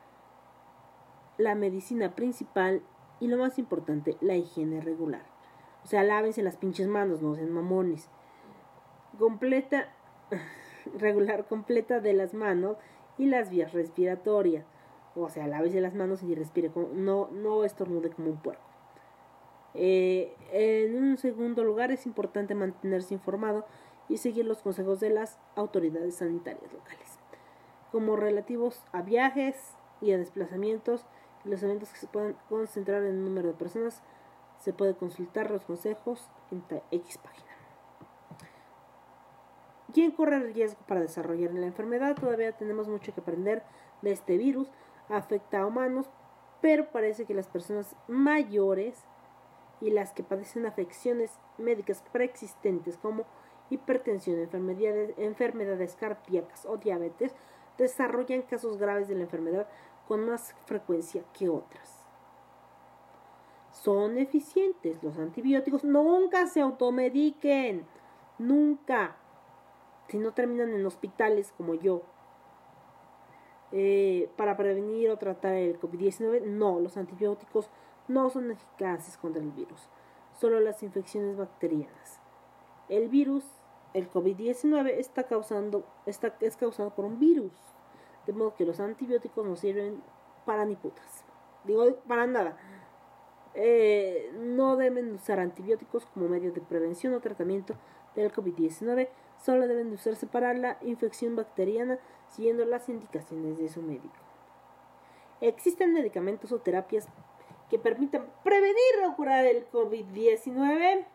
la 1.40 1.56
medicina 1.56 2.14
principal 2.14 2.84
y 3.20 3.30
lo 3.30 3.38
más 3.38 3.58
importante, 3.58 4.16
la 4.22 4.36
higiene 4.36 4.80
regular. 4.80 5.24
O 5.84 5.88
sea, 5.88 6.04
lávense 6.04 6.44
las 6.44 6.56
pinches 6.56 6.88
manos, 6.88 7.24
no 7.24 7.34
sean 7.34 7.52
mamones. 7.52 8.12
Completa, 9.18 9.88
regular 11.00 11.48
completa 11.48 12.00
de 12.00 12.14
las 12.14 12.36
manos 12.36 12.78
y 13.18 13.26
las 13.26 13.50
vías 13.50 13.74
respiratorias. 13.74 14.68
O 15.16 15.30
sea, 15.30 15.48
lávese 15.48 15.82
las 15.82 15.96
manos 15.96 16.22
y 16.22 16.36
respire, 16.36 16.72
no, 16.94 17.30
no 17.32 17.64
estornude 17.64 18.12
como 18.12 18.30
un 18.30 18.38
puerco. 18.38 18.71
Eh, 19.74 20.36
en 20.52 20.96
un 20.96 21.18
segundo 21.18 21.64
lugar, 21.64 21.92
es 21.92 22.06
importante 22.06 22.56
mantenerse 22.56 23.14
informado 23.14 23.66
y 24.10 24.18
seguir 24.18 24.46
los 24.46 24.62
consejos 24.62 25.00
de 25.00 25.10
las 25.10 25.40
autoridades 25.56 26.16
sanitarias 26.16 26.72
locales, 26.74 27.18
como 27.92 28.16
relativos 28.16 28.84
a 28.92 29.02
viajes 29.02 29.76
y 30.02 30.12
a 30.12 30.18
desplazamientos 30.18 31.06
y 31.46 31.50
los 31.50 31.64
eventos 31.64 31.90
que 31.90 32.00
se 32.00 32.08
puedan 32.08 32.36
concentrar 32.50 33.04
en 33.04 33.20
un 33.20 33.26
número 33.26 33.50
de 33.50 33.54
personas. 33.54 34.04
Se 34.60 34.74
puede 34.74 34.96
consultar 34.96 35.50
los 35.50 35.66
consejos 35.66 36.30
en 36.52 36.64
X 36.92 37.18
página. 37.18 37.52
¿Quién 39.94 40.12
corre 40.12 40.38
el 40.38 40.54
riesgo 40.54 40.80
para 40.88 41.02
desarrollar 41.02 41.54
la 41.54 41.66
enfermedad? 41.66 42.16
Todavía 42.16 42.52
tenemos 42.54 42.88
mucho 42.88 43.14
que 43.14 43.22
aprender 43.22 43.64
de 44.02 44.12
este 44.12 44.38
virus. 44.38 44.70
Afecta 45.10 45.62
a 45.62 45.66
humanos, 45.66 46.10
pero 46.62 46.92
parece 46.92 47.26
que 47.26 47.34
las 47.34 47.48
personas 47.48 47.96
mayores 48.08 49.04
y 49.82 49.90
las 49.90 50.14
que 50.14 50.24
padecen 50.24 50.66
afecciones 50.66 51.40
médicas 51.58 52.04
preexistentes 52.12 52.98
como 52.98 53.26
hipertensión, 53.70 54.40
enfermedades, 54.40 55.14
enfermedades 55.18 55.96
cardíacas 55.96 56.66
o 56.66 56.78
diabetes 56.78 57.34
desarrollan 57.78 58.44
casos 58.44 58.78
graves 58.78 59.08
de 59.08 59.16
la 59.16 59.24
enfermedad 59.24 59.68
con 60.08 60.26
más 60.26 60.56
frecuencia 60.66 61.24
que 61.34 61.50
otras. 61.50 62.02
Son 63.72 64.18
eficientes 64.18 65.02
los 65.02 65.18
antibióticos, 65.18 65.84
nunca 65.84 66.46
se 66.48 66.62
automediquen, 66.62 67.86
nunca, 68.38 69.16
si 70.08 70.20
no 70.20 70.34
terminan 70.34 70.74
en 70.74 70.86
hospitales 70.86 71.54
como 71.58 71.74
yo. 71.74 72.04
Eh, 73.72 74.30
para 74.36 74.58
prevenir 74.58 75.10
o 75.10 75.18
tratar 75.18 75.54
el 75.54 75.80
COVID-19, 75.80 76.42
no, 76.42 76.82
los 76.82 76.98
antibióticos 76.98 77.70
no 78.14 78.30
son 78.30 78.52
eficaces 78.52 79.18
contra 79.18 79.42
el 79.42 79.52
virus, 79.52 79.90
solo 80.40 80.60
las 80.60 80.84
infecciones 80.84 81.38
bacterianas. 81.38 82.20
El 82.90 83.10
virus, 83.10 83.46
el 83.94 84.10
COVID-19, 84.12 84.90
está 84.98 85.24
causando, 85.24 85.86
está, 86.06 86.36
es 86.40 86.58
causado 86.58 86.94
por 86.94 87.06
un 87.06 87.20
virus, 87.20 87.52
de 88.26 88.34
modo 88.34 88.56
que 88.56 88.66
los 88.66 88.80
antibióticos 88.80 89.46
no 89.46 89.56
sirven 89.56 90.02
para 90.46 90.66
ni 90.66 90.76
putas. 90.76 91.24
Digo, 91.64 91.96
para 92.08 92.28
nada. 92.28 92.58
Eh, 93.54 94.32
no 94.38 94.78
deben 94.78 95.14
usar 95.14 95.40
antibióticos 95.40 96.06
como 96.06 96.30
medio 96.30 96.54
de 96.54 96.62
prevención 96.62 97.14
o 97.14 97.20
tratamiento 97.20 97.76
del 98.16 98.32
COVID-19, 98.32 99.10
solo 99.38 99.68
deben 99.68 99.90
de 99.90 99.96
usarse 99.96 100.28
para 100.28 100.54
la 100.54 100.78
infección 100.82 101.36
bacteriana 101.36 102.00
siguiendo 102.30 102.66
las 102.66 102.88
indicaciones 102.90 103.58
de 103.58 103.70
su 103.70 103.82
médico. 103.82 104.16
Existen 105.42 105.94
medicamentos 105.94 106.52
o 106.52 106.60
terapias 106.60 107.08
que 107.72 107.80
permitan 107.80 108.28
prevenir 108.44 108.76
o 109.08 109.16
curar 109.16 109.46
el 109.46 109.66
COVID-19, 109.72 111.06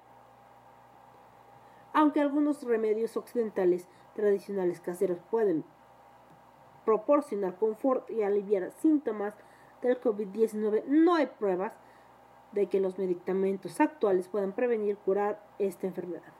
aunque 1.92 2.22
algunos 2.22 2.62
remedios 2.62 3.14
occidentales 3.18 3.86
tradicionales 4.14 4.80
caseros 4.80 5.18
pueden 5.30 5.64
proporcionar 6.86 7.56
confort 7.56 8.10
y 8.10 8.22
aliviar 8.22 8.72
síntomas 8.72 9.34
del 9.82 10.00
COVID-19, 10.00 10.84
no 10.86 11.16
hay 11.16 11.26
pruebas 11.26 11.74
de 12.52 12.68
que 12.70 12.80
los 12.80 12.98
medicamentos 12.98 13.78
actuales 13.78 14.26
puedan 14.28 14.52
prevenir 14.52 14.96
curar 14.96 15.44
esta 15.58 15.86
enfermedad. 15.86 16.32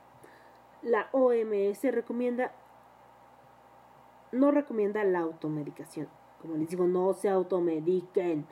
La 0.80 1.10
OMS 1.12 1.82
recomienda 1.92 2.52
no 4.32 4.50
recomienda 4.50 5.04
la 5.04 5.18
automedicación. 5.18 6.08
Como 6.40 6.56
les 6.56 6.70
digo, 6.70 6.86
no 6.86 7.12
se 7.12 7.28
automediquen. 7.28 8.46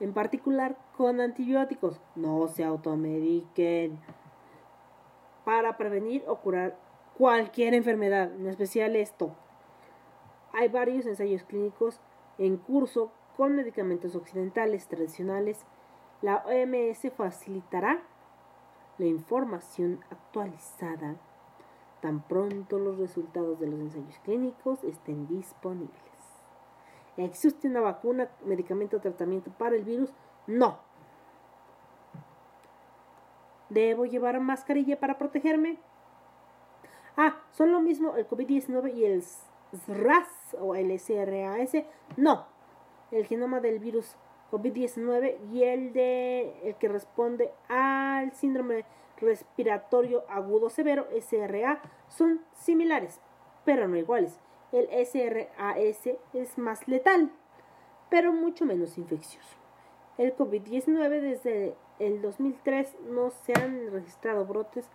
En 0.00 0.12
particular 0.12 0.76
con 0.96 1.20
antibióticos, 1.20 2.00
no 2.14 2.48
se 2.48 2.64
automediquen. 2.64 3.98
Para 5.44 5.76
prevenir 5.76 6.24
o 6.26 6.36
curar 6.40 6.76
cualquier 7.16 7.74
enfermedad, 7.74 8.32
en 8.34 8.46
especial 8.46 8.96
esto. 8.96 9.34
Hay 10.52 10.68
varios 10.68 11.06
ensayos 11.06 11.44
clínicos 11.44 12.00
en 12.38 12.56
curso 12.56 13.10
con 13.36 13.54
medicamentos 13.54 14.14
occidentales 14.14 14.88
tradicionales. 14.88 15.64
La 16.22 16.44
OMS 16.46 17.12
facilitará 17.16 18.02
la 18.98 19.06
información 19.06 20.00
actualizada 20.10 21.16
tan 22.00 22.22
pronto 22.22 22.78
los 22.78 22.98
resultados 22.98 23.58
de 23.58 23.66
los 23.66 23.80
ensayos 23.80 24.18
clínicos 24.20 24.84
estén 24.84 25.26
disponibles. 25.26 26.15
¿Existe 27.16 27.68
una 27.68 27.80
vacuna, 27.80 28.28
medicamento 28.44 28.98
o 28.98 29.00
tratamiento 29.00 29.50
para 29.50 29.76
el 29.76 29.84
virus? 29.84 30.12
No. 30.46 30.78
¿Debo 33.70 34.04
llevar 34.04 34.38
mascarilla 34.40 35.00
para 35.00 35.18
protegerme? 35.18 35.78
Ah, 37.16 37.36
¿son 37.50 37.72
lo 37.72 37.80
mismo 37.80 38.16
el 38.16 38.28
COVID-19 38.28 38.94
y 38.94 39.04
el 39.06 39.22
SRAS 39.22 40.56
o 40.60 40.74
el 40.74 40.98
SRAS? 40.98 41.84
No. 42.16 42.46
El 43.10 43.26
genoma 43.26 43.60
del 43.60 43.78
virus 43.78 44.16
COVID-19 44.50 45.38
y 45.50 45.62
el 45.64 45.92
de 45.92 46.68
el 46.68 46.74
que 46.76 46.88
responde 46.88 47.52
al 47.68 48.32
síndrome 48.32 48.84
respiratorio 49.16 50.24
agudo 50.28 50.68
severo 50.68 51.06
SRA 51.20 51.80
son 52.08 52.42
similares, 52.52 53.20
pero 53.64 53.88
no 53.88 53.96
iguales. 53.96 54.38
El 54.72 54.88
SRAS 54.88 56.08
es 56.32 56.58
más 56.58 56.88
letal, 56.88 57.30
pero 58.10 58.32
mucho 58.32 58.64
menos 58.64 58.98
infeccioso. 58.98 59.56
El 60.18 60.36
COVID-19 60.36 61.20
desde 61.20 61.76
el 61.98 62.20
2003 62.20 62.96
no 63.10 63.30
se 63.30 63.52
han 63.52 63.92
registrado 63.92 64.44
brotes 64.44 64.88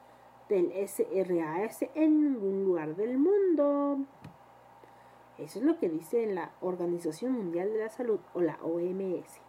del 0.49 0.71
SRAS 0.87 1.85
en 1.95 2.21
ningún 2.21 2.65
lugar 2.65 2.95
del 2.95 3.17
mundo. 3.17 3.99
Eso 5.37 5.59
es 5.59 5.65
lo 5.65 5.79
que 5.79 5.89
dice 5.89 6.25
la 6.27 6.51
Organización 6.59 7.31
Mundial 7.31 7.71
de 7.71 7.79
la 7.79 7.89
Salud 7.89 8.19
o 8.33 8.41
la 8.41 8.59
OMS. 8.61 9.39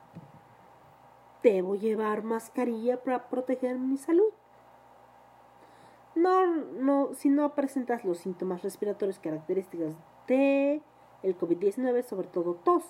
¿Debo 1.42 1.74
llevar 1.74 2.22
mascarilla 2.22 3.02
para 3.02 3.28
proteger 3.28 3.76
mi 3.78 3.98
salud? 3.98 4.30
No, 6.14 6.46
no, 6.46 7.14
si 7.14 7.28
no 7.28 7.54
presentas 7.54 8.04
los 8.04 8.18
síntomas 8.18 8.62
respiratorios 8.62 9.18
característicos 9.18 9.96
de 10.37 10.83
el 11.22 11.39
COVID-19, 11.39 12.03
sobre 12.03 12.28
todo 12.28 12.55
tos. 12.55 12.85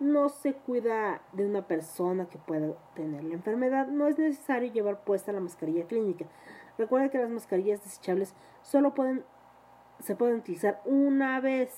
No 0.00 0.28
se 0.28 0.54
cuida 0.54 1.22
de 1.32 1.46
una 1.46 1.66
persona 1.66 2.26
que 2.26 2.38
pueda 2.38 2.74
tener 2.94 3.22
la 3.24 3.34
enfermedad, 3.34 3.86
no 3.86 4.08
es 4.08 4.18
necesario 4.18 4.72
llevar 4.72 5.04
puesta 5.04 5.32
la 5.32 5.40
mascarilla 5.40 5.86
clínica. 5.86 6.26
Recuerda 6.76 7.10
que 7.10 7.18
las 7.18 7.30
mascarillas 7.30 7.84
desechables 7.84 8.34
solo 8.62 8.94
pueden 8.94 9.24
se 10.02 10.16
pueden 10.16 10.36
utilizar 10.36 10.80
una 10.84 11.40
vez. 11.40 11.72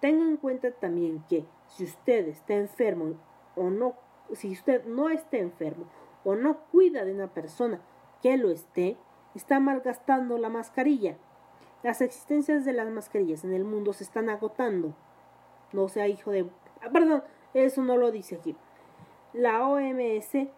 Tenga 0.00 0.24
en 0.24 0.36
cuenta 0.36 0.70
también 0.72 1.24
que 1.28 1.44
si 1.68 1.84
usted 1.84 2.28
está 2.28 2.54
enfermo 2.54 3.14
o 3.56 3.70
no, 3.70 3.94
si 4.32 4.52
usted 4.52 4.84
no 4.84 5.08
está 5.08 5.38
enfermo 5.38 5.86
o 6.24 6.34
no 6.34 6.58
cuida 6.70 7.04
de 7.04 7.14
una 7.14 7.28
persona 7.28 7.80
que 8.22 8.36
lo 8.36 8.50
esté, 8.50 8.96
está 9.34 9.60
malgastando 9.60 10.38
la 10.38 10.48
mascarilla. 10.48 11.16
Las 11.84 12.00
existencias 12.00 12.64
de 12.64 12.72
las 12.72 12.88
mascarillas 12.88 13.44
en 13.44 13.52
el 13.52 13.62
mundo 13.62 13.92
se 13.92 14.04
están 14.04 14.30
agotando. 14.30 14.94
No 15.74 15.88
sea 15.88 16.08
hijo 16.08 16.30
de... 16.30 16.48
ah, 16.80 16.88
perdón, 16.90 17.22
eso 17.52 17.82
no 17.82 17.98
lo 17.98 18.10
dice 18.10 18.36
aquí. 18.36 18.56
La 19.34 19.68
OMS 19.68 20.48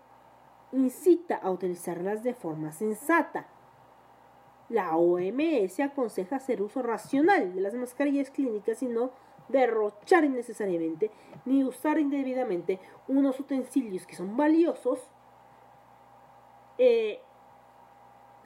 incita 0.70 1.34
a 1.34 1.50
utilizarlas 1.50 2.22
de 2.22 2.32
forma 2.32 2.70
sensata. 2.70 3.48
La 4.68 4.96
OMS 4.96 5.80
aconseja 5.80 6.36
hacer 6.36 6.62
uso 6.62 6.80
racional 6.80 7.56
de 7.56 7.60
las 7.60 7.74
mascarillas 7.74 8.30
clínicas 8.30 8.80
y 8.84 8.86
no 8.86 9.10
derrochar 9.48 10.24
innecesariamente 10.24 11.10
ni 11.44 11.64
usar 11.64 11.98
indebidamente 11.98 12.78
unos 13.08 13.40
utensilios 13.40 14.06
que 14.06 14.14
son 14.14 14.36
valiosos 14.36 15.00
eh, 16.78 17.20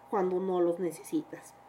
cuando 0.09 0.41
no 0.41 0.63
los 0.63 0.81
necesitas. 0.81 1.60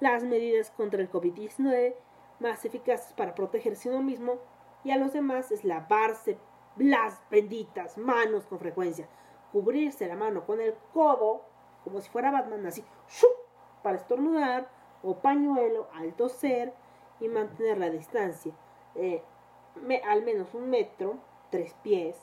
Las 0.00 0.24
medidas 0.24 0.70
contra 0.70 1.00
el 1.00 1.10
COVID-19 1.10 1.94
más 2.40 2.64
eficaces 2.64 3.12
para 3.12 3.34
protegerse 3.34 3.90
uno 3.90 4.02
mismo 4.02 4.38
y 4.82 4.90
a 4.90 4.96
los 4.96 5.12
demás 5.12 5.50
es 5.52 5.64
lavarse 5.64 6.38
las 6.76 7.20
benditas 7.30 7.98
manos 7.98 8.46
con 8.46 8.58
frecuencia, 8.58 9.08
cubrirse 9.52 10.08
la 10.08 10.16
mano 10.16 10.46
con 10.46 10.60
el 10.60 10.74
codo 10.92 11.42
como 11.84 12.00
si 12.00 12.08
fuera 12.10 12.30
Batman 12.30 12.66
así, 12.66 12.84
¡shup! 13.08 13.28
para 13.82 13.96
estornudar 13.96 14.68
o 15.02 15.16
pañuelo 15.16 15.88
al 15.94 16.14
toser 16.14 16.72
y 17.20 17.28
mantener 17.28 17.78
la 17.78 17.90
distancia 17.90 18.52
eh, 18.94 19.22
al 20.06 20.22
menos 20.24 20.54
un 20.54 20.68
metro, 20.68 21.18
tres 21.50 21.74
pies, 21.82 22.16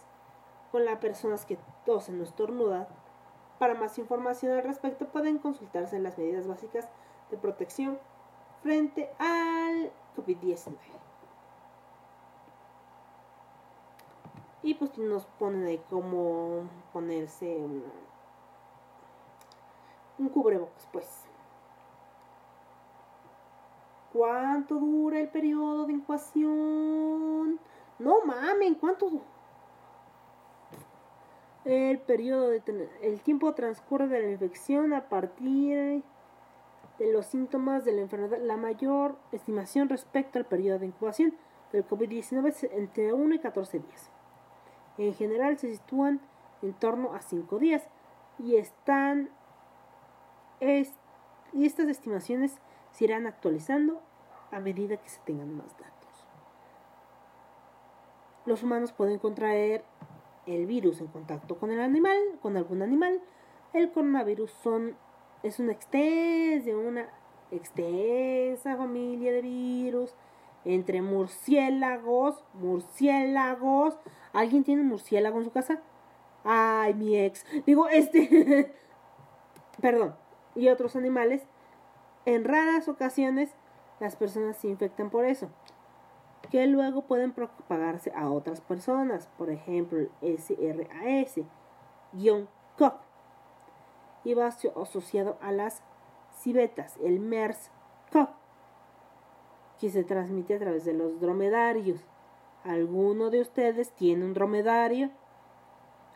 con 0.72 0.86
las 0.86 1.00
personas 1.00 1.46
que 1.46 1.58
tosen 1.86 2.20
o 2.20 2.24
estornudan. 2.24 2.88
Para 3.60 3.74
más 3.74 3.98
información 3.98 4.52
al 4.52 4.64
respecto 4.64 5.08
pueden 5.08 5.40
consultarse 5.40 5.96
en 5.96 6.04
las 6.04 6.18
medidas 6.18 6.48
básicas 6.48 6.88
de 7.30 7.38
protección 7.38 8.00
frente 8.62 9.12
al 9.20 9.92
COVID-19. 10.16 10.76
Y 14.64 14.74
pues 14.74 14.98
nos 14.98 15.26
ponen 15.26 15.66
ahí 15.66 15.82
cómo 15.90 16.64
ponerse 16.92 17.56
una- 17.58 17.84
un 20.18 20.30
cubrebocas, 20.30 20.88
pues. 20.92 21.06
¿Cuánto 24.12 24.76
dura 24.76 25.20
el 25.20 25.30
periodo 25.30 25.86
de 25.86 25.94
incubación? 25.94 27.60
No 28.00 28.26
mamen, 28.26 28.76
¿cuánto? 28.76 29.10
El 31.66 32.00
periodo 32.00 32.50
de 32.50 32.90
el 33.02 33.22
tiempo 33.22 33.54
transcurre 33.54 34.08
de 34.08 34.22
la 34.22 34.32
infección 34.32 34.94
a 34.94 35.08
partir 35.08 36.04
de 37.00 37.12
los 37.12 37.26
síntomas 37.28 37.86
de 37.86 37.94
la 37.94 38.02
enfermedad. 38.02 38.40
La 38.40 38.58
mayor 38.58 39.18
estimación 39.32 39.90
respecto 39.90 40.40
al 40.40 40.46
periodo 40.46 40.80
de 40.80 40.88
incubación 40.88 41.34
del 41.72 41.88
COVID-19 41.88 42.48
es 42.48 42.64
entre 42.64 43.14
1 43.14 43.36
y 43.36 43.40
14 43.40 43.80
días. 43.80 44.12
En 44.98 45.14
general 45.14 45.58
se 45.58 45.74
sitúan 45.74 46.22
en 46.62 46.74
torno 46.74 47.14
a 47.14 47.22
5 47.22 47.60
días 47.60 47.88
y 48.40 48.56
están 48.56 49.30
es- 50.60 50.94
y 51.54 51.66
estas 51.66 51.88
estimaciones 51.88 52.60
se 52.92 53.06
irán 53.06 53.28
actualizando 53.28 54.02
a 54.52 54.60
medida 54.60 54.98
que 54.98 55.10
se 55.10 55.20
tengan 55.22 55.56
más 55.56 55.78
datos. 55.78 56.26
Los 58.46 58.64
humanos 58.64 58.92
pueden 58.92 59.20
contraer 59.20 59.84
el 60.46 60.66
virus 60.66 61.02
en 61.02 61.08
contacto 61.08 61.58
con 61.60 61.70
el 61.70 61.82
animal, 61.82 62.18
con 62.42 62.58
algún 62.58 62.82
animal. 62.82 63.22
El 63.74 63.92
coronavirus 63.92 64.52
son, 64.52 64.96
es 65.44 65.60
una 65.60 65.72
extensa, 65.72 66.76
una 66.76 67.08
extensa 67.52 68.76
familia 68.76 69.32
de 69.32 69.42
virus 69.42 70.14
entre 70.66 71.02
murciélagos, 71.02 72.44
murciélagos. 72.54 73.98
¿Alguien 74.34 74.64
tiene 74.64 74.84
murciélago 74.84 75.38
en 75.40 75.46
su 75.46 75.52
casa? 75.52 75.82
Ay, 76.44 76.94
mi 76.94 77.18
ex. 77.18 77.46
Digo, 77.66 77.88
este. 77.88 78.74
Perdón. 79.82 80.16
Y 80.56 80.70
otros 80.70 80.96
animales. 80.96 81.48
En 82.26 82.44
raras 82.44 82.90
ocasiones, 82.90 83.50
las 84.00 84.16
personas 84.16 84.58
se 84.58 84.68
infectan 84.68 85.10
por 85.10 85.26
eso. 85.26 85.50
Que 86.52 86.68
luego 86.68 87.04
pueden 87.04 87.32
propagarse 87.32 88.12
a 88.16 88.30
otras 88.30 88.60
personas. 88.60 89.28
Por 89.38 89.50
ejemplo, 89.50 90.00
el 90.00 90.10
SRAS-CoV. 90.22 91.46
Y 92.14 92.30
va 92.30 93.07
aso- 94.36 94.74
asociado 94.82 95.38
a 95.42 95.52
las 95.52 95.82
civetas, 96.40 96.98
el 97.04 97.20
MERS-CoV. 97.20 98.30
Que 99.80 99.90
se 99.90 100.04
transmite 100.04 100.56
a 100.56 100.60
través 100.60 100.86
de 100.86 100.94
los 100.94 101.20
dromedarios. 101.20 102.00
¿Alguno 102.64 103.30
de 103.30 103.42
ustedes 103.42 103.92
tiene 103.92 104.26
un 104.26 104.34
dromedario? 104.34 105.12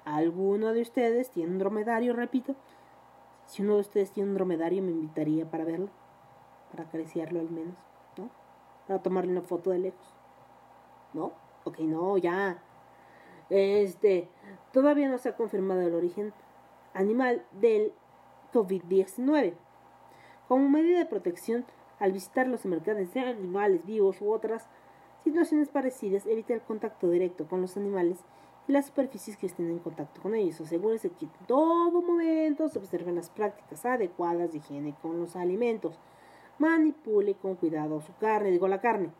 ¿Alguno 0.03 0.73
de 0.73 0.81
ustedes 0.81 1.29
tiene 1.29 1.51
un 1.51 1.59
dromedario? 1.59 2.13
Repito. 2.13 2.55
Si 3.45 3.61
uno 3.61 3.75
de 3.75 3.81
ustedes 3.81 4.11
tiene 4.11 4.29
un 4.29 4.35
dromedario, 4.35 4.81
me 4.81 4.91
invitaría 4.91 5.49
para 5.49 5.63
verlo. 5.63 5.89
Para 6.71 6.85
acariciarlo 6.85 7.39
al 7.39 7.51
menos, 7.51 7.75
¿no? 8.17 8.29
Para 8.87 9.01
tomarle 9.03 9.31
una 9.31 9.41
foto 9.41 9.69
de 9.69 9.79
lejos. 9.79 10.15
¿No? 11.13 11.33
Ok, 11.65 11.79
no, 11.79 12.17
ya. 12.17 12.63
Este, 13.49 14.29
todavía 14.71 15.09
no 15.09 15.17
se 15.17 15.29
ha 15.29 15.35
confirmado 15.35 15.81
el 15.81 15.93
origen 15.93 16.33
animal 16.93 17.45
del 17.51 17.93
COVID-19. 18.51 19.53
Como 20.47 20.69
medida 20.69 20.99
de 20.99 21.05
protección, 21.05 21.65
al 21.99 22.11
visitar 22.11 22.47
los 22.47 22.65
mercados 22.65 23.13
de 23.13 23.19
animales 23.19 23.85
vivos 23.85 24.21
u 24.21 24.31
otras 24.31 24.67
situaciones 25.23 25.69
parecidas, 25.69 26.25
evita 26.25 26.53
el 26.53 26.61
contacto 26.61 27.09
directo 27.09 27.47
con 27.47 27.61
los 27.61 27.77
animales 27.77 28.17
y 28.67 28.71
las 28.71 28.87
superficies 28.87 29.37
que 29.37 29.45
estén 29.45 29.69
en 29.69 29.79
contacto 29.79 30.21
con 30.21 30.35
ellos. 30.35 30.59
Asegúrese 30.61 31.11
que 31.11 31.25
en 31.25 31.31
todo 31.47 32.01
momento 32.01 32.67
se 32.69 32.79
observen 32.79 33.15
las 33.15 33.29
prácticas 33.29 33.85
adecuadas 33.85 34.51
de 34.51 34.57
higiene 34.57 34.95
con 35.01 35.19
los 35.19 35.35
alimentos. 35.35 35.99
Manipule 36.57 37.35
con 37.35 37.55
cuidado 37.55 38.01
su 38.01 38.15
carne, 38.17 38.51
digo 38.51 38.67
la 38.67 38.81
carne, 38.81 39.11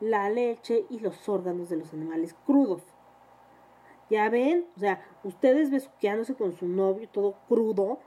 la 0.00 0.30
leche 0.30 0.86
y 0.90 1.00
los 1.00 1.28
órganos 1.28 1.68
de 1.68 1.76
los 1.76 1.92
animales 1.92 2.34
crudos. 2.46 2.82
Ya 4.10 4.30
ven, 4.30 4.64
o 4.76 4.80
sea, 4.80 5.04
ustedes 5.22 5.70
besuqueándose 5.70 6.34
con 6.34 6.52
su 6.52 6.66
novio 6.66 7.08
todo 7.10 7.34
crudo 7.48 7.98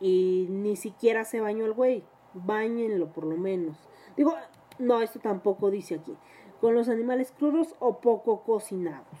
y 0.00 0.46
ni 0.50 0.76
siquiera 0.76 1.24
se 1.24 1.40
bañó 1.40 1.64
el 1.64 1.72
güey. 1.72 2.04
Báñenlo 2.34 3.12
por 3.12 3.24
lo 3.24 3.36
menos. 3.36 3.76
Digo, 4.16 4.34
no, 4.78 5.00
esto 5.00 5.20
tampoco 5.20 5.70
dice 5.70 5.96
aquí. 5.96 6.16
Con 6.60 6.74
los 6.74 6.88
animales 6.88 7.32
crudos 7.32 7.74
o 7.78 8.00
poco 8.00 8.42
cocinados. 8.42 9.20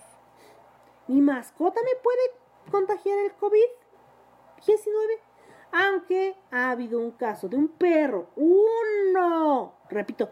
¿Mi 1.08 1.20
mascota 1.20 1.80
me 1.82 2.00
puede 2.02 2.70
contagiar 2.70 3.18
el 3.18 3.36
COVID-19? 3.36 5.20
Aunque 5.72 6.36
ha 6.50 6.70
habido 6.70 7.00
un 7.00 7.12
caso 7.12 7.48
de 7.48 7.56
un 7.56 7.68
perro, 7.68 8.28
uno, 8.36 9.74
repito, 9.90 10.28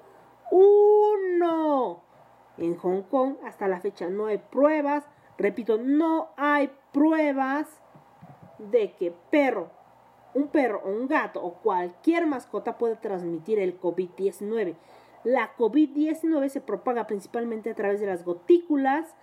uno. 0.50 2.02
En 2.56 2.76
Hong 2.76 3.02
Kong 3.02 3.36
hasta 3.44 3.68
la 3.68 3.80
fecha 3.80 4.08
no 4.08 4.26
hay 4.26 4.38
pruebas, 4.38 5.04
repito, 5.36 5.76
no 5.76 6.30
hay 6.36 6.70
pruebas 6.92 7.68
de 8.58 8.94
que 8.94 9.12
perro, 9.30 9.70
un 10.34 10.48
perro 10.48 10.82
o 10.84 10.90
un 10.90 11.06
gato 11.06 11.42
o 11.42 11.54
cualquier 11.54 12.26
mascota 12.26 12.76
puede 12.76 12.96
transmitir 12.96 13.58
el 13.58 13.80
COVID-19. 13.80 14.74
La 15.22 15.56
COVID-19 15.56 16.48
se 16.48 16.60
propaga 16.60 17.06
principalmente 17.06 17.70
a 17.70 17.74
través 17.74 18.00
de 18.00 18.06
las 18.06 18.24
gotículas 18.24 19.14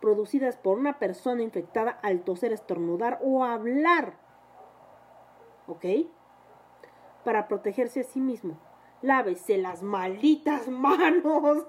producidas 0.00 0.56
por 0.56 0.78
una 0.78 0.98
persona 0.98 1.42
infectada 1.42 1.90
al 1.90 2.22
toser, 2.22 2.52
estornudar 2.52 3.18
o 3.22 3.44
hablar. 3.44 4.14
¿Ok? 5.66 5.84
Para 7.24 7.46
protegerse 7.48 8.00
a 8.00 8.04
sí 8.04 8.20
mismo. 8.20 8.56
Lávese 9.02 9.58
las 9.58 9.82
malditas 9.82 10.68
manos. 10.68 11.66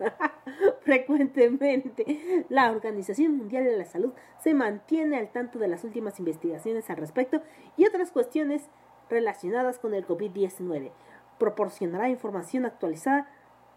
Frecuentemente, 0.80 2.46
la 2.48 2.70
Organización 2.70 3.36
Mundial 3.36 3.64
de 3.64 3.76
la 3.76 3.84
Salud 3.84 4.12
se 4.42 4.54
mantiene 4.54 5.18
al 5.18 5.30
tanto 5.30 5.58
de 5.58 5.68
las 5.68 5.84
últimas 5.84 6.18
investigaciones 6.18 6.88
al 6.90 6.96
respecto 6.96 7.42
y 7.76 7.86
otras 7.86 8.10
cuestiones 8.10 8.68
relacionadas 9.08 9.78
con 9.78 9.94
el 9.94 10.06
COVID-19. 10.06 10.90
Proporcionará 11.38 12.08
información 12.08 12.64
actualizada 12.64 13.28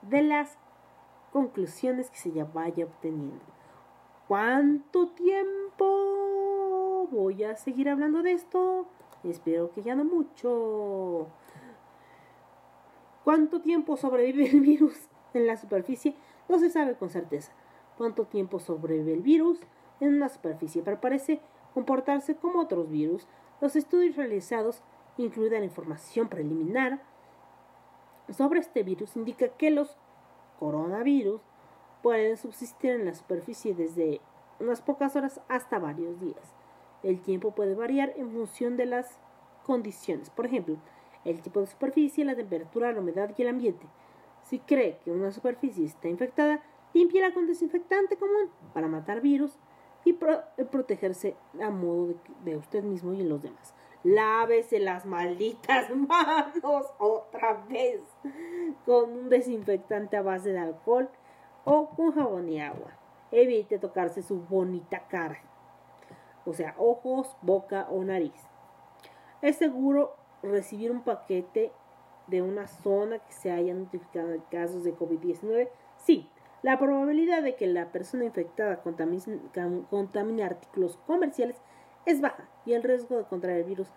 de 0.02 0.22
las 0.22 0.58
conclusiones 1.32 2.10
que 2.10 2.18
se 2.18 2.32
ya 2.32 2.46
vaya 2.46 2.86
obteniendo. 2.86 3.44
¿Cuánto 4.28 5.10
tiempo 5.10 5.86
voy 7.12 7.44
a 7.44 7.56
seguir 7.56 7.90
hablando 7.90 8.24
de 8.24 8.34
esto? 8.34 8.88
Espero 9.24 9.72
que 9.72 9.84
ya 9.84 9.96
no 9.96 10.06
mucho. 10.06 11.28
¿Cuánto 13.24 13.62
tiempo 13.62 13.96
sobrevive 13.98 14.50
el 14.50 14.62
virus 14.62 15.10
en 15.34 15.48
la 15.48 15.58
superficie? 15.58 16.16
No 16.50 16.60
se 16.60 16.70
sabe 16.70 16.96
con 16.96 17.10
certeza. 17.10 17.52
¿Cuánto 17.98 18.26
tiempo 18.26 18.60
sobrevive 18.60 19.14
el 19.14 19.22
virus 19.22 19.60
en 20.00 20.16
una 20.16 20.30
superficie? 20.30 20.82
Pero 20.84 21.00
parece 21.00 21.42
comportarse 21.74 22.36
como 22.36 22.60
otros 22.62 22.90
virus. 22.90 23.28
Los 23.62 23.76
estudios 23.76 24.16
realizados, 24.16 24.82
incluida 25.18 25.60
la 25.60 25.66
información 25.66 26.28
preliminar 26.28 27.02
sobre 28.30 28.60
este 28.60 28.84
virus, 28.84 29.16
indica 29.16 29.50
que 29.50 29.70
los 29.70 29.98
coronavirus 30.60 31.42
pueden 32.02 32.38
subsistir 32.38 32.92
en 32.92 33.06
la 33.06 33.14
superficie 33.14 33.74
desde 33.74 34.22
unas 34.60 34.82
pocas 34.82 35.16
horas 35.16 35.42
hasta 35.48 35.80
varios 35.80 36.20
días. 36.20 36.54
El 37.02 37.22
tiempo 37.22 37.52
puede 37.52 37.76
variar 37.76 38.14
en 38.16 38.32
función 38.32 38.78
de 38.78 38.86
las 38.86 39.18
condiciones. 39.66 40.30
Por 40.30 40.46
ejemplo, 40.46 40.78
el 41.26 41.42
tipo 41.42 41.60
de 41.60 41.68
superficie, 41.68 42.26
la 42.26 42.36
temperatura, 42.36 42.92
la 42.92 43.00
humedad 43.00 43.32
y 43.38 43.42
el 43.42 43.50
ambiente. 43.50 43.86
Si 44.44 44.60
cree 44.60 45.00
que 45.04 45.12
una 45.12 45.32
superficie 45.32 45.86
está 45.86 46.08
infectada, 46.08 46.62
límpiala 46.94 47.34
con 47.34 47.48
desinfectante 47.48 48.18
común 48.18 48.50
para 48.74 48.88
matar 48.88 49.22
virus 49.22 49.58
y 50.06 50.12
eh, 50.12 50.66
protegerse 50.66 51.36
a 51.62 51.70
modo 51.70 52.16
de, 52.44 52.58
usted 52.58 52.84
mismo 52.84 53.14
y 53.14 53.20
de 53.20 53.26
los 53.26 53.42
demás. 53.42 53.74
Lávese 54.04 54.80
las 54.80 55.06
malditas 55.06 55.90
manos 55.96 56.94
otra 56.98 57.66
vez 57.70 58.02
con 58.86 59.12
un 59.12 59.30
desinfectante 59.30 60.18
a 60.18 60.22
base 60.22 60.52
de 60.52 60.60
alcohol 60.60 61.10
o 61.64 61.90
con 61.90 62.12
jabón 62.12 62.50
y 62.50 62.60
agua. 62.60 62.98
Evite 63.32 63.80
tocarse 63.80 64.22
su 64.22 64.42
bonita 64.42 65.08
cara, 65.08 65.40
o 66.46 66.54
sea, 66.54 66.76
ojos, 66.78 67.36
boca 67.42 67.88
o 67.90 68.04
nariz. 68.04 68.34
Es 69.42 69.56
seguro 69.56 70.16
recibir 70.44 70.92
un 70.92 71.02
paquete 71.02 71.72
de 72.34 72.42
una 72.42 72.68
zona 72.68 73.20
que 73.20 73.32
se 73.32 73.52
haya 73.52 73.76
notificado 73.76 74.36
casos 74.50 74.84
de 74.84 74.96
COVID-19? 74.96 75.70
Sí, 75.98 76.28
la 76.64 76.80
probabilidad 76.80 77.44
de 77.44 77.56
que 77.56 77.68
la 77.68 77.92
persona 77.92 78.26
infectada 78.26 78.82
contamine, 78.82 80.44
artículos 80.44 80.98
comerciales 81.06 81.62
es 82.08 82.22
baja 82.22 82.50
y 82.66 82.74
el 82.74 82.82
riesgo 82.82 83.18
de 83.20 83.26
contraer 83.26 83.60
el 83.60 83.64
virus 83.66 83.88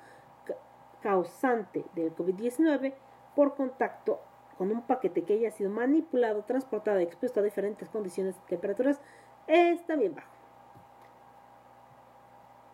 ca- 0.44 0.56
causante 1.00 1.86
del 1.94 2.14
COVID-19 2.14 2.92
por 3.34 3.54
contacto 3.54 4.20
con 4.58 4.70
un 4.70 4.82
paquete 4.82 5.22
que 5.24 5.32
haya 5.32 5.50
sido 5.50 5.70
manipulado, 5.70 6.44
transportado 6.44 6.98
expuesto 6.98 7.40
a 7.40 7.42
diferentes 7.42 7.88
condiciones 7.88 8.36
y 8.36 8.48
temperaturas 8.50 9.00
es 9.46 9.84
también 9.86 10.14
bajo. 10.14 10.28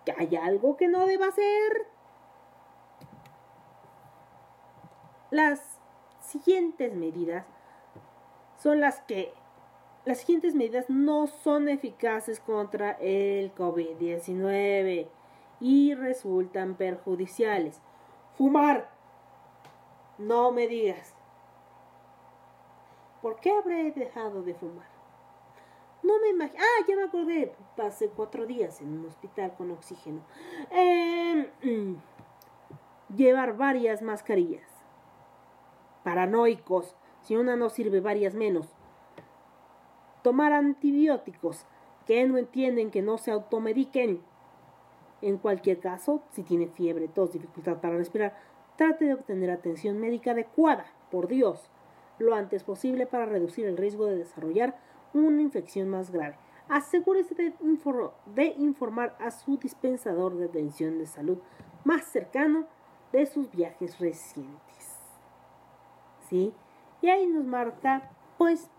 ¿Que 0.05 0.13
hay 0.19 0.35
algo 0.35 0.77
que 0.77 0.89
no 0.89 1.07
deba 1.07 1.27
hacer? 1.29 1.87
Las 5.33 5.79
siguientes 6.21 6.95
medidas 6.95 7.47
son 8.59 8.81
las 8.81 9.01
que 9.01 9.33
las 10.05 10.19
siguientes 10.19 10.55
medidas 10.55 10.91
no 10.91 11.27
son 11.27 11.71
eficaces 11.71 12.39
contra 12.39 12.99
el 13.01 13.55
COVID-19 13.55 15.09
y 15.59 15.95
resultan 15.95 16.75
perjudiciales. 16.75 17.81
Fumar. 18.37 18.91
No 20.19 20.53
me 20.53 20.69
digas. 20.69 21.15
¿Por 23.23 23.41
qué 23.41 23.53
habré 23.53 23.91
dejado 23.93 24.43
de 24.43 24.53
fumar? 24.53 24.91
No 26.03 26.21
me 26.21 26.29
imagino. 26.29 26.63
Ah, 26.63 26.85
ya 26.87 26.95
me 26.95 27.05
acordé. 27.05 27.55
Pasé 27.75 28.11
cuatro 28.11 28.45
días 28.45 28.83
en 28.83 28.99
un 28.99 29.07
hospital 29.07 29.55
con 29.57 29.71
oxígeno. 29.71 30.21
Em, 30.71 31.47
mm, 31.63 31.97
llevar 33.17 33.57
varias 33.57 34.03
mascarillas. 34.03 34.72
Paranoicos. 36.05 36.95
Si 37.23 37.37
una 37.37 37.57
no 37.57 37.71
sirve, 37.71 38.01
varias 38.01 38.35
menos. 38.35 38.69
Tomar 40.23 40.53
antibióticos. 40.53 41.67
Que 42.07 42.27
no 42.27 42.37
entienden 42.37 42.91
que 42.91 43.03
no 43.03 43.19
se 43.19 43.31
automediquen. 43.31 44.21
En 45.21 45.39
cualquier 45.39 45.79
caso, 45.79 46.23
si 46.33 46.43
tiene 46.43 46.67
fiebre, 46.67 47.07
tos, 47.07 47.33
dificultad 47.33 47.81
para 47.81 47.97
respirar, 47.97 48.37
trate 48.77 49.05
de 49.05 49.15
obtener 49.15 49.51
atención 49.51 49.99
médica 50.01 50.33
adecuada, 50.33 50.87
por 51.13 51.29
Dios, 51.29 51.71
lo 52.19 52.35
antes 52.35 52.65
posible 52.65 53.07
para 53.07 53.27
reducir 53.27 53.67
el 53.67 53.77
riesgo 53.77 54.07
de 54.07 54.17
desarrollar 54.17 54.77
una 55.15 55.43
infección 55.43 55.89
más 55.89 56.11
grave. 56.11 56.37
Asegúrese 56.69 57.35
de, 57.35 57.55
de 58.35 58.45
informar 58.59 59.17
a 59.21 59.31
su 59.31 59.59
dispensador 59.59 60.35
de 60.37 60.47
atención 60.47 60.99
de 60.99 61.07
salud 61.07 61.39
más 61.85 62.05
cercano 62.05 62.67
de 63.13 63.27
sus 63.27 63.51
viajes 63.51 63.99
recientes. 63.99 64.72
Y 66.33 67.09
ahí 67.09 67.27
nos 67.27 67.45
marca, 67.45 68.11
pues, 68.39 68.71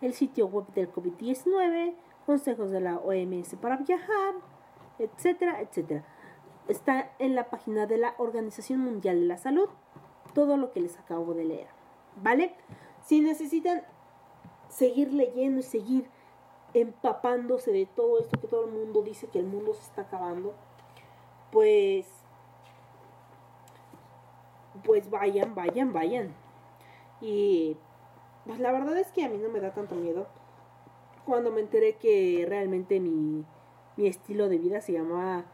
el 0.00 0.12
sitio 0.12 0.46
web 0.46 0.66
del 0.74 0.92
COVID-19, 0.92 1.94
consejos 2.26 2.70
de 2.70 2.80
la 2.80 2.96
OMS 2.96 3.56
para 3.56 3.76
viajar, 3.76 4.34
etcétera, 4.98 5.60
etcétera. 5.60 6.04
Está 6.68 7.12
en 7.18 7.34
la 7.34 7.50
página 7.50 7.86
de 7.86 7.98
la 7.98 8.14
Organización 8.18 8.80
Mundial 8.80 9.20
de 9.20 9.26
la 9.26 9.36
Salud 9.38 9.68
todo 10.34 10.56
lo 10.56 10.72
que 10.72 10.80
les 10.80 10.98
acabo 10.98 11.34
de 11.34 11.44
leer. 11.44 11.68
¿Vale? 12.22 12.54
Si 13.04 13.20
necesitan 13.20 13.82
seguir 14.68 15.12
leyendo 15.12 15.60
y 15.60 15.62
seguir 15.62 16.08
empapándose 16.74 17.70
de 17.72 17.86
todo 17.86 18.18
esto 18.18 18.40
que 18.40 18.48
todo 18.48 18.66
el 18.66 18.72
mundo 18.72 19.02
dice 19.02 19.26
que 19.26 19.38
el 19.38 19.46
mundo 19.46 19.74
se 19.74 19.82
está 19.82 20.02
acabando, 20.02 20.54
pues 21.50 22.06
pues 24.84 25.10
vayan, 25.10 25.54
vayan, 25.54 25.92
vayan. 25.92 26.34
Y 27.20 27.76
pues 28.46 28.58
la 28.60 28.72
verdad 28.72 28.96
es 28.98 29.12
que 29.12 29.24
a 29.24 29.28
mí 29.28 29.38
no 29.38 29.48
me 29.48 29.60
da 29.60 29.72
tanto 29.72 29.94
miedo. 29.94 30.26
Cuando 31.24 31.50
me 31.52 31.60
enteré 31.60 31.94
que 31.94 32.44
realmente 32.48 32.98
mi, 32.98 33.44
mi 33.96 34.06
estilo 34.06 34.48
de 34.48 34.58
vida 34.58 34.80
se 34.80 34.92
llamaba 34.92 35.44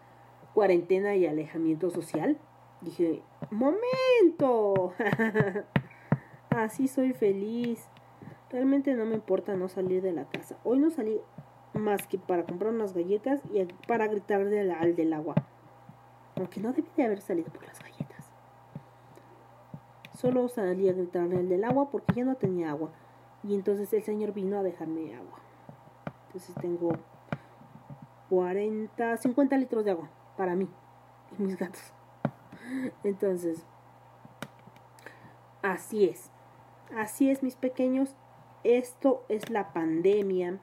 cuarentena 0.54 1.14
y 1.14 1.26
alejamiento 1.26 1.90
social, 1.90 2.38
dije, 2.80 3.22
momento, 3.50 4.94
así 6.50 6.88
soy 6.88 7.12
feliz. 7.12 7.86
Realmente 8.50 8.94
no 8.94 9.04
me 9.04 9.14
importa 9.14 9.54
no 9.56 9.68
salir 9.68 10.00
de 10.00 10.12
la 10.12 10.24
casa. 10.24 10.56
Hoy 10.64 10.78
no 10.78 10.90
salí 10.90 11.20
más 11.74 12.06
que 12.06 12.18
para 12.18 12.44
comprar 12.44 12.72
unas 12.72 12.94
galletas 12.94 13.40
y 13.52 13.62
para 13.86 14.06
gritarle 14.08 14.72
al, 14.72 14.96
del 14.96 15.12
agua. 15.12 15.34
Aunque 16.36 16.60
no 16.60 16.72
debí 16.72 16.88
de 16.96 17.04
haber 17.04 17.20
salido 17.20 17.52
por 17.52 17.66
las 17.66 17.78
galletas. 17.78 17.97
Solo 20.20 20.48
salí 20.48 20.88
a 20.88 20.92
gritarle 20.94 21.36
al 21.36 21.48
del 21.48 21.62
agua 21.62 21.90
porque 21.92 22.12
ya 22.12 22.24
no 22.24 22.34
tenía 22.34 22.70
agua. 22.70 22.90
Y 23.44 23.54
entonces 23.54 23.92
el 23.92 24.02
señor 24.02 24.32
vino 24.32 24.58
a 24.58 24.64
dejarme 24.64 25.14
agua. 25.14 25.38
Entonces 26.26 26.56
tengo 26.60 26.90
40, 28.28 29.16
50 29.16 29.56
litros 29.56 29.84
de 29.84 29.92
agua 29.92 30.10
para 30.36 30.56
mí 30.56 30.68
y 31.38 31.42
mis 31.42 31.56
gatos. 31.56 31.92
Entonces, 33.04 33.64
así 35.62 36.06
es. 36.06 36.32
Así 36.96 37.30
es, 37.30 37.44
mis 37.44 37.54
pequeños. 37.54 38.16
Esto 38.64 39.22
es 39.28 39.50
la 39.50 39.72
pandemia 39.72 40.58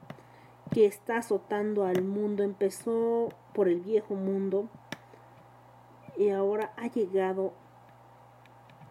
que 0.72 0.86
está 0.86 1.20
azotando 1.20 1.86
al 1.86 2.04
mundo. 2.04 2.44
Empezó 2.44 3.30
por 3.54 3.70
el 3.70 3.80
viejo 3.80 4.16
mundo 4.16 4.68
y 6.18 6.32
ahora 6.32 6.74
ha 6.76 6.88
llegado 6.88 7.54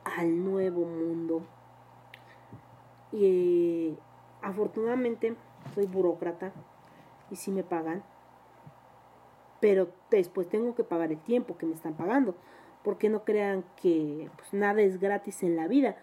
al 0.05 0.45
nuevo 0.45 0.85
mundo. 0.85 1.43
Y 3.13 3.97
afortunadamente 4.43 5.37
soy 5.75 5.87
burócrata 5.87 6.53
y 7.31 7.37
si 7.37 7.51
me 7.51 7.63
pagan. 7.63 8.03
Pero 9.61 9.89
después 10.11 10.49
tengo 10.49 10.75
que 10.75 10.85
pagar 10.85 11.11
el 11.11 11.19
tiempo 11.19 11.57
que 11.57 11.67
me 11.67 11.75
están 11.75 11.95
pagando. 11.95 12.35
Porque 12.83 13.09
no 13.09 13.25
crean 13.25 13.65
que 13.81 14.31
pues, 14.37 14.53
nada 14.53 14.83
es 14.83 15.01
gratis 15.01 15.43
en 15.43 15.57
la 15.57 15.69
vida. 15.69 15.97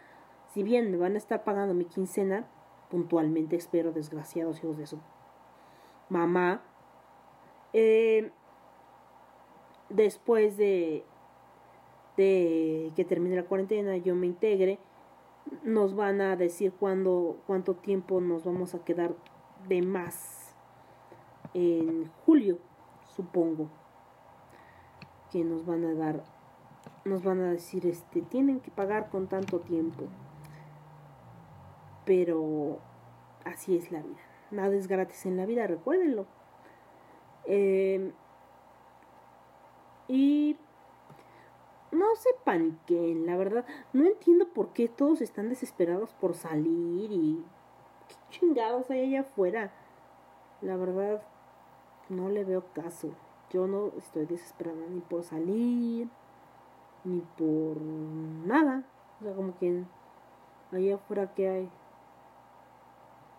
Si 0.53 0.63
bien 0.63 0.91
me 0.91 0.97
van 0.97 1.15
a 1.15 1.17
estar 1.17 1.43
pagando 1.43 1.73
mi 1.73 1.85
quincena, 1.85 2.47
puntualmente 2.89 3.55
espero, 3.55 3.91
desgraciados 3.91 4.63
hijos 4.63 4.77
de 4.77 4.87
su 4.87 4.99
mamá, 6.09 6.61
eh, 7.73 8.31
después 9.89 10.57
de, 10.57 11.05
de 12.17 12.91
que 12.95 13.05
termine 13.05 13.35
la 13.35 13.45
cuarentena, 13.45 13.97
yo 13.97 14.15
me 14.15 14.27
integre, 14.27 14.79
nos 15.63 15.95
van 15.95 16.21
a 16.21 16.35
decir 16.35 16.73
cuándo, 16.73 17.37
cuánto 17.47 17.75
tiempo 17.75 18.21
nos 18.21 18.43
vamos 18.43 18.75
a 18.75 18.83
quedar 18.83 19.15
de 19.67 19.81
más 19.81 20.55
en 21.53 22.09
julio, 22.25 22.59
supongo, 23.15 23.69
que 25.31 25.43
nos 25.43 25.65
van 25.65 25.85
a 25.85 25.93
dar, 25.93 26.23
nos 27.05 27.23
van 27.23 27.41
a 27.41 27.51
decir, 27.51 27.85
este, 27.87 28.21
tienen 28.21 28.59
que 28.59 28.71
pagar 28.71 29.09
con 29.09 29.27
tanto 29.27 29.59
tiempo 29.59 30.07
pero 32.05 32.79
así 33.45 33.77
es 33.77 33.91
la 33.91 34.01
vida. 34.01 34.19
Nada 34.51 34.75
es 34.75 34.87
gratis 34.87 35.25
en 35.25 35.37
la 35.37 35.45
vida, 35.45 35.67
recuérdenlo. 35.67 36.25
Eh, 37.45 38.11
y 40.07 40.57
no 41.91 42.15
se 42.15 42.29
paniquen, 42.43 43.25
la 43.25 43.37
verdad. 43.37 43.65
No 43.93 44.05
entiendo 44.05 44.47
por 44.47 44.73
qué 44.73 44.87
todos 44.87 45.21
están 45.21 45.49
desesperados 45.49 46.13
por 46.13 46.35
salir 46.35 47.11
y 47.11 47.43
qué 48.07 48.15
chingados 48.29 48.89
hay 48.89 49.01
allá 49.01 49.21
afuera. 49.21 49.71
La 50.61 50.77
verdad, 50.77 51.21
no 52.09 52.29
le 52.29 52.45
veo 52.45 52.63
caso. 52.73 53.11
Yo 53.51 53.67
no 53.67 53.91
estoy 53.97 54.25
desesperada 54.25 54.87
ni 54.89 55.01
por 55.01 55.23
salir, 55.23 56.07
ni 57.03 57.21
por 57.37 57.81
nada. 57.81 58.83
O 59.19 59.23
sea, 59.23 59.33
como 59.33 59.57
que 59.57 59.83
allá 60.71 60.95
afuera 60.95 61.33
que 61.33 61.49
hay 61.49 61.69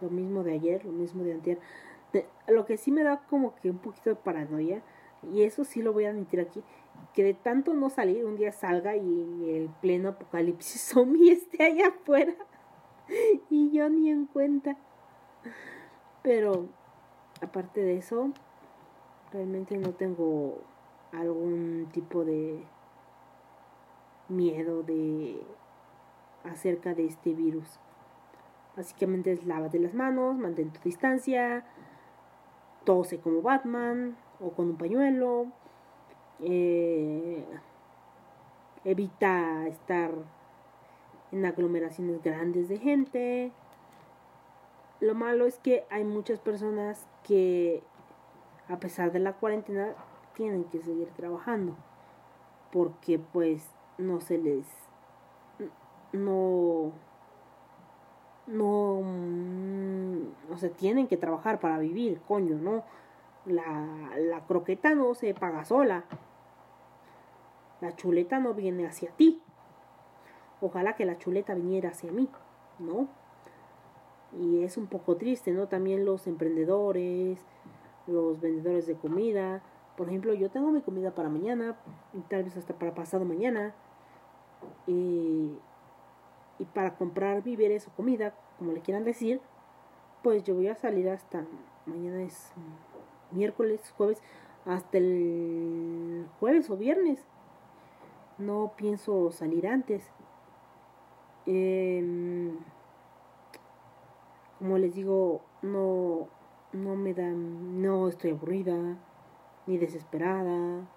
lo 0.02 0.10
mismo 0.10 0.42
de 0.42 0.52
ayer, 0.52 0.84
lo 0.84 0.92
mismo 0.92 1.22
de 1.22 1.32
anterior. 1.32 1.62
lo 2.48 2.66
que 2.66 2.76
sí 2.76 2.90
me 2.90 3.04
da 3.04 3.22
como 3.30 3.54
que 3.56 3.70
un 3.70 3.78
poquito 3.78 4.10
de 4.10 4.16
paranoia, 4.16 4.82
y 5.32 5.42
eso 5.42 5.64
sí 5.64 5.80
lo 5.82 5.92
voy 5.92 6.04
a 6.04 6.10
admitir 6.10 6.40
aquí, 6.40 6.62
que 7.14 7.24
de 7.24 7.34
tanto 7.34 7.74
no 7.74 7.90
salir, 7.90 8.24
un 8.24 8.36
día 8.36 8.52
salga 8.52 8.96
y 8.96 9.50
el 9.50 9.68
pleno 9.80 10.10
apocalipsis 10.10 10.80
zombie 10.92 11.32
esté 11.32 11.64
allá 11.64 11.88
afuera 11.88 12.34
y 13.50 13.70
yo 13.70 13.88
ni 13.88 14.10
en 14.10 14.26
cuenta. 14.26 14.76
Pero 16.22 16.66
aparte 17.40 17.80
de 17.80 17.98
eso, 17.98 18.30
realmente 19.32 19.76
no 19.76 19.90
tengo 19.90 20.62
algún 21.12 21.88
tipo 21.92 22.24
de 22.24 22.64
miedo 24.28 24.82
de 24.82 25.42
acerca 26.44 26.94
de 26.94 27.06
este 27.06 27.34
virus. 27.34 27.78
Básicamente 28.76 29.32
es 29.32 29.44
lávate 29.44 29.78
las 29.78 29.94
manos, 29.94 30.36
mantén 30.36 30.72
tu 30.72 30.80
distancia, 30.80 31.66
tose 32.84 33.20
como 33.20 33.42
Batman 33.42 34.16
o 34.40 34.50
con 34.52 34.70
un 34.70 34.76
pañuelo, 34.76 35.48
eh, 36.42 37.44
evita 38.84 39.66
estar 39.68 40.10
en 41.30 41.46
aglomeraciones 41.46 42.22
grandes 42.22 42.68
de 42.68 42.78
gente. 42.78 43.52
Lo 45.00 45.14
malo 45.14 45.46
es 45.46 45.58
que 45.58 45.84
hay 45.90 46.04
muchas 46.04 46.38
personas 46.38 47.06
que 47.24 47.82
a 48.68 48.78
pesar 48.78 49.12
de 49.12 49.18
la 49.18 49.32
cuarentena 49.34 49.94
tienen 50.34 50.64
que 50.64 50.80
seguir 50.80 51.08
trabajando 51.10 51.76
porque 52.70 53.18
pues 53.18 53.68
no 53.98 54.20
se 54.20 54.38
les 54.38 54.66
no 56.12 56.92
no, 58.46 59.00
mm, 59.02 60.52
o 60.52 60.56
sea, 60.56 60.70
tienen 60.70 61.06
que 61.06 61.16
trabajar 61.16 61.60
para 61.60 61.78
vivir, 61.78 62.20
coño, 62.26 62.56
¿no? 62.56 62.84
La, 63.46 64.10
la 64.18 64.40
croqueta 64.46 64.94
no 64.94 65.14
se 65.14 65.34
paga 65.34 65.64
sola. 65.64 66.04
La 67.82 67.94
chuleta 67.94 68.40
no 68.40 68.54
viene 68.54 68.86
hacia 68.86 69.10
ti. 69.10 69.42
Ojalá 70.62 70.96
que 70.96 71.04
la 71.04 71.18
chuleta 71.18 71.52
viniera 71.54 71.90
hacia 71.90 72.10
mí, 72.10 72.30
¿no? 72.78 73.08
Y 74.32 74.62
es 74.62 74.78
un 74.78 74.86
poco 74.86 75.16
triste, 75.16 75.50
¿no? 75.50 75.68
También 75.68 76.06
los 76.06 76.26
emprendedores, 76.26 77.38
los 78.06 78.40
vendedores 78.40 78.86
de 78.86 78.94
comida. 78.94 79.62
Por 79.98 80.08
ejemplo, 80.08 80.32
yo 80.32 80.50
tengo 80.50 80.70
mi 80.70 80.80
comida 80.80 81.14
para 81.14 81.28
mañana, 81.28 81.76
y 82.14 82.20
tal 82.20 82.44
vez 82.44 82.56
hasta 82.56 82.72
para 82.72 82.94
pasado 82.94 83.26
mañana. 83.26 83.74
Y 84.86 85.58
y 86.62 86.64
para 86.64 86.94
comprar 86.94 87.42
víveres 87.42 87.88
o 87.88 87.90
comida, 87.90 88.34
como 88.58 88.72
le 88.72 88.80
quieran 88.80 89.04
decir, 89.04 89.40
pues 90.22 90.44
yo 90.44 90.54
voy 90.54 90.68
a 90.68 90.76
salir 90.76 91.08
hasta 91.08 91.44
mañana 91.86 92.22
es 92.22 92.52
miércoles, 93.32 93.80
jueves, 93.96 94.22
hasta 94.64 94.98
el 94.98 96.26
jueves 96.38 96.70
o 96.70 96.76
viernes. 96.76 97.18
No 98.38 98.72
pienso 98.76 99.30
salir 99.30 99.66
antes. 99.66 100.10
Em, 101.46 102.58
como 104.58 104.78
les 104.78 104.94
digo, 104.94 105.42
no, 105.62 106.28
no 106.72 106.96
me 106.96 107.14
dan, 107.14 107.82
no 107.82 108.08
estoy 108.08 108.30
aburrida, 108.30 108.96
ni 109.66 109.76
desesperada, 109.76 110.88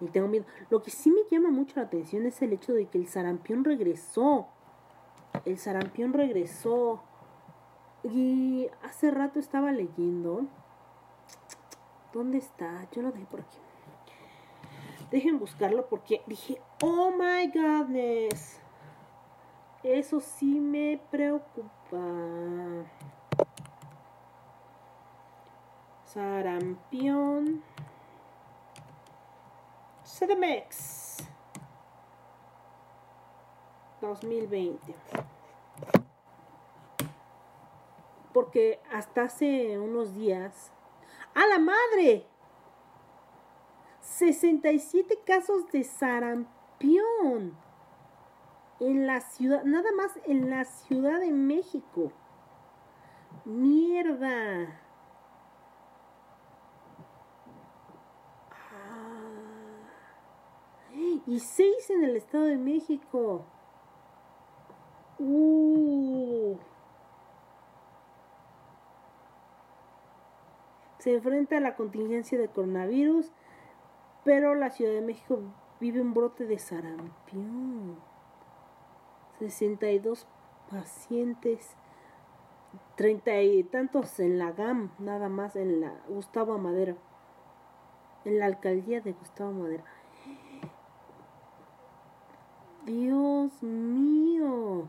ni 0.00 0.08
tengo 0.08 0.28
miedo. 0.28 0.46
Lo 0.70 0.82
que 0.82 0.90
sí 0.90 1.10
me 1.10 1.22
llama 1.30 1.50
mucho 1.50 1.76
la 1.76 1.86
atención 1.86 2.26
es 2.26 2.40
el 2.42 2.52
hecho 2.52 2.72
de 2.72 2.86
que 2.86 2.98
el 2.98 3.06
sarampión 3.06 3.64
regresó 3.64 4.48
el 5.44 5.58
sarampión 5.58 6.12
regresó. 6.12 7.02
Y 8.02 8.68
hace 8.82 9.10
rato 9.10 9.38
estaba 9.38 9.72
leyendo. 9.72 10.46
¿Dónde 12.12 12.38
está? 12.38 12.88
Yo 12.92 13.02
lo 13.02 13.12
dejé 13.12 13.26
por 13.26 13.40
aquí. 13.40 13.58
Dejen 15.10 15.38
buscarlo 15.38 15.88
porque 15.88 16.22
dije, 16.26 16.60
oh 16.82 17.10
my 17.10 17.46
goodness. 17.48 18.60
Eso 19.82 20.20
sí 20.20 20.60
me 20.60 21.00
preocupa. 21.10 21.70
Sarampión. 26.04 27.62
CDMX. 30.04 31.18
2020. 34.00 34.94
Porque 38.34 38.80
hasta 38.92 39.22
hace 39.22 39.78
unos 39.78 40.14
días... 40.14 40.72
¡A 41.34 41.46
la 41.46 41.58
madre! 41.58 42.26
67 44.00 45.20
casos 45.24 45.70
de 45.70 45.84
sarampión 45.84 46.59
en 48.80 49.06
la 49.06 49.20
ciudad, 49.20 49.62
nada 49.64 49.90
más 49.96 50.18
en 50.24 50.50
la 50.50 50.64
Ciudad 50.64 51.20
de 51.20 51.30
México. 51.30 52.12
Mierda. 53.44 54.80
Ah. 58.50 59.30
Y 61.26 61.40
seis 61.40 61.90
en 61.90 62.04
el 62.04 62.16
Estado 62.16 62.44
de 62.44 62.56
México. 62.56 63.44
Uh. 65.18 66.56
Se 70.98 71.14
enfrenta 71.14 71.58
a 71.58 71.60
la 71.60 71.76
contingencia 71.76 72.38
de 72.38 72.48
coronavirus, 72.48 73.30
pero 74.24 74.54
la 74.54 74.70
Ciudad 74.70 74.92
de 74.92 75.00
México 75.00 75.40
vive 75.80 76.00
un 76.00 76.14
brote 76.14 76.46
de 76.46 76.58
sarampión. 76.58 77.98
62 79.38 80.26
pacientes, 80.70 81.74
treinta 82.94 83.40
y 83.40 83.64
tantos 83.64 84.20
en 84.20 84.38
la 84.38 84.52
GAM, 84.52 84.90
nada 84.98 85.28
más 85.28 85.56
en 85.56 85.80
la 85.80 85.94
Gustavo 86.08 86.54
Amadero, 86.54 86.96
en 88.24 88.38
la 88.38 88.46
alcaldía 88.46 89.00
de 89.00 89.12
Gustavo 89.12 89.50
Amadero. 89.50 89.84
Dios 92.84 93.62
mío, 93.62 94.86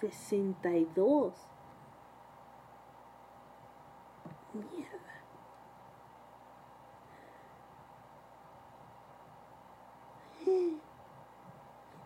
62. 0.00 1.32
Mierda. 4.54 4.81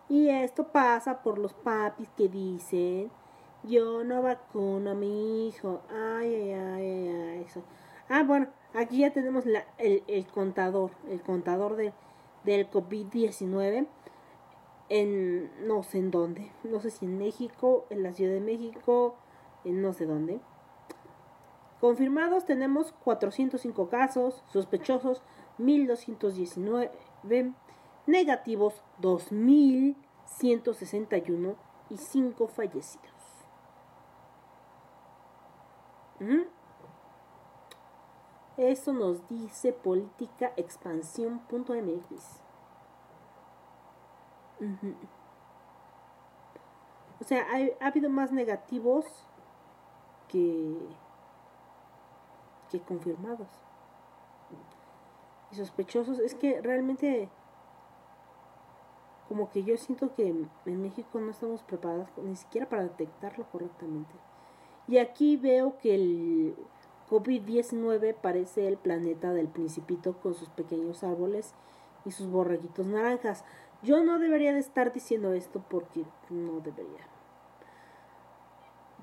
Y 0.09 0.29
esto 0.29 0.69
pasa 0.69 1.21
por 1.21 1.37
los 1.37 1.53
papis 1.53 2.09
que 2.15 2.29
dicen, 2.29 3.11
yo 3.63 4.03
no 4.03 4.21
vacuno 4.21 4.91
a 4.91 4.95
mi 4.95 5.47
hijo. 5.47 5.81
Ay, 5.89 6.33
ay, 6.33 6.51
ay, 6.53 7.07
ay, 7.09 7.43
eso. 7.45 7.63
Ah, 8.09 8.23
bueno, 8.23 8.47
aquí 8.73 8.99
ya 8.99 9.11
tenemos 9.11 9.45
la, 9.45 9.65
el, 9.77 10.03
el 10.07 10.25
contador, 10.27 10.91
el 11.09 11.21
contador 11.21 11.75
de, 11.75 11.93
del 12.45 12.69
COVID-19 12.71 13.87
en 14.89 15.67
no 15.67 15.83
sé 15.83 15.97
en 15.97 16.11
dónde, 16.11 16.51
no 16.63 16.79
sé 16.79 16.91
si 16.91 17.05
en 17.05 17.17
México, 17.17 17.85
en 17.89 18.03
la 18.03 18.13
Ciudad 18.13 18.33
de 18.33 18.39
México, 18.39 19.15
en 19.63 19.81
no 19.81 19.93
sé 19.93 20.05
dónde. 20.05 20.39
Confirmados 21.81 22.45
tenemos 22.45 22.93
405 23.03 23.89
casos, 23.89 24.43
sospechosos 24.51 25.21
1219, 25.57 26.91
negativos 28.07 28.81
2161 28.99 31.55
y 31.89 31.97
5 31.97 32.47
fallecidos. 32.47 33.13
Ujú. 36.19 36.47
Eso 38.57 38.91
nos 38.91 39.27
dice 39.29 39.71
política 39.71 40.51
expansión.mx. 40.55 42.41
Ujú. 44.59 44.95
O 47.21 47.23
sea, 47.23 47.45
hay- 47.51 47.73
ha 47.79 47.87
habido 47.87 48.09
más 48.09 48.31
negativos 48.31 49.05
que, 50.27 50.75
que 52.71 52.79
confirmados. 52.81 53.47
Y 55.51 55.55
sospechosos, 55.55 56.19
es 56.19 56.35
que 56.35 56.61
realmente 56.61 57.29
como 59.27 59.49
que 59.49 59.63
yo 59.63 59.77
siento 59.77 60.13
que 60.15 60.27
en 60.27 60.81
México 60.81 61.19
no 61.19 61.31
estamos 61.31 61.63
preparados 61.63 62.09
ni 62.23 62.35
siquiera 62.35 62.69
para 62.69 62.83
detectarlo 62.83 63.45
correctamente. 63.51 64.13
Y 64.87 64.99
aquí 64.99 65.35
veo 65.35 65.77
que 65.77 65.95
el 65.95 66.55
COVID-19 67.09 68.15
parece 68.15 68.67
el 68.67 68.77
planeta 68.77 69.33
del 69.33 69.47
principito 69.47 70.19
con 70.19 70.33
sus 70.33 70.49
pequeños 70.49 71.03
árboles 71.03 71.53
y 72.05 72.11
sus 72.11 72.27
borreguitos 72.29 72.85
naranjas. 72.85 73.43
Yo 73.83 74.03
no 74.03 74.17
debería 74.17 74.53
de 74.53 74.59
estar 74.59 74.93
diciendo 74.93 75.33
esto 75.33 75.63
porque 75.69 76.05
no 76.29 76.61
debería. 76.61 77.05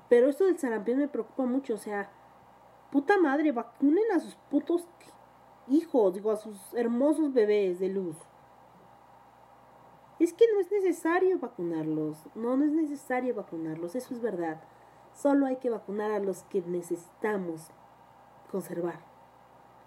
Pero 0.09 0.29
esto 0.29 0.45
del 0.45 0.57
sarampión 0.57 0.99
me 0.99 1.07
preocupa 1.07 1.45
mucho, 1.45 1.75
o 1.75 1.79
sea, 1.79 2.11
puta 2.91 3.17
madre, 3.17 3.51
vacunen 3.51 4.11
a 4.13 4.19
sus 4.19 4.35
putos 4.49 4.87
hijos, 5.67 6.13
digo, 6.13 6.31
a 6.31 6.37
sus 6.37 6.73
hermosos 6.73 7.33
bebés 7.33 7.79
de 7.79 7.89
luz. 7.89 8.15
Es 10.19 10.33
que 10.33 10.45
no 10.53 10.59
es 10.61 10.71
necesario 10.71 11.37
vacunarlos, 11.39 12.23
no, 12.35 12.55
no 12.55 12.65
es 12.65 12.71
necesario 12.71 13.35
vacunarlos, 13.35 13.95
eso 13.95 14.13
es 14.13 14.21
verdad. 14.21 14.61
Solo 15.13 15.45
hay 15.45 15.57
que 15.57 15.69
vacunar 15.69 16.11
a 16.11 16.19
los 16.19 16.43
que 16.43 16.61
necesitamos 16.61 17.69
conservar. 18.51 18.99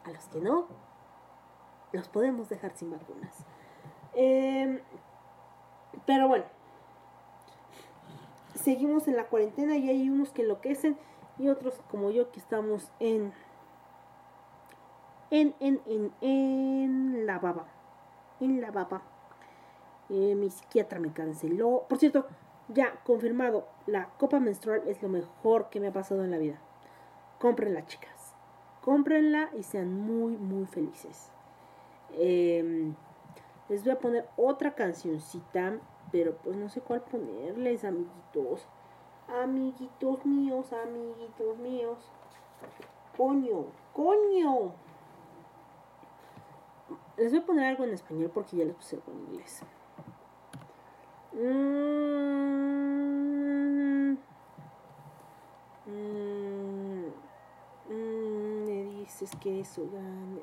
A 0.05 0.11
los 0.11 0.24
que 0.29 0.41
no, 0.41 0.66
los 1.93 2.09
podemos 2.09 2.49
dejar 2.49 2.76
sin 2.76 2.91
vacunas. 2.91 3.35
Em, 4.14 4.81
pero 6.07 6.29
bueno, 6.29 6.45
seguimos 8.55 9.09
en 9.09 9.16
la 9.16 9.29
cuarentena 9.29 9.76
y 9.76 9.89
hay 9.89 10.11
unos 10.11 10.31
que 10.31 10.43
enloquecen 10.43 10.99
y 11.39 11.49
otros 11.49 11.81
como 11.91 12.11
yo 12.11 12.31
que 12.31 12.41
estamos 12.41 12.91
en 13.01 13.33
en 15.31 15.55
en 15.61 15.81
en 15.87 16.12
en 16.20 17.26
la 17.26 17.39
baba 17.39 17.66
en 18.41 18.61
la 18.61 18.70
baba 18.70 19.03
Eh, 20.11 20.34
mi 20.34 20.50
psiquiatra 20.50 21.00
me 21.00 21.12
canceló 21.12 21.84
por 21.88 21.98
cierto 21.98 22.26
ya 22.68 23.00
confirmado 23.04 23.66
la 23.86 24.09
copa 24.18 24.40
menstrual 24.40 24.82
es 24.86 25.02
lo 25.02 25.09
mejor 25.09 25.68
que 25.68 25.80
me 25.80 25.88
ha 25.88 25.92
pasado 25.92 26.24
en 26.24 26.30
la 26.30 26.38
vida 26.38 26.59
cómprenla 27.38 27.86
chicas 27.86 28.34
cómprenla 28.82 29.50
y 29.54 29.62
sean 29.62 29.92
muy 29.92 30.36
muy 30.36 30.66
felices 30.66 31.30
Em, 32.12 32.94
les 33.68 33.84
voy 33.84 33.92
a 33.92 33.98
poner 33.98 34.28
otra 34.36 34.74
cancioncita, 34.74 35.78
pero 36.11 36.36
pues 36.36 36.56
no 36.56 36.68
sé 36.68 36.80
cuál 36.80 37.02
ponerles, 37.02 37.84
amiguitos. 37.84 38.66
Amiguitos 39.28 40.24
míos, 40.24 40.72
amiguitos 40.72 41.59
míos. 41.59 41.98
Coño, 43.16 43.66
coño. 43.92 44.72
Les 47.18 47.30
voy 47.32 47.40
a 47.40 47.46
poner 47.46 47.66
algo 47.66 47.84
en 47.84 47.92
español 47.92 48.30
porque 48.32 48.56
ya 48.56 48.64
les 48.64 48.74
puse 48.74 48.96
algo 48.96 49.12
en 49.12 49.18
inglés. 49.28 49.62
Mm, 51.39 51.45
mm, 55.86 57.12
mm, 57.89 58.64
me 58.64 58.82
dices 58.97 59.30
que 59.41 59.61
eso 59.61 59.89
gane. 59.93 60.43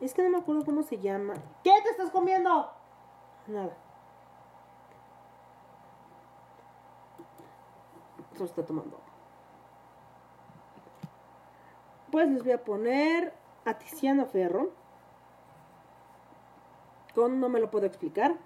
Es 0.00 0.14
que 0.14 0.24
no 0.24 0.30
me 0.30 0.38
acuerdo 0.38 0.64
cómo 0.64 0.82
se 0.82 0.98
llama. 0.98 1.34
¿Qué 1.62 1.70
te 1.84 1.90
estás 1.90 2.10
comiendo? 2.10 2.68
Nada. 3.46 3.76
Solo 8.32 8.46
está 8.46 8.66
tomando. 8.66 8.98
Pues 12.10 12.28
les 12.28 12.42
voy 12.42 12.52
a 12.52 12.64
poner 12.64 13.32
a 13.64 13.74
Tiziano 13.78 14.26
Ferro. 14.26 14.83
Con 17.14 17.38
no 17.40 17.48
me 17.48 17.60
lo 17.60 17.70
puedo 17.70 17.86
explicar. 17.86 18.36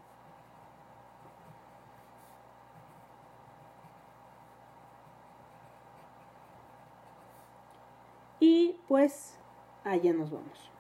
Y 8.41 8.79
pues 8.87 9.39
allá 9.85 10.13
nos 10.13 10.31
vamos. 10.31 10.71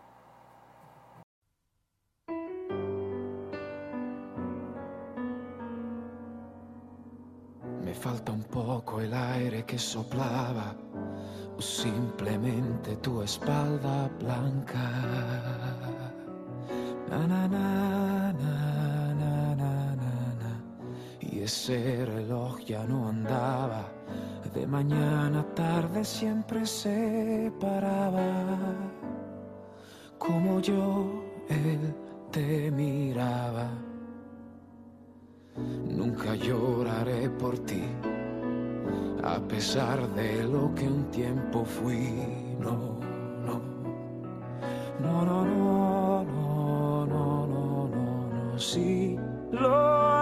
Me 7.82 7.94
falta 7.94 8.32
un 8.32 8.44
poco 8.44 9.01
el 9.01 9.15
aire 9.15 9.65
que 9.65 9.78
soplaba 9.78 10.77
o 11.56 11.62
simplemente 11.62 12.97
tu 12.97 13.23
espalda 13.23 14.09
blanca. 14.20 16.07
Y 21.20 21.40
ese 21.40 22.05
reloj 22.05 22.60
ya 22.66 22.85
no 22.85 23.09
andaba. 23.09 23.85
De 24.55 24.66
mañana 24.66 25.40
a 25.40 25.55
tarde 25.55 26.05
siempre 26.05 26.66
se 26.66 27.52
paraba. 27.60 28.20
Como 30.18 30.60
yo, 30.60 31.06
él 31.48 31.94
te 32.30 32.70
miraba. 32.70 33.68
Nunca 35.56 36.35
lloraré 36.35 37.30
por 37.30 37.59
ti, 37.60 37.82
a 39.24 39.39
pesar 39.48 40.09
de 40.14 40.44
lo 40.44 40.74
que 40.74 40.86
un 40.86 41.05
tiempo 41.10 41.64
fui. 41.64 42.56
No, 42.60 42.98
no, 43.44 43.60
no, 45.01 45.24
no, 45.24 45.44
no, 45.44 45.68
sí, 48.59 49.16
lo 49.52 49.74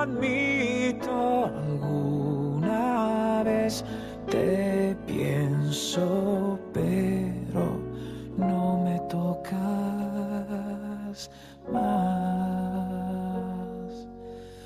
admito. 0.03 1.47
Alguna 1.47 3.43
vez 3.45 3.85
te 4.31 4.97
pienso, 5.07 6.59
pero 6.73 7.81
no 8.37 8.83
me 8.85 9.01
tocas 9.09 9.57
más. 11.73 12.37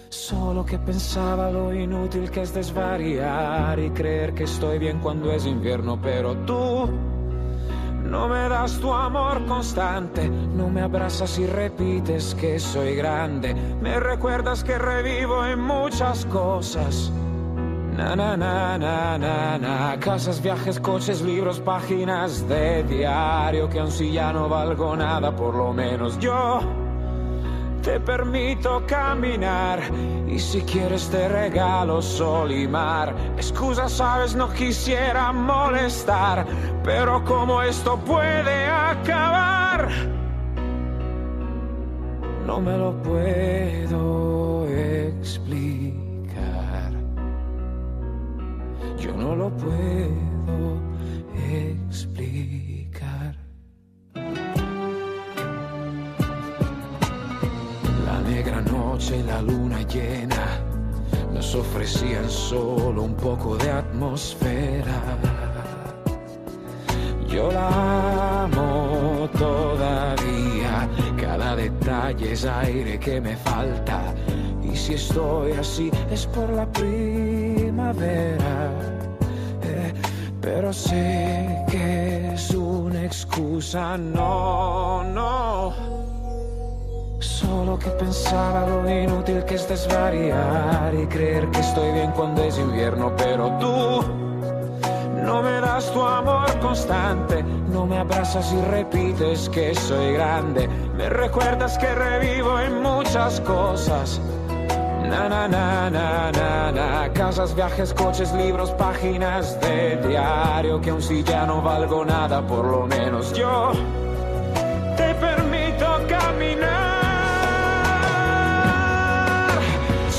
Solo 0.09 0.65
que 0.65 0.79
pensaba 0.79 1.51
lo 1.51 1.75
inútil 1.75 2.31
que 2.31 2.43
es 2.43 2.55
desvariar 2.55 3.79
y 3.79 3.91
creer 3.91 4.35
que 4.35 4.45
estoy 4.45 4.79
bien 4.79 5.01
cuando 5.01 5.33
es 5.33 5.47
invierno, 5.47 6.01
pero 6.01 6.37
tú 6.39 6.89
No 8.11 8.29
me 8.29 8.49
das 8.49 8.81
tu 8.81 8.93
amor 8.93 9.47
constante, 9.47 10.29
no 10.29 10.69
me 10.69 10.83
abrazas 10.83 11.39
y 11.39 11.47
repites 11.47 12.35
que 12.35 12.59
soy 12.59 12.97
grande. 12.97 13.55
Me 13.81 14.01
recuerdas 14.01 14.65
que 14.65 14.77
revivo 14.77 15.47
en 15.47 15.61
muchas 15.61 16.25
cosas. 16.27 17.13
Na 17.97 18.17
na 18.17 18.37
na 18.37 18.77
na 18.79 19.17
na 19.17 19.59
na 19.59 19.97
Casas, 20.01 20.43
viajes, 20.43 20.81
coches, 20.81 21.23
libros, 21.23 21.61
páginas 21.61 22.49
de 22.49 22.83
diario 22.85 23.69
Que 23.69 23.81
aun 23.81 23.91
si 23.91 24.13
ya 24.13 24.33
no 24.33 24.49
valgo 24.49 24.97
nada, 24.97 25.35
por 25.35 25.55
lo 25.55 25.73
menos 25.73 26.19
yo 26.19 26.61
te 27.83 27.99
permito 27.99 28.83
caminar 28.87 29.81
y 30.29 30.39
si 30.39 30.61
quieres 30.63 31.09
te 31.09 31.29
regalo 31.29 32.03
sol 32.03 32.53
y 32.53 32.69
mar. 32.69 33.15
Excusa, 33.37 33.89
sabes, 33.89 34.35
no 34.35 34.53
quisiera 34.53 35.33
molestar, 35.33 36.47
pero 36.83 37.25
como 37.25 37.63
esto 37.63 37.99
puede 37.99 38.67
acabar, 38.67 39.89
no 42.47 42.61
me 42.61 42.77
lo 42.77 43.03
puedo 43.03 44.67
explicar. 44.69 45.91
Yo 48.99 49.13
no 49.17 49.37
lo 49.37 49.51
puedo 49.57 50.81
explicar. 51.51 53.37
La 58.07 58.21
negra 58.29 58.61
noche 58.63 59.19
y 59.19 59.23
la 59.23 59.43
luna 59.43 59.83
llena 59.83 60.61
nos 61.33 61.55
ofrecían 61.55 62.29
solo 62.29 63.03
un 63.03 63.15
poco 63.15 63.57
de 63.57 63.71
atmósfera. 63.71 65.40
Yo 67.41 67.51
la 67.51 68.43
amo 68.45 69.27
todavía, 69.39 70.87
cada 71.19 71.57
detalle 71.57 72.33
es 72.33 72.45
aire 72.45 72.99
que 72.99 73.19
me 73.19 73.35
falta. 73.35 74.13
Y 74.63 74.77
si 74.77 74.93
estoy 74.93 75.53
así 75.53 75.91
es 76.11 76.27
por 76.27 76.51
la 76.51 76.67
primavera. 76.67 78.57
Eh, 79.63 79.93
pero 80.43 80.71
sé 80.71 81.65
que 81.71 82.35
es 82.35 82.51
una 82.51 83.07
excusa, 83.07 83.97
no, 83.97 85.03
no. 85.03 85.73
Solo 87.21 87.79
que 87.79 87.89
pensaba 87.89 88.67
lo 88.67 89.03
inútil 89.03 89.43
que 89.47 89.55
es 89.55 89.67
desvariar 89.67 90.93
y 90.95 91.07
creer 91.07 91.51
que 91.51 91.61
estoy 91.61 91.91
bien 91.93 92.11
cuando 92.11 92.45
es 92.45 92.59
invierno, 92.59 93.15
pero 93.17 93.57
tú 93.59 94.30
tu 95.87 96.03
amor 96.03 96.59
constante, 96.61 97.43
no 97.73 97.87
me 97.87 97.99
abrazas 97.99 98.53
y 98.53 98.61
repites 98.63 99.49
que 99.49 99.75
soy 99.75 100.13
grande, 100.13 100.69
me 100.97 101.09
recuerdas 101.09 101.79
que 101.79 101.95
revivo 101.95 102.59
en 102.61 102.83
muchas 102.83 103.41
cosas. 103.41 104.21
Na 105.11 105.29
na 105.29 105.49
na 105.49 105.91
na 105.91 106.31
na 106.31 106.73
na. 106.73 107.13
Casas, 107.13 107.55
viajes, 107.55 107.93
coches, 107.93 108.33
libros, 108.33 108.71
páginas 108.71 109.59
de 109.61 109.97
diario. 110.07 110.81
Que 110.81 110.91
aun 110.91 111.03
si 111.03 111.25
ya 111.25 111.47
no 111.47 111.61
valgo 111.61 112.05
nada, 112.05 112.41
por 112.47 112.65
lo 112.65 112.87
menos 112.87 113.33
yo 113.33 113.73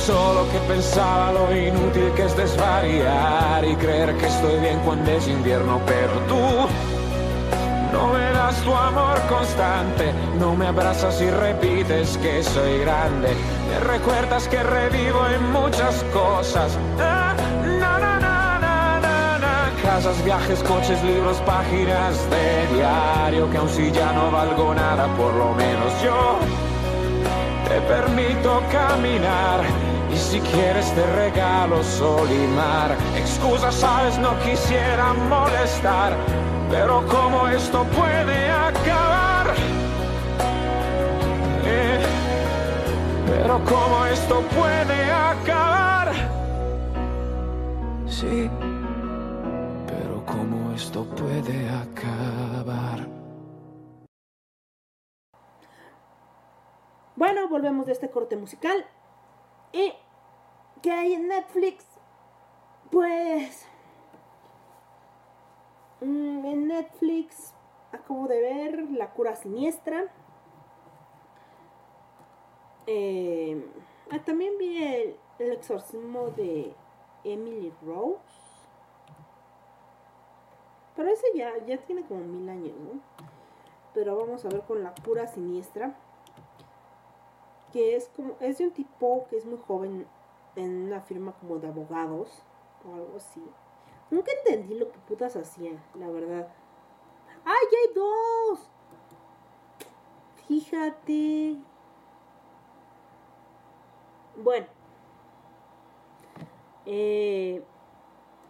Solo 0.06 0.50
que 0.52 0.58
pensaba 0.68 1.32
lo 1.32 1.56
inútil 1.56 2.12
que 2.16 2.26
es 2.26 2.36
desvariar 2.36 3.64
y 3.64 3.76
creer 3.76 4.16
que 4.18 4.26
estoy 4.26 4.60
bien 4.60 4.80
cuando 4.80 5.12
es 5.12 5.28
invierno, 5.28 5.80
pero 5.86 6.12
tú 6.28 6.68
no 7.94 8.08
me 8.08 8.32
das 8.32 8.56
tu 8.64 8.74
amor 8.74 9.20
constante, 9.30 10.12
no 10.40 10.56
me 10.56 10.66
abrazas 10.66 11.22
y 11.22 11.30
repites 11.30 12.18
que 12.18 12.42
soy 12.42 12.80
grande. 12.80 13.30
Me 13.70 13.80
recuerdas 13.80 14.48
que 14.48 14.64
revivo 14.64 15.28
en 15.28 15.52
muchas 15.52 16.04
cosas. 16.12 16.76
Casas, 19.84 20.26
viajes, 20.26 20.64
coches, 20.64 21.04
libros, 21.04 21.38
páginas 21.46 22.18
de 22.32 22.76
diario 22.76 23.52
que 23.52 23.58
aun 23.58 23.70
si 23.70 23.92
ya 23.92 24.12
no 24.14 24.32
valgo 24.32 24.74
nada, 24.74 25.06
por 25.16 25.34
lo 25.36 25.54
menos 25.54 26.02
yo 26.02 26.40
te 27.68 27.80
permito 27.82 28.64
caminar. 28.72 29.91
Y 30.12 30.18
si 30.18 30.40
quieres 30.42 30.94
te 30.94 31.06
regalo 31.14 31.84
sol 31.84 32.28
y. 32.30 33.18
Excusa, 33.18 33.72
sabes, 33.72 34.18
no 34.18 34.38
quisiera 34.40 35.14
molestar. 35.14 36.14
Pero 36.70 37.06
como 37.08 37.48
esto 37.48 37.84
puede 37.86 38.50
acabar. 38.50 39.48
Eh, 41.66 42.00
pero 43.28 43.64
como 43.66 44.06
esto 44.06 44.42
puede 44.56 45.12
acabar. 45.12 46.14
Sí, 48.08 48.50
pero 49.88 50.26
como 50.26 50.74
esto 50.74 51.06
puede 51.06 51.70
acabar. 51.70 53.08
Bueno, 57.16 57.48
volvemos 57.50 57.86
de 57.86 57.92
este 57.92 58.10
corte 58.10 58.36
musical. 58.36 58.86
¿Y 59.74 59.94
qué 60.82 60.92
hay 60.92 61.14
en 61.14 61.28
Netflix? 61.28 61.86
Pues... 62.92 63.66
mm, 66.02 66.46
en 66.46 66.68
Netflix 66.68 67.54
acabo 67.92 68.28
de 68.28 68.42
ver 68.42 68.92
La 68.92 69.12
cura 69.12 69.36
siniestra. 69.36 70.06
Eh, 72.88 73.66
ah, 74.12 74.20
también 74.26 74.58
vi 74.58 74.84
el, 74.84 75.16
el 75.40 75.52
exorcismo 75.54 76.30
de 76.30 76.74
Emily 77.24 77.74
Rose. 77.86 78.20
Pero 80.96 81.10
ese 81.10 81.28
ya, 81.34 81.58
ya 81.66 81.78
tiene 81.78 82.04
como 82.04 82.22
mil 82.22 82.50
años, 82.50 82.76
¿no? 82.78 83.00
Pero 83.94 84.18
vamos 84.18 84.44
a 84.46 84.50
ver 84.50 84.62
con 84.62 84.84
La 84.84 84.94
cura 85.06 85.28
siniestra 85.28 85.96
que 87.72 87.96
es 87.96 88.10
como 88.16 88.36
es 88.40 88.58
de 88.58 88.66
un 88.66 88.72
tipo 88.72 89.26
que 89.30 89.38
es 89.38 89.46
muy 89.46 89.60
joven 89.66 90.06
en 90.56 90.88
una 90.88 91.02
firma 91.02 91.34
como 91.34 91.58
de 91.60 91.68
abogados 91.68 92.44
o 92.86 92.96
algo 92.96 93.18
así. 93.18 93.44
Nunca 94.10 94.32
entendí 94.32 94.76
lo 94.76 94.92
que 94.92 95.00
putas 95.00 95.36
hacía, 95.36 95.72
la 95.96 96.10
verdad. 96.10 96.48
¡Ay, 97.46 97.66
ya 97.72 97.78
hay 97.78 97.94
dos! 97.96 98.70
Fíjate. 100.48 101.58
Bueno. 104.36 104.68
Eh, 106.86 107.64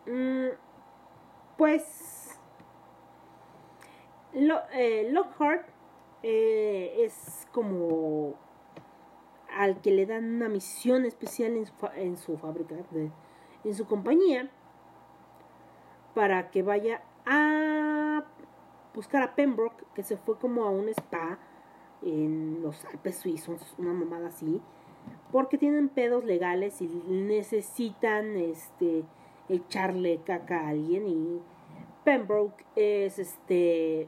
mm, 0.07 0.48
pues 1.57 2.40
Lo, 4.34 4.61
eh, 4.72 5.10
Lockhart 5.11 5.68
eh, 6.23 6.95
es 6.99 7.48
como 7.52 8.36
al 9.56 9.82
que 9.82 9.91
le 9.91 10.06
dan 10.06 10.36
una 10.36 10.49
misión 10.49 11.06
especial 11.06 11.56
en 11.57 11.65
su, 11.65 11.73
en 11.95 12.18
su 12.18 12.38
fábrica, 12.38 12.76
de- 12.91 13.11
en 13.64 13.76
su 13.76 13.86
compañía, 13.86 14.49
para 16.14 16.52
que 16.52 16.64
vaya 16.64 17.02
a 17.26 18.23
buscar 18.94 19.23
a 19.23 19.36
Pembroke, 19.36 19.84
que 19.94 20.03
se 20.03 20.18
fue 20.18 20.38
como 20.38 20.64
a 20.65 20.69
un 20.69 20.90
spa 20.90 21.40
en 22.02 22.61
los 22.61 22.84
Alpes 22.86 23.18
suizos, 23.18 23.76
una 23.78 23.94
mamada 23.94 24.28
así, 24.28 24.61
porque 25.32 25.57
tienen 25.57 25.90
pedos 25.90 26.26
legales 26.26 26.82
y 26.82 26.88
necesitan 27.07 28.36
este 28.36 29.03
echarle 29.49 30.22
caca 30.26 30.61
a 30.61 30.69
alguien 30.69 31.07
y 31.07 31.41
Pembroke 32.03 32.65
es 32.76 33.19
este 33.19 34.07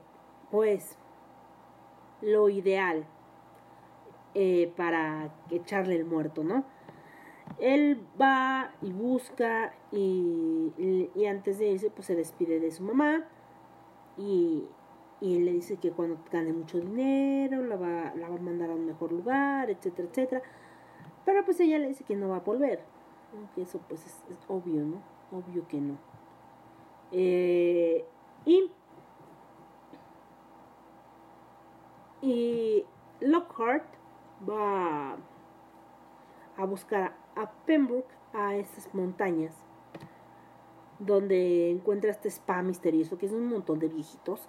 pues 0.52 0.98
lo 2.22 2.50
ideal 2.50 3.06
eh, 4.36 4.72
para 4.76 5.34
echarle 5.52 5.96
el 5.96 6.06
muerto, 6.06 6.44
¿no? 6.44 6.66
Él 7.60 8.04
va 8.20 8.72
y 8.82 8.92
busca 8.92 9.74
y, 9.92 10.72
antes 11.30 11.60
de 11.60 11.70
irse 11.70 11.90
pues 11.90 12.08
se 12.08 12.16
despide 12.16 12.60
de 12.60 12.72
su 12.72 12.84
mamá 12.84 13.26
y, 14.18 14.64
y 15.22 15.40
le 15.40 15.54
dice 15.54 15.78
que 15.78 15.92
cuando 15.92 16.18
gane 16.32 16.52
mucho 16.52 16.80
dinero 16.80 17.62
la 17.62 17.76
va, 17.76 18.14
la 18.16 18.28
va 18.30 18.36
a 18.36 18.40
mandar 18.40 18.72
a 18.72 18.74
un 18.74 18.86
mejor 18.86 19.12
lugar, 19.12 19.70
etcétera, 19.70 20.08
etcétera. 20.10 20.42
Pero 21.26 21.46
pues 21.46 21.60
ella 21.60 21.80
le 21.80 21.90
dice 21.90 22.04
que 22.04 22.16
no 22.16 22.30
va 22.30 22.38
a 22.38 22.42
volver. 22.42 22.82
Aunque 23.36 23.62
eso 23.62 23.80
pues 23.88 24.06
es, 24.06 24.24
es 24.30 24.40
obvio, 24.48 24.84
¿no? 24.84 25.02
Obvio 25.32 25.68
que 25.68 25.80
no. 25.80 25.98
Eh, 27.12 28.06
y, 28.46 28.72
y 32.22 32.86
Lockhart 33.22 33.86
va 34.50 35.18
a 36.58 36.66
buscar 36.66 37.16
a 37.36 37.52
Pembroke 37.66 38.14
a 38.34 38.56
estas 38.56 38.94
montañas 38.94 39.54
donde 41.00 41.72
encuentra 41.72 42.12
este 42.12 42.30
spa 42.30 42.62
misterioso 42.62 43.18
que 43.18 43.26
es 43.26 43.32
un 43.32 43.48
montón 43.48 43.80
de 43.80 43.90
viejitos 43.90 44.48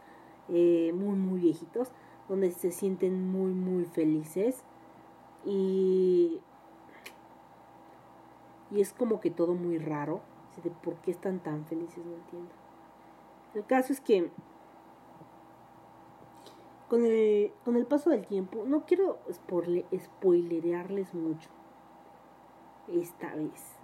eh, 0.49 0.93
muy, 0.95 1.17
muy 1.17 1.41
viejitos, 1.41 1.91
donde 2.29 2.51
se 2.51 2.71
sienten 2.71 3.31
muy, 3.31 3.53
muy 3.53 3.85
felices. 3.87 4.63
Y, 5.45 6.41
y 8.71 8.81
es 8.81 8.93
como 8.93 9.21
que 9.21 9.31
todo 9.31 9.55
muy 9.55 9.79
raro. 9.79 10.21
De 10.63 10.71
por 10.71 10.95
qué 10.97 11.11
están 11.11 11.41
tan 11.41 11.65
felices, 11.67 12.05
no 12.05 12.15
entiendo. 12.15 12.51
El 13.55 13.65
caso 13.67 13.93
es 13.93 14.01
que 14.01 14.31
con 16.89 17.05
el, 17.05 17.53
con 17.65 17.77
el 17.77 17.87
paso 17.87 18.11
del 18.11 18.27
tiempo, 18.27 18.65
no 18.67 18.85
quiero 18.85 19.19
spoile- 19.31 19.87
spoilerearles 19.99 21.15
mucho 21.15 21.49
esta 22.89 23.35
vez. 23.35 23.77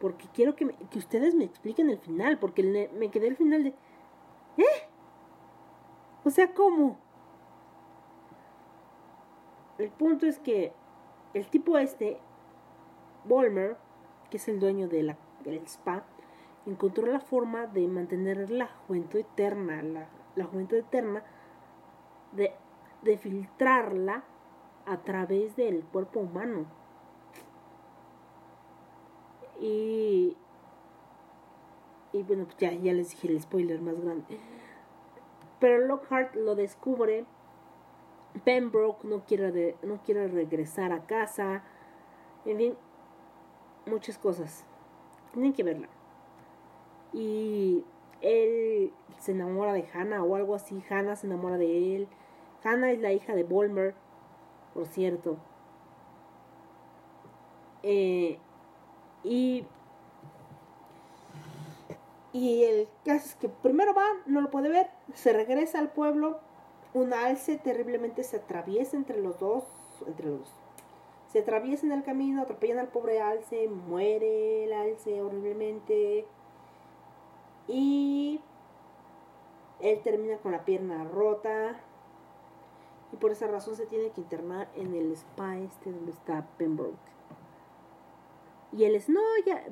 Porque 0.00 0.28
quiero 0.32 0.54
que, 0.54 0.66
me- 0.66 0.74
que 0.90 0.98
ustedes 0.98 1.34
me 1.34 1.44
expliquen 1.44 1.90
el 1.90 1.98
final, 1.98 2.38
porque 2.38 2.88
me 2.94 3.10
quedé 3.10 3.28
al 3.28 3.36
final 3.36 3.64
de... 3.64 3.70
¿Eh? 4.58 4.88
O 6.24 6.30
sea, 6.30 6.52
¿cómo? 6.54 6.98
El 9.78 9.90
punto 9.90 10.26
es 10.26 10.38
que 10.38 10.72
el 11.34 11.46
tipo 11.48 11.76
este, 11.78 12.18
Volmer, 13.24 13.76
que 14.30 14.38
es 14.38 14.48
el 14.48 14.58
dueño 14.58 14.88
de 14.88 15.02
la, 15.02 15.18
del 15.44 15.58
spa, 15.66 16.04
encontró 16.64 17.06
la 17.06 17.20
forma 17.20 17.66
de 17.66 17.86
mantener 17.88 18.50
la 18.50 18.68
juventud 18.86 19.20
eterna, 19.20 19.82
la, 19.82 20.08
la 20.34 20.44
juventud 20.44 20.76
eterna, 20.78 21.22
de, 22.36 22.52
filtrarla 23.18 24.24
a 24.86 24.98
través 24.98 25.56
del 25.56 25.84
cuerpo 25.84 26.20
humano. 26.20 26.66
Y, 29.60 30.36
y 32.12 32.22
bueno, 32.22 32.44
pues 32.44 32.56
ya, 32.58 32.72
ya 32.72 32.92
les 32.92 33.10
dije 33.10 33.28
el 33.28 33.40
spoiler 33.40 33.80
más 33.80 33.98
grande. 34.00 34.38
Pero 35.58 35.86
Lockhart 35.86 36.34
lo 36.34 36.54
descubre. 36.54 37.24
Pembroke 38.44 39.04
no 39.04 39.24
quiere, 39.24 39.50
de- 39.50 39.76
no 39.82 40.02
quiere 40.02 40.28
regresar 40.28 40.92
a 40.92 41.06
casa. 41.06 41.62
En 42.44 42.58
fin, 42.58 42.74
muchas 43.86 44.18
cosas. 44.18 44.64
Tienen 45.32 45.52
que 45.52 45.62
verla. 45.62 45.88
Y 47.12 47.84
él 48.20 48.92
se 49.18 49.32
enamora 49.32 49.72
de 49.72 49.88
Hannah 49.92 50.22
o 50.22 50.36
algo 50.36 50.54
así. 50.54 50.82
Hannah 50.90 51.16
se 51.16 51.26
enamora 51.26 51.56
de 51.56 51.96
él. 51.96 52.08
Hannah 52.66 52.90
es 52.90 53.00
la 53.00 53.12
hija 53.12 53.34
de 53.34 53.44
Volmer, 53.44 53.94
por 54.74 54.86
cierto. 54.86 55.36
Eh, 57.82 58.38
y 59.22 59.64
y 62.36 62.64
el 62.64 62.86
caso 63.02 63.24
es 63.24 63.34
que 63.36 63.48
primero 63.48 63.94
va, 63.94 64.04
no 64.26 64.42
lo 64.42 64.50
puede 64.50 64.68
ver, 64.68 64.90
se 65.14 65.32
regresa 65.32 65.78
al 65.78 65.88
pueblo, 65.88 66.38
un 66.92 67.14
alce 67.14 67.56
terriblemente 67.56 68.24
se 68.24 68.36
atraviesa 68.36 68.94
entre 68.98 69.22
los 69.22 69.40
dos, 69.40 69.64
entre 70.06 70.26
los. 70.26 70.52
Se 71.32 71.38
atraviesa 71.38 71.86
en 71.86 71.92
el 71.92 72.02
camino, 72.02 72.42
atropellan 72.42 72.78
al 72.78 72.88
pobre 72.88 73.22
alce, 73.22 73.68
muere 73.68 74.64
el 74.64 74.74
alce 74.74 75.22
horriblemente. 75.22 76.26
Y 77.68 78.38
él 79.80 80.02
termina 80.02 80.36
con 80.36 80.52
la 80.52 80.66
pierna 80.66 81.04
rota. 81.04 81.80
Y 83.16 83.18
por 83.18 83.30
esa 83.30 83.46
razón 83.46 83.76
se 83.76 83.86
tiene 83.86 84.10
que 84.10 84.20
internar 84.20 84.68
en 84.74 84.94
el 84.94 85.10
spa 85.12 85.56
este 85.56 85.90
donde 85.90 86.12
está 86.12 86.46
Pembroke. 86.58 86.98
Y 88.72 88.84
él 88.84 88.94
es, 88.94 89.08
no, 89.08 89.22
ya, 89.46 89.64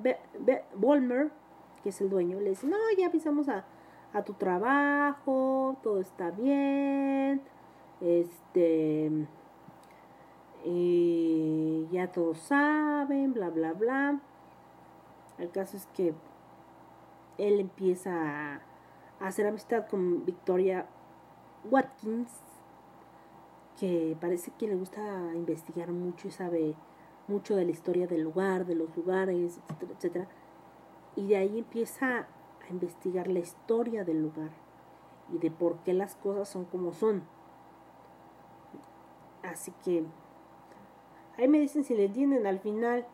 que 1.82 1.88
es 1.90 2.00
el 2.00 2.08
dueño, 2.08 2.40
le 2.40 2.48
dice, 2.50 2.66
no, 2.66 2.78
ya 2.96 3.08
avisamos 3.08 3.50
a, 3.50 3.66
a 4.14 4.22
tu 4.22 4.32
trabajo, 4.32 5.76
todo 5.82 6.00
está 6.00 6.30
bien, 6.30 7.42
este, 8.00 9.10
ya 11.90 12.10
todos 12.10 12.38
saben, 12.38 13.34
bla, 13.34 13.50
bla, 13.50 13.74
bla. 13.74 14.20
El 15.36 15.50
caso 15.50 15.76
es 15.76 15.86
que 15.88 16.14
él 17.36 17.60
empieza 17.60 18.54
a 18.54 18.60
hacer 19.20 19.46
amistad 19.46 19.86
con 19.86 20.24
Victoria 20.24 20.86
Watkins, 21.70 22.30
que 23.78 24.16
parece 24.20 24.51
que 24.59 24.68
le 24.68 24.76
gusta 24.76 25.01
investigar 25.34 25.90
mucho 25.90 26.28
y 26.28 26.30
sabe 26.30 26.74
mucho 27.26 27.56
de 27.56 27.64
la 27.64 27.70
historia 27.70 28.06
del 28.06 28.22
lugar, 28.22 28.66
de 28.66 28.74
los 28.74 28.94
lugares, 28.96 29.59
etcétera, 29.59 29.92
etcétera. 29.96 30.28
Y 31.16 31.28
de 31.28 31.36
ahí 31.36 31.59
empieza 31.59 32.26
a 32.66 32.70
investigar 32.70 33.28
la 33.28 33.40
historia 33.40 34.05
del 34.05 34.22
lugar 34.22 34.51
y 35.32 35.38
de 35.38 35.51
por 35.51 35.78
qué 35.78 35.92
las 35.92 36.16
cosas 36.16 36.48
son 36.48 36.64
como 36.64 36.92
son. 36.92 37.22
Así 39.42 39.72
que 39.84 40.05
ahí 41.38 41.48
me 41.48 41.60
dicen 41.60 41.84
si 41.84 41.94
le 41.94 42.06
entienden 42.06 42.46
al 42.46 42.60
final. 42.60 43.06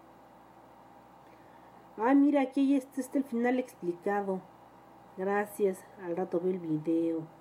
Ay, 1.97 2.17
mira, 2.17 2.41
aquí 2.41 2.75
está, 2.75 3.01
está 3.01 3.19
el 3.19 3.25
final 3.25 3.59
explicado. 3.59 4.41
Gracias, 5.17 5.85
al 6.03 6.17
rato 6.17 6.41
veo 6.41 6.53
el 6.53 6.59
video. 6.59 7.40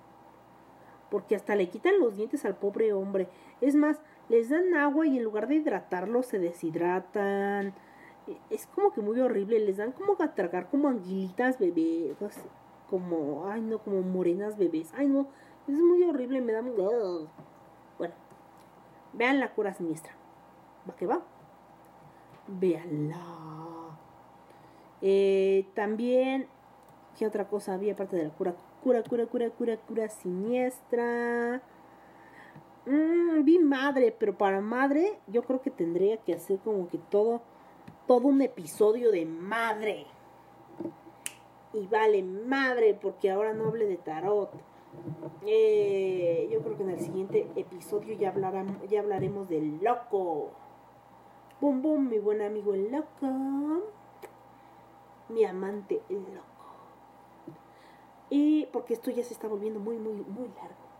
Porque 1.10 1.34
hasta 1.36 1.56
le 1.56 1.68
quitan 1.68 1.98
los 2.00 2.16
dientes 2.16 2.44
al 2.44 2.56
pobre 2.56 2.92
hombre. 2.92 3.28
Es 3.60 3.74
más, 3.74 3.98
les 4.28 4.48
dan 4.50 4.74
agua 4.74 5.06
y 5.06 5.18
en 5.18 5.24
lugar 5.24 5.48
de 5.48 5.56
hidratarlos 5.56 6.26
se 6.26 6.38
deshidratan. 6.38 7.74
E- 8.28 8.38
Es 8.50 8.66
como 8.68 8.92
que 8.92 9.00
muy 9.00 9.20
horrible. 9.20 9.58
Les 9.60 9.76
dan 9.78 9.92
como 9.92 10.16
a 10.20 10.34
tragar 10.34 10.68
como 10.70 10.88
anguilitas 10.88 11.58
bebés. 11.58 12.16
Como, 12.88 13.48
ay 13.48 13.60
no, 13.62 13.78
como 13.78 14.02
morenas 14.02 14.56
bebés. 14.56 14.92
Ay 14.96 15.08
no, 15.08 15.26
es 15.68 15.74
muy 15.74 16.02
horrible. 16.04 16.40
Me 16.40 16.52
da 16.52 16.62
muy... 16.62 16.74
Bueno, 17.98 18.14
vean 19.12 19.40
la 19.40 19.52
cura 19.54 19.74
siniestra. 19.74 20.12
¿Va 20.88 20.96
que 20.96 21.06
va? 21.06 21.22
Véanla. 22.48 23.24
Eh, 25.02 25.66
también, 25.74 26.46
¿qué 27.18 27.26
otra 27.26 27.48
cosa 27.48 27.74
había 27.74 27.94
aparte 27.94 28.16
de 28.16 28.24
la 28.24 28.30
cura? 28.30 28.54
Cura, 28.82 29.02
cura, 29.02 29.26
cura, 29.26 29.50
cura, 29.50 29.76
cura 29.76 30.08
siniestra. 30.08 31.60
Mm, 32.86 33.44
vi 33.44 33.58
madre, 33.58 34.14
pero 34.18 34.36
para 34.36 34.60
madre 34.60 35.18
yo 35.26 35.42
creo 35.42 35.60
que 35.60 35.70
tendría 35.70 36.16
que 36.16 36.32
hacer 36.32 36.58
como 36.60 36.88
que 36.88 36.96
todo, 36.98 37.42
todo 38.06 38.28
un 38.28 38.40
episodio 38.40 39.10
de 39.10 39.26
madre. 39.26 40.06
Y 41.72 41.86
vale 41.86 42.22
madre, 42.22 42.98
porque 43.00 43.30
ahora 43.30 43.52
no 43.52 43.66
hable 43.68 43.86
de 43.86 43.96
tarot. 43.98 44.50
Eh, 45.46 46.48
yo 46.50 46.60
creo 46.62 46.76
que 46.76 46.82
en 46.82 46.90
el 46.90 47.00
siguiente 47.00 47.46
episodio 47.54 48.14
ya, 48.14 48.30
hablarán- 48.34 48.80
ya 48.88 49.00
hablaremos 49.00 49.48
del 49.48 49.78
loco. 49.84 50.50
Boom, 51.60 51.82
boom, 51.82 52.08
mi 52.08 52.18
buen 52.18 52.40
amigo 52.40 52.74
el 52.74 52.90
loco. 52.90 53.82
Mi 55.28 55.44
amante 55.44 56.00
el 56.08 56.16
loco. 56.34 56.49
Y 58.30 58.66
porque 58.66 58.94
esto 58.94 59.10
ya 59.10 59.24
se 59.24 59.34
está 59.34 59.48
volviendo 59.48 59.80
muy, 59.80 59.98
muy, 59.98 60.14
muy 60.14 60.48
largo. 60.48 60.90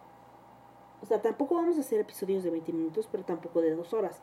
O 1.02 1.06
sea, 1.06 1.22
tampoco 1.22 1.54
vamos 1.54 1.78
a 1.78 1.80
hacer 1.80 2.00
episodios 2.00 2.42
de 2.42 2.50
20 2.50 2.72
minutos, 2.72 3.08
pero 3.10 3.24
tampoco 3.24 3.60
de 3.60 3.74
2 3.74 3.94
horas. 3.94 4.20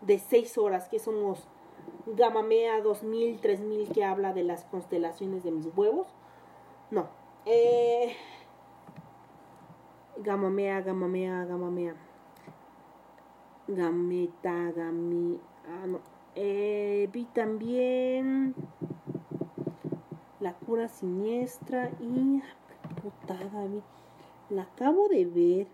De 0.00 0.18
6 0.18 0.58
horas, 0.58 0.88
que 0.88 0.98
somos 0.98 1.46
Gamamea 2.06 2.82
2000, 2.82 3.40
3000, 3.40 3.88
que 3.92 4.04
habla 4.04 4.32
de 4.32 4.42
las 4.42 4.64
constelaciones 4.64 5.44
de 5.44 5.52
mis 5.52 5.66
huevos. 5.76 6.08
No. 6.90 7.08
Eh, 7.46 8.14
gamamea, 10.18 10.80
Gamamea, 10.80 11.44
Gamamea. 11.44 11.96
Gameta, 13.68 14.72
Gami. 14.72 15.40
Ah, 15.66 15.86
no. 15.86 16.00
Eh, 16.34 17.08
vi 17.12 17.24
también 17.26 18.54
La 20.42 20.52
cura 20.54 20.88
siniestra 20.88 21.90
y. 22.00 22.42
Putada. 23.00 23.68
La 24.50 24.62
acabo 24.62 25.08
de 25.08 25.24
ver. 25.24 25.66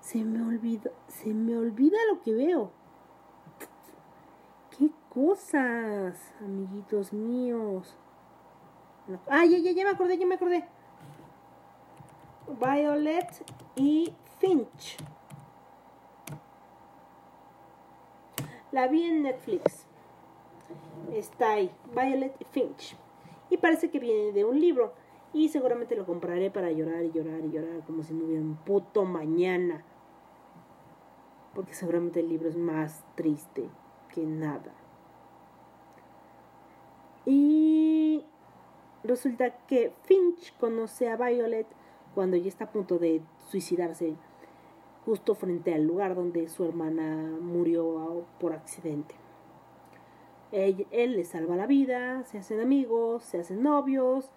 Se 0.00 0.22
me 0.24 0.42
olvida, 0.46 0.90
se 1.08 1.32
me 1.32 1.56
olvida 1.56 1.96
lo 2.12 2.20
que 2.20 2.32
veo. 2.34 2.70
¿Qué 4.76 4.90
cosas, 5.08 6.34
amiguitos 6.40 7.12
míos? 7.12 7.96
La- 9.08 9.20
Ah, 9.28 9.44
ya, 9.46 9.58
ya, 9.58 9.70
ya 9.72 9.84
me 9.84 9.90
acordé, 9.90 10.18
ya 10.18 10.26
me 10.26 10.34
acordé. 10.34 10.64
Violet 12.60 13.44
y 13.76 14.12
Finch. 14.38 14.96
La 18.72 18.88
vi 18.88 19.04
en 19.04 19.22
Netflix. 19.22 19.86
Está 21.12 21.52
ahí, 21.52 21.70
Violet 21.94 22.34
Finch. 22.50 22.96
Y 23.50 23.56
parece 23.58 23.90
que 23.90 23.98
viene 23.98 24.32
de 24.32 24.44
un 24.44 24.60
libro. 24.60 24.92
Y 25.32 25.48
seguramente 25.48 25.96
lo 25.96 26.06
compraré 26.06 26.50
para 26.50 26.70
llorar 26.70 27.04
y 27.04 27.10
llorar 27.10 27.40
y 27.44 27.50
llorar 27.50 27.84
como 27.86 28.02
si 28.02 28.14
no 28.14 28.24
hubiera 28.24 28.42
un 28.42 28.56
puto 28.56 29.04
mañana. 29.04 29.84
Porque 31.54 31.74
seguramente 31.74 32.20
el 32.20 32.28
libro 32.28 32.48
es 32.48 32.56
más 32.56 33.04
triste 33.14 33.68
que 34.14 34.24
nada. 34.24 34.72
Y 37.24 38.24
resulta 39.02 39.50
que 39.66 39.92
Finch 40.04 40.56
conoce 40.58 41.08
a 41.08 41.16
Violet 41.16 41.66
cuando 42.14 42.36
ella 42.36 42.48
está 42.48 42.64
a 42.64 42.70
punto 42.70 42.98
de 42.98 43.20
suicidarse 43.50 44.14
justo 45.04 45.34
frente 45.34 45.74
al 45.74 45.84
lugar 45.84 46.14
donde 46.14 46.48
su 46.48 46.64
hermana 46.64 47.36
murió 47.40 48.24
por 48.40 48.52
accidente. 48.52 49.14
Él, 50.56 51.16
le 51.16 51.24
salva 51.24 51.54
la 51.56 51.66
vida, 51.66 52.24
se 52.24 52.38
hacen 52.38 52.60
amigos, 52.60 53.22
se 53.24 53.38
hacen 53.38 53.62
novios. 53.62 54.30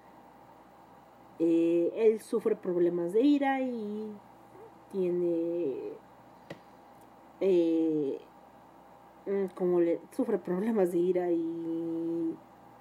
Eh, 1.40 1.91
él 1.96 2.20
sufre 2.20 2.56
problemas 2.56 3.14
de 3.14 3.22
ira 3.22 3.62
y 3.62 4.12
tiene. 4.91 5.94
Eh, 7.40 8.20
como 9.56 9.80
le 9.80 10.02
sufre 10.12 10.40
problemas 10.40 10.91
de 10.91 10.98
ira 10.98 11.32
y 11.32 12.36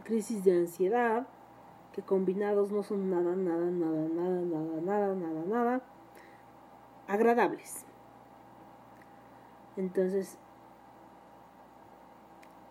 crisis 0.05 0.43
de 0.44 0.59
ansiedad, 0.59 1.28
que 1.93 2.02
combinados 2.02 2.73
no 2.73 2.82
son 2.82 3.10
nada, 3.10 3.36
nada, 3.36 3.70
nada, 3.70 4.09
nada, 4.09 4.40
nada, 4.40 4.81
nada, 4.81 5.15
nada, 5.15 5.44
nada 5.47 5.82
agradables. 7.09 7.86
Entonces, 9.77 10.39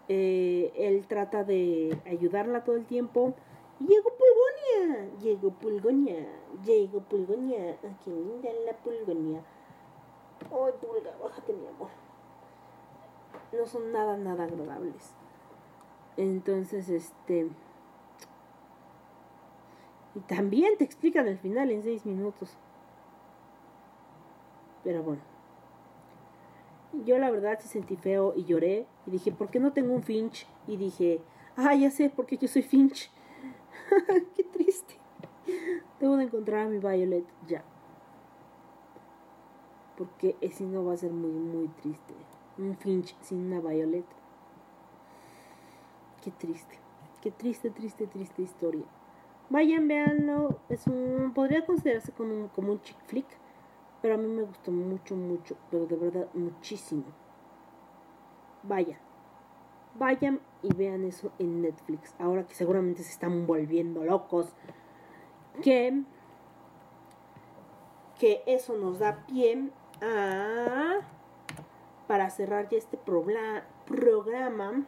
eh, 0.10 0.72
él 0.76 1.06
trata 1.08 1.44
de 1.44 1.98
ayudarla 2.06 2.64
todo 2.64 2.76
el 2.76 2.86
tiempo 2.86 3.36
Llegó 3.80 4.10
Pulgonia, 4.10 5.12
llegó 5.22 5.52
Pulgonia, 5.52 6.28
llegó 6.66 7.00
Pulgonia, 7.02 7.74
aquí 7.74 8.10
linda 8.10 8.50
la 8.66 8.76
Pulgonia. 8.78 9.44
Ay, 10.46 10.74
Pulga, 10.82 11.16
bájate 11.22 11.54
mi 11.54 11.68
amor. 11.68 11.90
No 13.54 13.68
son 13.68 13.92
nada, 13.92 14.18
nada 14.18 14.46
agradables. 14.46 15.14
Entonces, 16.16 16.90
este... 16.90 17.52
Y 20.16 20.20
también 20.22 20.76
te 20.80 20.84
explican 20.84 21.28
el 21.28 21.38
final 21.38 21.70
en 21.70 21.84
seis 21.84 22.04
minutos. 22.04 22.58
Pero 24.84 25.04
bueno. 25.04 25.37
Yo 27.06 27.18
la 27.18 27.30
verdad 27.30 27.60
se 27.60 27.68
sentí 27.68 27.96
feo 27.96 28.34
y 28.36 28.46
lloré. 28.46 28.88
Y 29.06 29.12
dije, 29.12 29.32
¿por 29.32 29.50
qué 29.50 29.60
no 29.60 29.74
tengo 29.74 29.94
un 29.94 30.04
Finch? 30.04 30.48
Y 30.68 30.78
dije, 30.78 31.22
ah, 31.56 31.76
ya 31.76 31.92
sé, 31.92 32.10
porque 32.10 32.38
yo 32.38 32.48
soy 32.48 32.62
Finch. 32.62 33.12
Qué 34.36 34.44
triste. 34.44 34.96
Debo 36.00 36.18
de 36.18 36.26
encontrar 36.26 36.68
a 36.68 36.70
mi 36.70 36.80
Violet 36.80 37.26
ya. 37.48 37.64
Porque 39.98 40.36
si 40.52 40.66
no 40.66 40.86
va 40.86 40.94
a 40.94 40.98
ser 40.98 41.12
muy, 41.12 41.32
muy 41.32 41.68
triste. 41.70 42.14
Un 42.58 42.76
Finch 42.76 43.16
sin 43.22 43.52
una 43.52 43.60
Violet. 43.60 44.06
Qué 46.24 46.32
triste. 46.32 46.80
Qué 47.22 47.32
triste, 47.32 47.72
triste, 47.72 48.08
triste 48.08 48.42
historia. 48.42 48.86
Vayan, 49.50 49.88
véanlo. 49.88 50.60
Es 50.70 50.86
un, 50.88 51.32
podría 51.34 51.66
considerarse 51.66 52.12
como 52.12 52.34
un, 52.34 52.48
como 52.50 52.74
un 52.74 52.82
chick 52.82 52.98
flick. 53.06 53.28
Pero 54.08 54.16
a 54.16 54.22
mí 54.22 54.28
me 54.30 54.44
gustó 54.44 54.72
mucho, 54.72 55.18
mucho. 55.18 55.58
Pero 55.70 55.86
de 55.86 55.98
verdad, 55.98 56.28
muchísimo. 56.34 57.04
Vayan. 58.64 59.00
Vayan 59.96 60.40
y 60.64 60.74
vean 60.74 61.04
eso 61.04 61.34
en 61.40 61.62
Netflix. 61.62 62.16
Ahora 62.18 62.48
que 62.48 62.56
seguramente 62.56 63.04
se 63.04 63.12
están 63.12 63.46
volviendo 63.46 64.06
locos. 64.06 64.56
Que, 65.62 66.04
que 68.18 68.44
eso 68.46 68.78
nos 68.78 69.00
da 69.00 69.26
pie 69.28 69.72
a... 70.02 71.00
Para 72.08 72.30
cerrar 72.30 72.70
ya 72.70 72.78
este 72.78 72.96
programa. 72.96 74.86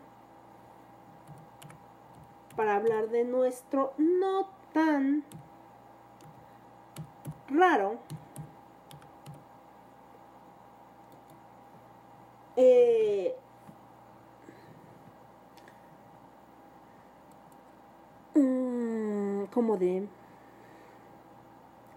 Para 2.55 2.77
hablar 2.77 3.09
de 3.09 3.25
nuestro 3.25 3.91
no 3.97 4.47
tan 4.71 5.25
raro. 7.49 7.99
Eh, 12.61 13.33
mm, 18.35 19.45
como 19.45 19.77
de 19.77 20.09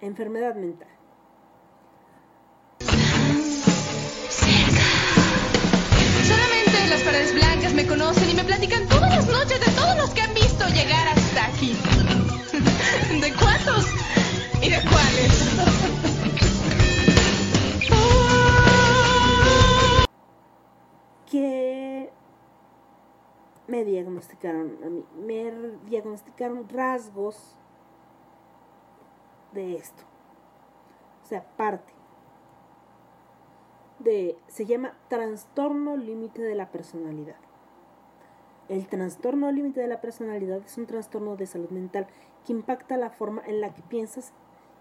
enfermedad 0.01 0.55
mental. 0.55 0.87
Solamente 6.29 6.87
las 6.91 7.03
paredes 7.03 7.35
blancas 7.35 7.75
me 7.75 7.85
conocen 7.85 8.31
y 8.31 8.35
me 8.35 8.45
platican 8.45 8.87
todas 8.87 9.11
las 9.11 9.27
noches 9.27 9.59
de 9.59 9.73
todos 9.73 9.97
los 9.97 10.11
que 10.11 10.21
han 10.21 10.33
visto 10.33 10.69
llegar 10.69 11.09
hasta 11.09 11.47
aquí. 11.47 11.77
¿De 13.21 13.33
cuántos? 13.33 13.87
¿Y 14.61 14.71
de 14.71 14.81
cuáles? 14.83 16.02
Me 23.73 23.86
diagnosticaron 23.86 24.78
a 24.85 24.90
mí, 24.90 25.03
me 25.24 25.51
diagnosticaron 25.86 26.69
rasgos 26.69 27.57
de 29.55 29.77
esto. 29.77 30.03
O 31.23 31.27
sea, 31.27 31.43
parte 31.57 31.94
de 33.99 34.36
se 34.47 34.66
llama 34.66 34.94
trastorno 35.09 35.97
límite 35.97 36.43
de 36.43 36.55
la 36.55 36.70
personalidad. 36.70 37.36
El 38.69 38.86
trastorno 38.89 39.51
límite 39.51 39.81
de 39.81 39.89
la 39.89 40.03
personalidad 40.03 40.59
es 40.59 40.77
un 40.77 40.85
trastorno 40.85 41.36
de 41.36 41.47
salud 41.47 41.70
mental 41.70 42.07
que 42.44 42.53
impacta 42.53 42.99
la 42.99 43.09
forma 43.09 43.43
en 43.47 43.62
la 43.62 43.73
que 43.73 43.81
piensas 43.81 44.35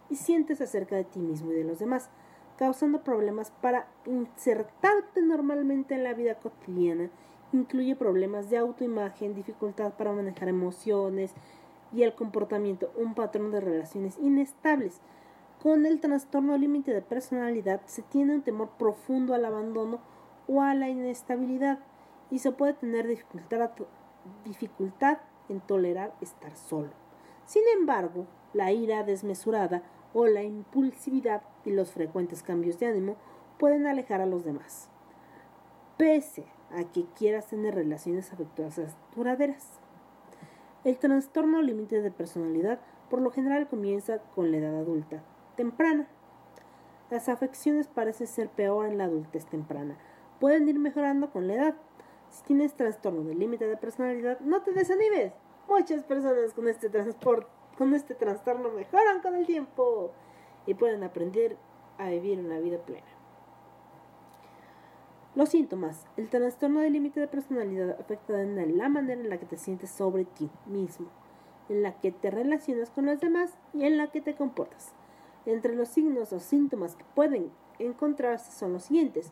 y 0.09 0.17
sientes 0.17 0.59
acerca 0.59 0.97
de 0.97 1.05
ti 1.05 1.19
mismo 1.19 1.53
y 1.53 1.55
de 1.55 1.63
los 1.63 1.79
demás, 1.79 2.09
causando 2.57 3.05
problemas 3.05 3.51
para 3.61 3.87
insertarte 4.05 5.21
normalmente 5.21 5.95
en 5.95 6.03
la 6.03 6.13
vida 6.13 6.35
cotidiana. 6.35 7.09
Incluye 7.53 7.95
problemas 7.95 8.49
de 8.49 8.57
autoimagen, 8.57 9.35
dificultad 9.35 9.93
para 9.93 10.13
manejar 10.13 10.47
emociones 10.47 11.33
y 11.93 12.03
el 12.03 12.15
comportamiento, 12.15 12.91
un 12.95 13.13
patrón 13.13 13.51
de 13.51 13.59
relaciones 13.59 14.17
inestables. 14.19 15.01
Con 15.61 15.85
el 15.85 15.99
trastorno 15.99 16.57
límite 16.57 16.93
de 16.93 17.01
personalidad 17.01 17.81
se 17.85 18.01
tiene 18.03 18.35
un 18.35 18.41
temor 18.41 18.69
profundo 18.79 19.33
al 19.33 19.43
abandono 19.43 19.99
o 20.47 20.61
a 20.61 20.73
la 20.73 20.87
inestabilidad 20.89 21.79
y 22.29 22.39
se 22.39 22.51
puede 22.51 22.73
tener 22.73 23.05
dificultad, 24.45 25.19
en 25.49 25.59
tolerar 25.59 26.13
estar 26.21 26.55
solo. 26.55 26.91
Sin 27.45 27.63
embargo, 27.77 28.25
la 28.53 28.71
ira 28.71 29.03
desmesurada 29.03 29.83
o 30.13 30.25
la 30.27 30.43
impulsividad 30.43 31.41
y 31.65 31.71
los 31.71 31.91
frecuentes 31.91 32.41
cambios 32.41 32.79
de 32.79 32.87
ánimo 32.87 33.17
pueden 33.57 33.85
alejar 33.85 34.21
a 34.21 34.25
los 34.25 34.45
demás, 34.45 34.89
pese 35.97 36.45
a 36.73 36.83
que 36.91 37.05
quieras 37.17 37.47
tener 37.47 37.75
relaciones 37.75 38.31
afectuosas 38.31 38.95
duraderas. 39.15 39.79
El 40.83 40.97
trastorno 40.97 41.61
límite 41.61 42.01
de 42.01 42.11
personalidad 42.11 42.79
por 43.09 43.21
lo 43.21 43.31
general 43.31 43.67
comienza 43.67 44.19
con 44.35 44.51
la 44.51 44.57
edad 44.57 44.75
adulta, 44.77 45.21
temprana. 45.55 46.07
Las 47.09 47.29
afecciones 47.29 47.87
parecen 47.87 48.27
ser 48.27 48.49
peor 48.49 48.87
en 48.87 48.97
la 48.97 49.03
adultez 49.03 49.45
temprana. 49.45 49.97
Pueden 50.39 50.67
ir 50.69 50.79
mejorando 50.79 51.29
con 51.29 51.47
la 51.47 51.55
edad. 51.55 51.75
Si 52.29 52.43
tienes 52.43 52.73
trastorno 52.73 53.23
de 53.23 53.35
límite 53.35 53.67
de 53.67 53.77
personalidad, 53.77 54.39
no 54.39 54.61
te 54.61 54.71
desanimes. 54.71 55.33
Muchas 55.67 56.03
personas 56.03 56.53
con 56.53 56.67
este, 56.67 56.89
con 57.77 57.93
este 57.93 58.15
trastorno 58.15 58.69
mejoran 58.69 59.21
con 59.21 59.35
el 59.35 59.45
tiempo 59.45 60.11
y 60.65 60.73
pueden 60.73 61.03
aprender 61.03 61.57
a 61.97 62.09
vivir 62.09 62.39
una 62.39 62.59
vida 62.59 62.77
plena. 62.77 63.20
Los 65.33 65.47
síntomas. 65.49 66.05
El 66.17 66.29
trastorno 66.29 66.81
de 66.81 66.89
límite 66.89 67.21
de 67.21 67.27
personalidad 67.29 67.91
afecta 67.97 68.41
en 68.41 68.77
la 68.77 68.89
manera 68.89 69.21
en 69.21 69.29
la 69.29 69.39
que 69.39 69.45
te 69.45 69.57
sientes 69.57 69.89
sobre 69.89 70.25
ti 70.25 70.49
mismo, 70.65 71.07
en 71.69 71.83
la 71.83 71.93
que 71.93 72.11
te 72.11 72.29
relacionas 72.29 72.89
con 72.89 73.05
los 73.05 73.21
demás 73.21 73.57
y 73.73 73.85
en 73.85 73.95
la 73.97 74.11
que 74.11 74.19
te 74.19 74.35
comportas. 74.35 74.91
Entre 75.45 75.73
los 75.73 75.87
signos 75.87 76.33
o 76.33 76.41
síntomas 76.41 76.97
que 76.97 77.05
pueden 77.15 77.49
encontrarse 77.79 78.51
son 78.51 78.73
los 78.73 78.83
siguientes. 78.83 79.31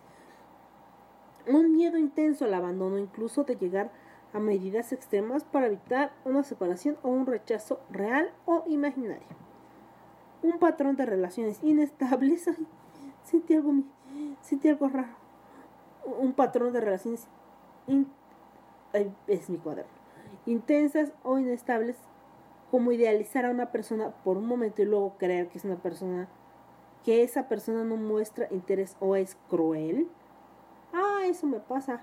Un 1.47 1.73
miedo 1.73 1.97
intenso 1.97 2.45
al 2.45 2.53
abandono, 2.53 2.97
incluso 2.97 3.43
de 3.43 3.57
llegar 3.57 3.91
a 4.31 4.39
medidas 4.39 4.93
extremas 4.93 5.43
para 5.43 5.67
evitar 5.67 6.13
una 6.23 6.43
separación 6.43 6.97
o 7.03 7.09
un 7.09 7.25
rechazo 7.25 7.81
real 7.89 8.31
o 8.45 8.63
imaginario. 8.67 9.27
Un 10.43 10.59
patrón 10.59 10.95
de 10.95 11.05
relaciones 11.05 11.61
inestables. 11.61 12.47
Ay, 14.13 14.37
sentí 14.41 14.69
algo 14.69 14.87
raro. 14.87 15.18
Un 16.17 16.33
patrón 16.33 16.73
de 16.73 16.81
relaciones 16.81 17.27
es 19.27 19.49
mi 19.49 19.59
intensas 20.45 21.11
o 21.23 21.37
inestables, 21.37 21.97
como 22.71 22.91
idealizar 22.91 23.45
a 23.45 23.51
una 23.51 23.71
persona 23.71 24.11
por 24.23 24.37
un 24.37 24.45
momento 24.47 24.81
y 24.81 24.85
luego 24.85 25.15
creer 25.17 25.49
que 25.49 25.57
es 25.57 25.65
una 25.65 25.75
persona 25.77 26.27
que 27.03 27.23
esa 27.23 27.47
persona 27.47 27.83
no 27.83 27.95
muestra 27.95 28.47
interés 28.51 28.95
o 28.99 29.15
es 29.15 29.37
cruel. 29.49 30.07
Ah, 30.93 31.21
eso 31.25 31.47
me 31.47 31.59
pasa. 31.59 32.01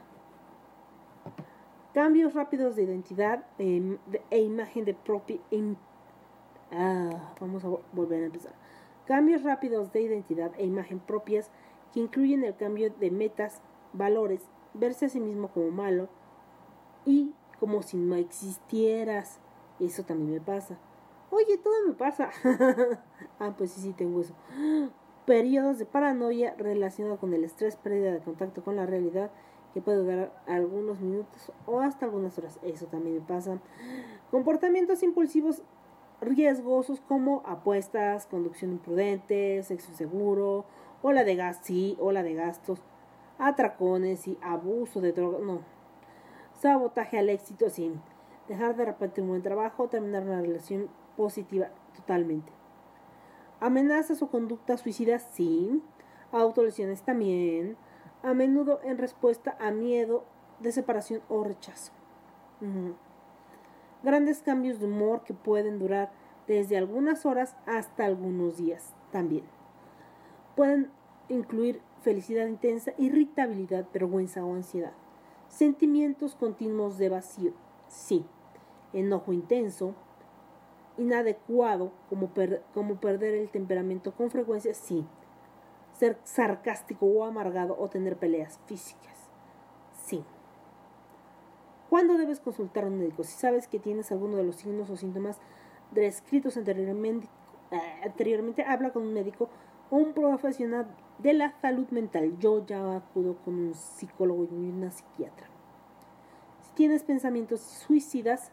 Cambios 1.92 2.34
rápidos 2.34 2.76
de 2.76 2.82
identidad 2.82 3.44
em, 3.58 3.98
e 4.30 4.40
imagen 4.40 4.84
de 4.84 4.94
propia, 4.94 5.38
Ah, 6.72 7.32
vamos 7.40 7.64
a 7.64 7.68
vo- 7.68 7.80
volver 7.92 8.22
a 8.22 8.26
empezar. 8.26 8.52
Cambios 9.06 9.42
rápidos 9.44 9.92
de 9.92 10.02
identidad 10.02 10.50
e 10.58 10.66
imagen 10.66 10.98
propias 10.98 11.50
que 11.92 12.00
incluyen 12.00 12.44
el 12.44 12.56
cambio 12.56 12.90
de 12.90 13.10
metas, 13.10 13.60
valores, 13.97 14.43
verse 14.74 15.06
a 15.06 15.09
sí 15.09 15.20
mismo 15.20 15.48
como 15.48 15.70
malo 15.70 16.09
y 17.05 17.32
como 17.59 17.82
si 17.82 17.97
no 17.97 18.14
existieras. 18.16 19.40
Eso 19.81 20.05
también 20.05 20.32
me 20.32 20.40
pasa. 20.40 20.78
Oye, 21.31 21.59
todo 21.59 21.74
me 21.86 21.94
pasa. 21.94 22.31
ah, 23.39 23.55
pues 23.56 23.73
sí, 23.73 23.81
sí, 23.81 23.93
tengo 23.93 24.20
eso. 24.20 24.35
Periodos 25.27 25.78
de 25.78 25.86
paranoia 25.86 26.55
relacionados 26.56 27.18
con 27.18 27.35
el 27.35 27.44
estrés, 27.44 27.77
pérdida 27.77 28.12
de 28.12 28.20
contacto 28.20 28.62
con 28.62 28.77
la 28.77 28.86
realidad, 28.86 29.31
que 29.74 29.82
puede 29.82 29.98
durar 29.98 30.43
algunos 30.47 31.01
minutos 31.01 31.52
o 31.66 31.81
hasta 31.81 32.06
algunas 32.06 32.39
horas. 32.39 32.59
Eso 32.62 32.86
también 32.86 33.16
me 33.16 33.20
pasa. 33.20 33.59
Comportamientos 34.31 35.02
impulsivos 35.02 35.62
riesgosos 36.20 37.01
como 37.01 37.43
apuestas, 37.44 38.27
conducción 38.27 38.73
imprudente, 38.73 39.62
sexo 39.62 39.90
inseguro, 39.90 40.64
ola 41.02 41.24
de 41.24 41.36
gas, 41.36 41.60
sí, 41.62 41.97
ola 42.01 42.23
de 42.23 42.35
gastos, 42.35 42.81
atracones 43.38 44.26
y 44.28 44.38
abuso 44.42 45.00
de 45.00 45.12
drogas, 45.12 45.42
no. 45.42 45.60
Sabotaje 46.54 47.18
al 47.18 47.28
éxito, 47.28 47.68
sí. 47.70 47.92
Dejar 48.48 48.76
de 48.76 48.84
repetir 48.84 49.22
un 49.22 49.30
buen 49.30 49.42
trabajo, 49.42 49.88
terminar 49.88 50.22
una 50.22 50.40
relación 50.40 50.88
positiva 51.16 51.68
totalmente. 51.94 52.52
Amenazas 53.60 54.22
o 54.22 54.28
conductas 54.28 54.80
suicidas, 54.80 55.28
sí. 55.32 55.82
Autolesiones 56.32 57.02
también. 57.02 57.76
A 58.22 58.34
menudo 58.34 58.80
en 58.82 58.98
respuesta 58.98 59.56
a 59.60 59.70
miedo 59.70 60.24
de 60.60 60.72
separación 60.72 61.22
o 61.28 61.44
rechazo. 61.44 61.92
Grandes 64.02 64.40
cambios 64.42 64.80
de 64.80 64.86
humor 64.86 65.22
que 65.24 65.34
pueden 65.34 65.78
durar 65.78 66.10
desde 66.46 66.76
algunas 66.76 67.26
horas 67.26 67.56
hasta 67.66 68.04
algunos 68.04 68.56
días 68.56 68.94
también. 69.10 69.44
Pueden 70.54 70.90
incluir 71.28 71.82
felicidad 72.06 72.46
intensa, 72.46 72.92
irritabilidad, 72.98 73.84
vergüenza 73.92 74.44
o 74.44 74.54
ansiedad. 74.54 74.92
Sentimientos 75.48 76.36
continuos 76.36 76.98
de 76.98 77.08
vacío, 77.08 77.52
sí. 77.88 78.24
Enojo 78.92 79.32
intenso, 79.32 79.92
inadecuado, 80.98 81.90
como, 82.08 82.30
como 82.72 83.00
perder 83.00 83.34
el 83.34 83.50
temperamento 83.50 84.14
con 84.14 84.30
frecuencia, 84.30 84.72
sí. 84.72 85.04
Ser 85.94 86.16
sarcástico 86.22 87.06
o 87.06 87.24
amargado 87.24 87.76
o 87.76 87.88
tener 87.88 88.16
peleas 88.16 88.60
físicas, 88.66 89.28
sí. 90.04 90.24
¿Cuándo 91.90 92.18
debes 92.18 92.38
consultar 92.38 92.84
a 92.84 92.86
un 92.86 93.00
médico? 93.00 93.24
Si 93.24 93.36
sabes 93.36 93.66
que 93.66 93.80
tienes 93.80 94.12
alguno 94.12 94.36
de 94.36 94.44
los 94.44 94.54
signos 94.54 94.90
o 94.90 94.96
síntomas 94.96 95.40
descritos 95.90 96.56
anteriormente, 96.56 97.26
eh, 97.72 98.00
anteriormente 98.04 98.62
habla 98.62 98.92
con 98.92 99.02
un 99.02 99.12
médico 99.12 99.48
un 99.90 100.12
profesional 100.12 100.86
de 101.18 101.32
la 101.32 101.52
salud 101.60 101.88
mental. 101.90 102.38
Yo 102.38 102.64
ya 102.66 102.96
acudo 102.96 103.36
con 103.44 103.54
un 103.54 103.74
psicólogo 103.74 104.44
y 104.44 104.54
una 104.54 104.90
psiquiatra. 104.90 105.46
Si 106.62 106.72
tienes 106.74 107.02
pensamientos 107.02 107.60
suicidas, 107.60 108.50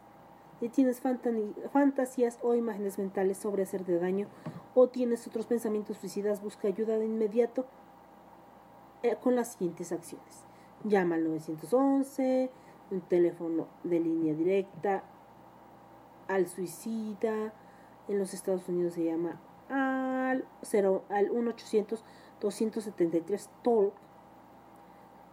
si 0.59 0.69
tienes 0.69 1.01
fantasías 1.71 2.39
o 2.41 2.55
imágenes 2.55 2.97
mentales 2.97 3.37
sobre 3.37 3.63
hacerte 3.63 3.99
daño 3.99 4.27
o 4.75 4.87
tienes 4.87 5.27
otros 5.27 5.45
pensamientos 5.45 5.97
suicidas, 5.97 6.41
busca 6.41 6.67
ayuda 6.67 6.97
de 6.97 7.05
inmediato 7.05 7.65
eh, 9.01 9.17
con 9.21 9.35
las 9.35 9.53
siguientes 9.53 9.91
acciones. 9.91 10.45
Llama 10.85 11.15
al 11.15 11.25
911, 11.25 12.49
un 12.91 13.01
teléfono 13.01 13.67
de 13.83 13.99
línea 13.99 14.33
directa 14.33 15.03
al 16.27 16.47
suicida. 16.47 17.53
En 18.07 18.19
los 18.19 18.33
Estados 18.33 18.67
Unidos 18.67 18.93
se 18.93 19.05
llama 19.05 19.39
al, 19.73 20.45
0, 20.61 21.03
al 21.09 21.29
1-800-273 21.29 23.49
TALK 23.63 23.93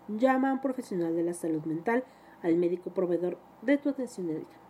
Llama 0.08 0.50
a 0.50 0.54
un 0.54 0.62
profesional 0.62 1.16
de 1.16 1.24
la 1.24 1.34
salud 1.34 1.64
mental, 1.66 2.04
al 2.42 2.56
médico 2.56 2.92
proveedor 2.92 3.38
de 3.62 3.78
tu 3.78 3.90
atención 3.90 4.28
médica. 4.28 4.61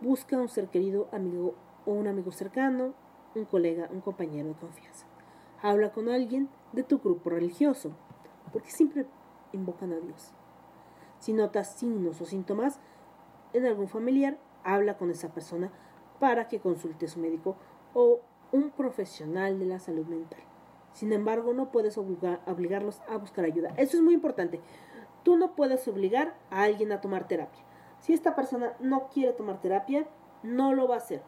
Busca 0.00 0.36
a 0.36 0.40
un 0.40 0.48
ser 0.48 0.68
querido, 0.68 1.08
amigo 1.10 1.54
o 1.84 1.92
un 1.92 2.06
amigo 2.06 2.30
cercano, 2.30 2.94
un 3.34 3.44
colega, 3.44 3.88
un 3.92 4.00
compañero 4.00 4.48
de 4.48 4.54
confianza. 4.54 5.06
Habla 5.60 5.92
con 5.92 6.08
alguien 6.08 6.48
de 6.72 6.84
tu 6.84 6.98
grupo 6.98 7.30
religioso, 7.30 7.90
porque 8.52 8.70
siempre 8.70 9.06
invocan 9.52 9.92
a 9.92 9.96
Dios. 9.98 10.32
Si 11.18 11.32
notas 11.32 11.74
signos 11.74 12.20
o 12.20 12.26
síntomas 12.26 12.78
en 13.52 13.66
algún 13.66 13.88
familiar, 13.88 14.38
habla 14.62 14.96
con 14.98 15.10
esa 15.10 15.30
persona 15.30 15.72
para 16.20 16.46
que 16.46 16.60
consulte 16.60 17.06
a 17.06 17.08
su 17.08 17.18
médico 17.18 17.56
o 17.92 18.20
un 18.52 18.70
profesional 18.70 19.58
de 19.58 19.66
la 19.66 19.80
salud 19.80 20.06
mental. 20.06 20.40
Sin 20.92 21.12
embargo, 21.12 21.52
no 21.54 21.72
puedes 21.72 21.98
obligar- 21.98 22.40
obligarlos 22.46 23.02
a 23.08 23.16
buscar 23.16 23.44
ayuda. 23.44 23.74
Eso 23.76 23.96
es 23.96 24.02
muy 24.02 24.14
importante. 24.14 24.60
Tú 25.24 25.36
no 25.36 25.56
puedes 25.56 25.86
obligar 25.88 26.36
a 26.50 26.62
alguien 26.62 26.92
a 26.92 27.00
tomar 27.00 27.26
terapia. 27.26 27.64
Si 28.08 28.14
esta 28.14 28.34
persona 28.34 28.72
no 28.80 29.10
quiere 29.10 29.34
tomar 29.34 29.60
terapia, 29.60 30.08
no 30.42 30.72
lo 30.72 30.88
va 30.88 30.94
a 30.94 30.96
hacer. 30.96 31.20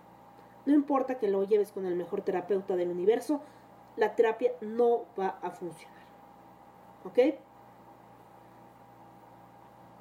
No 0.64 0.72
importa 0.72 1.18
que 1.18 1.28
lo 1.28 1.44
lleves 1.44 1.72
con 1.72 1.84
el 1.84 1.94
mejor 1.94 2.22
terapeuta 2.22 2.74
del 2.74 2.88
universo, 2.88 3.42
la 3.98 4.16
terapia 4.16 4.52
no 4.62 5.04
va 5.18 5.38
a 5.42 5.50
funcionar. 5.50 6.00
¿Ok? 7.04 7.18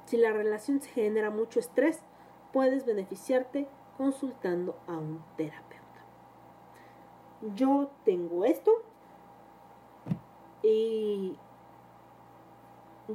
Si 0.06 0.16
la 0.16 0.32
relación 0.32 0.80
se 0.80 0.88
genera 0.88 1.28
mucho 1.28 1.60
estrés, 1.60 2.00
puedes 2.50 2.86
beneficiarte 2.86 3.68
consultando 3.98 4.78
a 4.86 4.92
un 4.92 5.22
terapeuta. 5.36 6.00
Yo 7.54 7.90
tengo 8.06 8.46
esto 8.46 8.72
y 10.62 11.36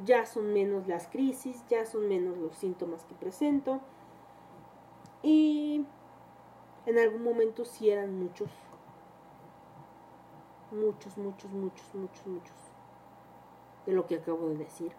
ya 0.04 0.26
son 0.26 0.54
menos 0.54 0.88
las 0.88 1.08
crisis, 1.08 1.64
ya 1.70 1.86
son 1.86 2.08
menos 2.10 2.38
los 2.38 2.56
síntomas 2.56 3.04
que 3.06 3.16
presento 3.16 3.82
y 5.24 5.86
en 6.86 7.00
algún 7.00 7.24
momento 7.24 7.66
sí 7.66 7.90
eran 7.90 8.20
muchos, 8.20 8.50
muchos, 10.72 11.18
muchos, 11.18 11.52
muchos, 11.52 11.96
muchos, 11.96 12.28
muchos 12.28 12.56
de 13.86 13.94
lo 13.94 14.06
que 14.06 14.16
acabo 14.16 14.50
de 14.50 14.58
decir. 14.58 14.92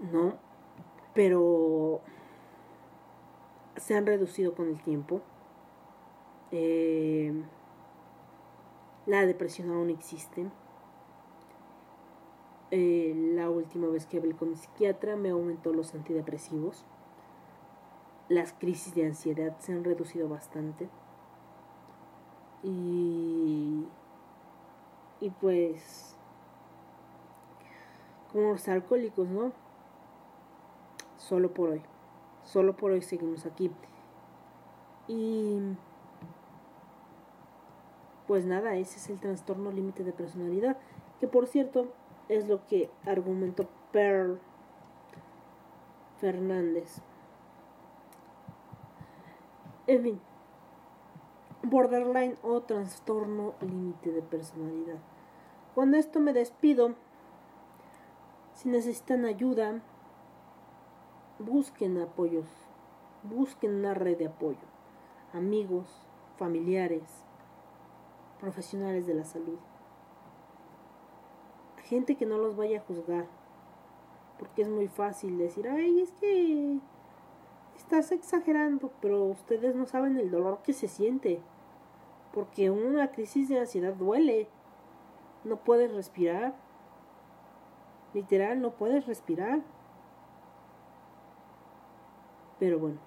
No, 0.00 0.34
pero 1.14 2.00
se 3.76 3.96
han 3.96 4.06
reducido 4.06 4.54
con 4.54 4.68
el 4.68 4.82
tiempo. 4.82 5.20
Eh, 6.50 7.32
la 9.06 9.26
depresión 9.26 9.70
aún 9.70 9.90
existe. 9.90 10.48
Eh, 12.74 13.12
la 13.34 13.50
última 13.50 13.86
vez 13.88 14.06
que 14.06 14.16
hablé 14.16 14.34
con 14.34 14.48
mi 14.48 14.56
psiquiatra 14.56 15.14
me 15.14 15.28
aumentó 15.28 15.74
los 15.74 15.94
antidepresivos. 15.94 16.86
Las 18.30 18.54
crisis 18.54 18.94
de 18.94 19.04
ansiedad 19.04 19.58
se 19.58 19.72
han 19.72 19.84
reducido 19.84 20.26
bastante. 20.26 20.88
Y, 22.62 23.86
y 25.20 25.30
pues, 25.38 26.16
como 28.32 28.52
los 28.52 28.66
alcohólicos, 28.68 29.28
¿no? 29.28 29.52
Solo 31.18 31.52
por 31.52 31.68
hoy. 31.68 31.82
Solo 32.42 32.74
por 32.74 32.92
hoy 32.92 33.02
seguimos 33.02 33.44
aquí. 33.44 33.70
Y 35.08 35.60
pues 38.26 38.46
nada, 38.46 38.76
ese 38.76 38.96
es 38.96 39.10
el 39.10 39.20
trastorno 39.20 39.70
límite 39.70 40.04
de 40.04 40.12
personalidad, 40.14 40.78
que 41.20 41.28
por 41.28 41.46
cierto 41.46 41.92
es 42.36 42.48
lo 42.48 42.66
que 42.66 42.90
argumentó 43.04 43.68
Pearl 43.92 44.40
Fernández. 46.18 47.02
En 49.86 50.02
fin, 50.02 50.20
borderline 51.62 52.36
o 52.42 52.62
trastorno 52.62 53.54
límite 53.60 54.12
de 54.12 54.22
personalidad. 54.22 54.98
Cuando 55.74 55.96
esto 55.96 56.20
me 56.20 56.32
despido, 56.32 56.94
si 58.54 58.68
necesitan 58.68 59.24
ayuda, 59.24 59.82
busquen 61.38 62.00
apoyos, 62.00 62.48
busquen 63.22 63.74
una 63.74 63.94
red 63.94 64.16
de 64.16 64.26
apoyo, 64.26 64.66
amigos, 65.32 65.86
familiares, 66.36 67.02
profesionales 68.40 69.06
de 69.06 69.14
la 69.14 69.24
salud, 69.24 69.58
gente 71.92 72.16
que 72.16 72.24
no 72.24 72.38
los 72.38 72.56
vaya 72.56 72.78
a 72.78 72.84
juzgar, 72.84 73.26
Porque 74.38 74.62
es 74.62 74.68
muy 74.70 74.88
fácil 74.88 75.36
decir, 75.36 75.68
ay, 75.68 76.00
es 76.00 76.10
que 76.12 76.78
estás 77.76 78.10
exagerando, 78.12 78.90
pero 79.02 79.24
ustedes 79.24 79.74
no 79.74 79.84
saben 79.84 80.16
el 80.16 80.30
dolor 80.30 80.62
que 80.62 80.72
se 80.72 80.88
siente. 80.88 81.42
Porque 82.32 82.70
una 82.70 83.10
crisis 83.10 83.50
de 83.50 83.60
ansiedad 83.60 83.92
duele. 83.92 84.48
No 85.44 85.56
puedes 85.56 85.92
respirar. 85.92 86.54
Literal, 88.14 88.62
no 88.62 88.70
puedes 88.70 89.06
respirar. 89.06 89.60
Pero 92.58 92.78
bueno, 92.78 93.00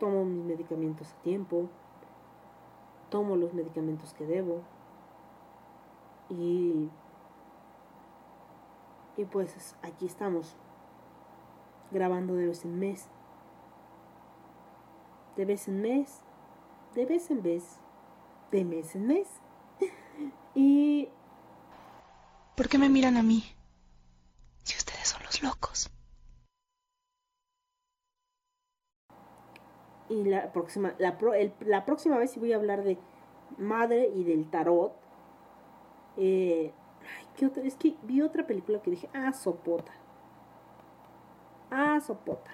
tomo 0.00 0.24
mis 0.24 0.44
medicamentos 0.44 1.12
a 1.12 1.22
tiempo. 1.22 1.68
Tomo 3.10 3.36
los 3.36 3.54
medicamentos 3.54 4.12
que 4.14 4.26
debo. 4.26 4.62
Y, 6.30 6.90
y 9.20 9.26
pues 9.26 9.76
aquí 9.82 10.06
estamos, 10.06 10.56
grabando 11.90 12.34
de 12.34 12.46
vez 12.46 12.64
en 12.64 12.78
mes. 12.78 13.08
De 15.36 15.44
vez 15.44 15.68
en 15.68 15.82
mes, 15.82 16.22
de 16.94 17.04
vez 17.06 17.30
en 17.30 17.42
vez, 17.42 17.80
de 18.50 18.64
mes 18.64 18.94
en 18.96 19.06
mes. 19.06 19.28
y 20.54 21.08
¿Por 22.56 22.68
qué 22.68 22.78
me 22.78 22.88
miran 22.88 23.16
a 23.18 23.22
mí? 23.22 23.44
Si 24.62 24.76
ustedes 24.76 25.08
son 25.08 25.22
los 25.24 25.42
locos. 25.42 25.90
Y 30.08 30.24
la 30.24 30.50
próxima, 30.52 30.94
la, 30.98 31.18
pro- 31.18 31.34
el- 31.34 31.54
la 31.60 31.84
próxima 31.84 32.16
vez 32.18 32.36
voy 32.38 32.52
a 32.52 32.56
hablar 32.56 32.82
de 32.84 32.98
madre 33.58 34.08
y 34.14 34.24
del 34.24 34.50
tarot. 34.50 34.92
Eh, 36.16 36.72
Es 37.46 37.76
que 37.76 37.96
vi 38.02 38.20
otra 38.20 38.46
película 38.46 38.80
que 38.82 38.90
dije, 38.90 39.08
ah, 39.14 39.32
sopota. 39.32 39.92
Ah, 41.70 42.00
sopota. 42.00 42.50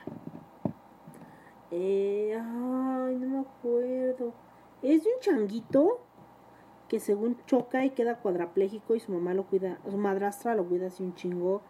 Eh, 1.71 2.33
ay, 2.35 3.17
no 3.17 3.29
me 3.29 3.39
acuerdo. 3.41 4.33
Es 4.83 5.05
de 5.05 5.11
un 5.15 5.21
changuito 5.21 6.01
que 6.89 7.01
según 7.01 7.37
choca 7.47 7.85
y 7.85 7.91
queda 7.91 8.19
cuadrapléjico 8.19 8.95
y 8.95 9.01
su 9.01 9.11
mamá 9.11 9.35
lo 9.35 9.47
cuida, 9.47 9.79
su 9.91 9.97
madrastra 9.97 10.55
lo 10.55 10.65
cuida 10.67 10.87
así 10.87 11.03
un 11.03 11.15
chingo. 11.15 11.63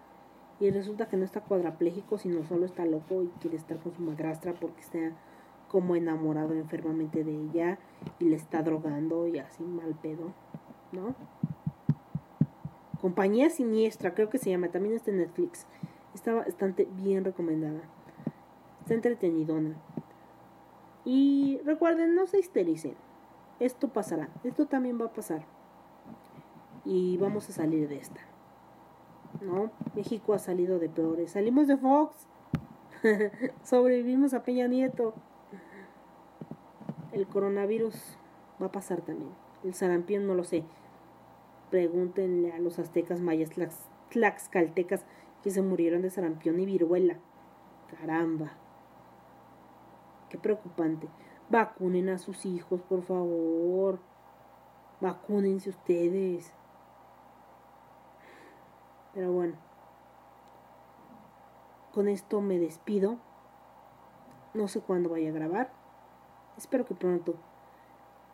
Y 0.61 0.71
resulta 0.71 1.09
que 1.09 1.17
no 1.17 1.25
está 1.25 1.43
cuadrapléjico, 1.43 2.19
sino 2.19 2.45
solo 2.45 2.67
está 2.67 2.85
loco 2.85 3.23
y 3.23 3.29
quiere 3.41 3.57
estar 3.57 3.79
con 3.79 3.95
su 3.95 4.03
madrastra 4.03 4.55
porque 4.55 4.81
está 4.81 4.99
como 5.69 5.97
enamorado 5.97 6.55
enfermamente 6.55 7.25
de 7.25 7.35
ella 7.35 7.79
y 8.19 8.27
le 8.27 8.37
está 8.37 8.63
drogando 8.63 9.27
y 9.27 9.39
así 9.39 9.63
mal 9.65 9.95
pedo, 10.01 10.33
¿no? 10.93 11.15
Compañía 13.07 13.51
Siniestra, 13.51 14.15
creo 14.15 14.31
que 14.31 14.39
se 14.39 14.51
llama, 14.51 14.73
también 14.73 14.97
está 14.97 15.13
en 15.13 15.19
Netflix. 15.19 15.65
Está 16.13 16.35
bastante 16.35 16.89
bien 16.91 17.25
recomendada. 17.25 17.83
Está 18.81 18.95
entretenidona. 18.95 19.77
Y 21.05 21.61
recuerden, 21.65 22.17
no 22.17 22.27
se 22.27 22.41
histericen. 22.41 22.97
Esto 23.61 23.87
pasará, 23.93 24.29
esto 24.43 24.67
también 24.67 25.01
va 25.01 25.05
a 25.05 25.13
pasar. 25.13 25.45
Y 26.85 27.17
vamos 27.19 27.49
a 27.49 27.53
salir 27.53 27.89
de 27.89 27.99
esta. 27.99 28.21
¿No? 29.41 29.71
México 29.95 30.35
ha 30.35 30.41
salido 30.41 30.81
de 30.81 30.89
peores. 30.89 31.31
Salimos 31.31 31.69
de 31.69 31.77
Fox. 31.77 32.27
Sobrevivimos 33.63 34.35
a 34.35 34.43
Peña 34.43 34.67
Nieto. 34.67 35.15
El 37.13 37.29
coronavirus 37.29 38.19
va 38.61 38.67
a 38.67 38.73
pasar 38.73 39.01
también. 39.03 39.31
El 39.63 39.75
sarampión 39.75 40.27
no 40.27 40.35
lo 40.35 40.43
sé. 40.43 40.65
Pregúntenle 41.71 42.53
a 42.53 42.59
los 42.59 42.79
aztecas, 42.79 43.21
mayas, 43.21 43.51
tlax- 43.51 43.89
tlaxcaltecas 44.11 45.05
que 45.43 45.51
se 45.51 45.63
murieron 45.63 46.03
de 46.03 46.11
sarampión 46.11 46.61
y 46.61 46.67
viruela. 46.67 47.19
Caramba. 47.91 48.53
Qué 50.29 50.39
preocupante. 50.39 51.09
Vacunen 51.51 52.09
a 52.09 52.19
sus 52.19 52.47
hijos, 52.47 52.83
por 52.83 53.03
favor. 53.03 54.01
Vacúnense 55.01 55.71
ustedes. 55.71 56.53
Pero 59.15 59.33
bueno. 59.33 59.57
Con 61.93 62.09
esto 62.09 62.41
me 62.41 62.59
despido. 62.59 63.17
No 64.55 64.69
sé 64.69 64.81
cuándo 64.81 65.11
vaya 65.11 65.31
a 65.31 65.33
grabar. 65.33 65.73
Espero 66.57 66.85
que 66.85 66.95
pronto. 66.95 67.35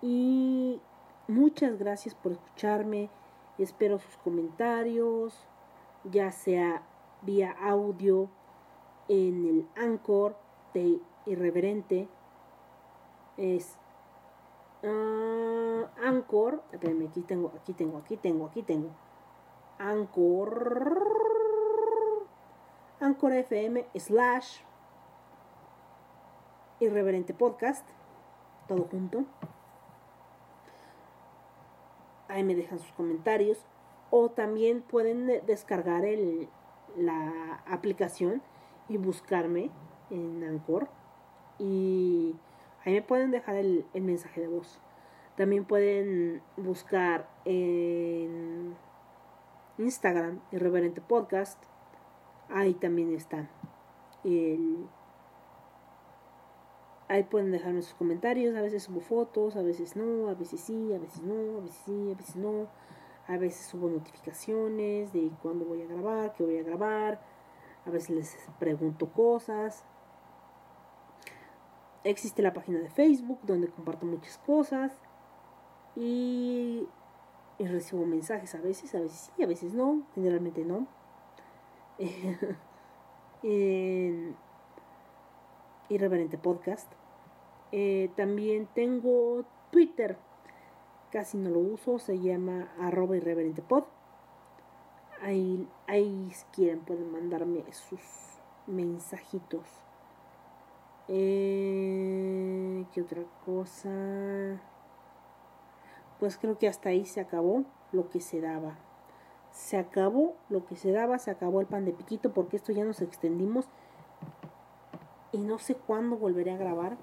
Y 0.01 0.81
muchas 1.29 1.79
gracias 1.79 2.15
por 2.15 2.33
escucarme. 2.33 3.11
Espero 3.59 3.99
sus 3.99 4.17
comentarios, 4.19 5.47
ya 6.05 6.33
sea 6.33 6.83
vía 7.23 7.55
audio 7.61 8.29
en 9.09 9.45
el 9.45 9.69
Anchor 9.77 10.37
de 10.75 11.01
Irreverente. 11.27 12.09
Es 13.37 13.77
ah, 14.83 15.91
Anchor. 16.03 16.63
Espérenme, 16.73 17.07
aquí 17.09 17.21
tengo, 17.23 17.53
aquí 17.61 17.73
tengo, 17.73 17.99
aquí 17.99 18.17
tengo, 18.17 18.47
aquí 18.47 18.63
tengo. 18.63 18.91
Anchor. 19.79 21.13
Anchor 23.01 23.33
FM 23.33 23.87
slash 23.97 24.61
Irreverente 26.81 27.35
Podcast. 27.35 27.87
Todo 28.69 28.85
junto. 28.91 29.25
Ahí 32.33 32.43
me 32.43 32.55
dejan 32.55 32.79
sus 32.79 32.93
comentarios. 32.93 33.65
O 34.11 34.31
también 34.31 34.83
pueden 34.83 35.29
eh, 35.29 35.43
descargar 35.47 36.05
la 36.97 37.63
aplicación 37.67 38.43
y 38.89 38.97
buscarme 38.97 39.71
en 40.11 40.43
Anchor. 40.45 40.89
Y 41.59 42.35
ahí 42.85 42.95
me 42.95 43.03
pueden 43.03 43.31
dejar 43.31 43.57
el, 43.57 43.87
el 43.95 44.03
mensaje 44.03 44.41
de 44.41 44.49
voz. 44.49 44.81
También 45.37 45.65
pueden 45.65 46.43
buscar 46.57 47.29
en 47.45 48.77
Instagram, 49.79 50.41
Irreverente 50.53 51.01
Podcast. 51.01 51.63
Ahí 52.49 52.75
también 52.75 53.15
está 53.15 53.49
el, 54.25 54.87
Ahí 57.13 57.25
pueden 57.25 57.53
dejarme 57.53 57.83
sus 57.83 57.93
comentarios. 57.93 58.57
A 58.57 58.63
veces 58.63 58.85
subo 58.85 59.01
fotos, 59.01 59.57
a 59.57 59.61
veces 59.61 59.97
no, 59.97 60.31
a 60.31 60.35
veces 60.35 60.63
sí, 60.63 60.95
a 60.95 60.99
veces 60.99 61.21
no, 61.21 61.59
a 61.59 61.61
veces 61.61 61.83
sí, 61.85 62.11
a 62.11 62.15
veces 62.17 62.37
no. 62.37 62.69
A 63.29 63.37
veces 63.37 63.67
subo 63.67 63.91
notificaciones 63.91 65.13
de 65.13 65.31
cuándo 65.43 65.67
voy 65.67 65.83
a 65.83 65.87
grabar, 65.87 66.33
qué 66.33 66.43
voy 66.43 66.57
a 66.57 66.63
grabar. 66.63 67.21
A 67.85 67.91
veces 67.91 68.17
les 68.17 68.35
pregunto 68.59 69.13
cosas. 69.13 69.85
Existe 72.03 72.41
la 72.41 72.55
página 72.55 72.79
de 72.79 72.89
Facebook 72.89 73.41
donde 73.43 73.69
comparto 73.69 74.07
muchas 74.07 74.39
cosas. 74.39 74.99
Y, 75.95 76.89
recibo 77.59 78.07
mensajes 78.07 78.55
a 78.55 78.61
veces, 78.63 78.95
a 78.95 79.01
veces 79.01 79.31
sí, 79.37 79.43
a 79.43 79.47
veces 79.47 79.75
no. 79.75 80.07
Generalmente 80.15 80.65
no. 80.65 80.87
en 83.43 84.35
Irreverente 85.91 86.39
Podcast. 86.39 86.91
Eh, 87.73 88.11
también 88.17 88.69
tengo 88.75 89.45
Twitter. 89.71 90.17
Casi 91.11 91.37
no 91.37 91.51
lo 91.51 91.59
uso. 91.59 91.99
Se 91.99 92.19
llama 92.21 92.73
arroba 92.79 93.17
irreverente 93.17 93.63
pod. 93.63 93.85
Ahí, 95.23 95.69
ahí 95.87 96.31
si 96.33 96.45
quieren 96.47 96.81
pueden 96.81 97.11
mandarme 97.11 97.65
sus 97.73 98.01
mensajitos. 98.67 99.67
Eh, 101.09 102.85
¿Qué 102.93 103.03
otra 103.03 103.23
cosa? 103.45 104.61
Pues 106.19 106.37
creo 106.39 106.59
que 106.59 106.69
hasta 106.69 106.91
ahí 106.91 107.05
se 107.05 107.21
acabó 107.21 107.65
lo 107.93 108.09
que 108.11 108.21
se 108.21 108.41
daba. 108.41 108.79
Se 109.51 109.77
acabó 109.77 110.37
lo 110.49 110.65
que 110.65 110.77
se 110.77 110.93
daba, 110.93 111.19
se 111.19 111.31
acabó 111.31 111.61
el 111.61 111.67
pan 111.67 111.85
de 111.85 111.93
piquito 111.93 112.33
porque 112.33 112.57
esto 112.57 112.73
ya 112.73 112.85
nos 112.85 113.03
extendimos 113.03 113.69
y 115.33 115.39
no 115.39 115.59
sé 115.59 115.75
cuándo 115.75 116.17
volveré 116.17 116.53
a 116.53 116.57
grabar, 116.57 116.97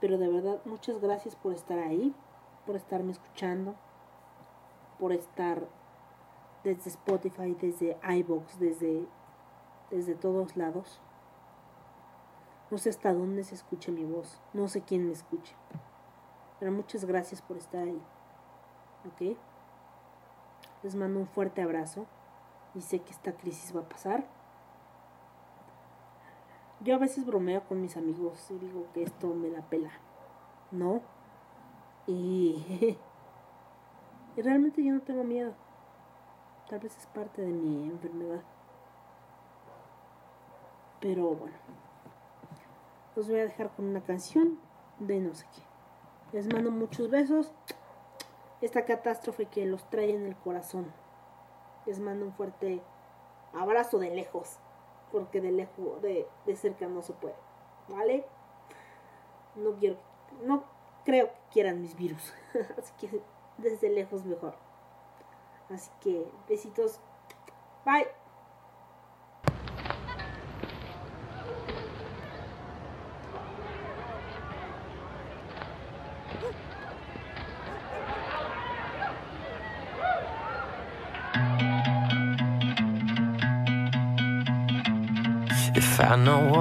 pero 0.00 0.18
de 0.18 0.28
verdad 0.28 0.60
muchas 0.64 1.00
gracias 1.00 1.36
por 1.36 1.52
estar 1.52 1.78
ahí, 1.78 2.14
por 2.66 2.76
estarme 2.76 3.12
escuchando, 3.12 3.74
por 4.98 5.12
estar 5.12 5.66
desde 6.64 6.90
Spotify, 6.90 7.54
desde 7.54 7.96
iBox, 8.02 8.58
desde 8.58 9.08
desde 9.90 10.14
todos 10.14 10.56
lados. 10.56 11.00
No 12.70 12.78
sé 12.78 12.90
hasta 12.90 13.14
dónde 13.14 13.44
se 13.44 13.54
escuche 13.54 13.90
mi 13.90 14.04
voz, 14.04 14.40
no 14.52 14.68
sé 14.68 14.82
quién 14.82 15.06
me 15.06 15.12
escuche. 15.12 15.54
Pero 16.60 16.72
muchas 16.72 17.04
gracias 17.04 17.40
por 17.40 17.56
estar 17.56 17.82
ahí. 17.82 18.02
¿Ok? 19.06 19.36
Les 20.82 20.94
mando 20.94 21.20
un 21.20 21.26
fuerte 21.26 21.62
abrazo 21.62 22.06
y 22.74 22.82
sé 22.82 23.00
que 23.00 23.12
esta 23.12 23.32
crisis 23.32 23.74
va 23.74 23.80
a 23.80 23.88
pasar. 23.88 24.26
Yo 26.80 26.94
a 26.94 26.98
veces 26.98 27.26
bromeo 27.26 27.64
con 27.64 27.80
mis 27.80 27.96
amigos 27.96 28.50
y 28.50 28.58
digo 28.58 28.86
que 28.94 29.02
esto 29.02 29.28
me 29.28 29.50
da 29.50 29.62
pela. 29.62 29.90
No. 30.70 31.02
Y, 32.06 32.64
y 34.36 34.42
realmente 34.42 34.84
yo 34.84 34.92
no 34.92 35.00
tengo 35.00 35.24
miedo. 35.24 35.54
Tal 36.68 36.78
vez 36.78 36.96
es 36.96 37.06
parte 37.06 37.42
de 37.42 37.52
mi 37.52 37.88
enfermedad. 37.88 38.42
Pero 41.00 41.34
bueno. 41.34 41.56
Los 43.16 43.28
voy 43.28 43.40
a 43.40 43.44
dejar 43.44 43.70
con 43.74 43.86
una 43.86 44.00
canción 44.00 44.60
de 45.00 45.18
no 45.18 45.34
sé 45.34 45.46
qué. 45.52 45.62
Les 46.36 46.52
mando 46.52 46.70
muchos 46.70 47.10
besos. 47.10 47.52
Esta 48.60 48.84
catástrofe 48.84 49.46
que 49.46 49.66
los 49.66 49.88
trae 49.90 50.14
en 50.14 50.26
el 50.26 50.36
corazón. 50.36 50.92
Les 51.86 51.98
mando 51.98 52.26
un 52.26 52.32
fuerte 52.32 52.82
abrazo 53.52 53.98
de 53.98 54.10
lejos. 54.10 54.60
Porque 55.12 55.40
de 55.40 55.52
lejos, 55.52 56.02
de, 56.02 56.26
de 56.46 56.56
cerca 56.56 56.86
no 56.86 57.02
se 57.02 57.12
puede. 57.12 57.34
¿Vale? 57.88 58.24
No 59.56 59.72
quiero, 59.76 59.96
no 60.44 60.64
creo 61.04 61.28
que 61.28 61.38
quieran 61.52 61.80
mis 61.80 61.96
virus. 61.96 62.34
Así 62.78 62.92
que 62.98 63.20
desde 63.58 63.88
lejos 63.88 64.24
mejor. 64.24 64.54
Así 65.70 65.90
que 66.00 66.30
besitos. 66.48 67.00
Bye. 67.84 68.06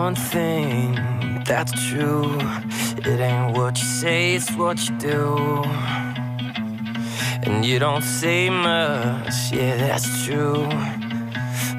One 0.07 0.15
thing 0.15 0.95
that's 1.43 1.73
true, 1.89 2.39
it 3.11 3.19
ain't 3.19 3.57
what 3.57 3.77
you 3.77 3.83
say, 3.83 4.35
it's 4.35 4.49
what 4.55 4.77
you 4.87 4.97
do. 4.99 5.35
And 7.45 7.65
you 7.65 7.77
don't 7.77 8.03
say 8.03 8.49
much, 8.49 9.35
yeah, 9.51 9.75
that's 9.75 10.07
true. 10.25 10.65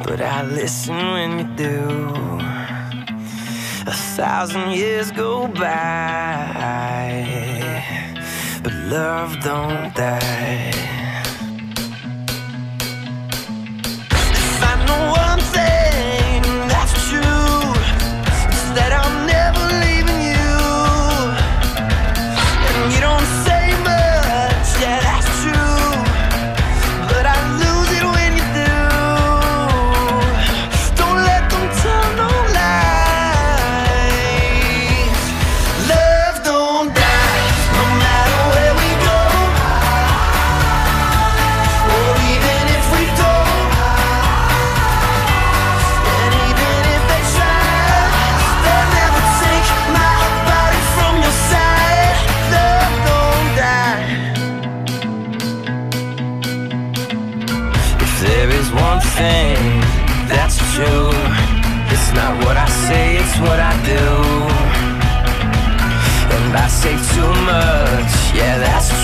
But 0.04 0.20
I 0.20 0.42
listen 0.42 0.96
when 1.14 1.30
you 1.38 1.46
do. 1.56 1.78
A 3.94 3.96
thousand 4.18 4.72
years 4.72 5.10
go 5.10 5.48
by, 5.48 6.52
but 8.62 8.74
love 8.92 9.40
don't 9.42 9.94
die. 9.94 10.97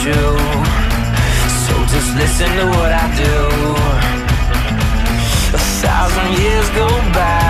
you. 0.07 0.23
So 1.65 1.75
just 1.93 2.11
listen 2.17 2.49
to 2.59 2.67
what 2.77 2.93
I 2.93 3.07
do. 3.17 3.37
A 5.55 5.63
thousand 5.81 6.29
years 6.43 6.69
go 6.71 6.89
by. 7.15 7.44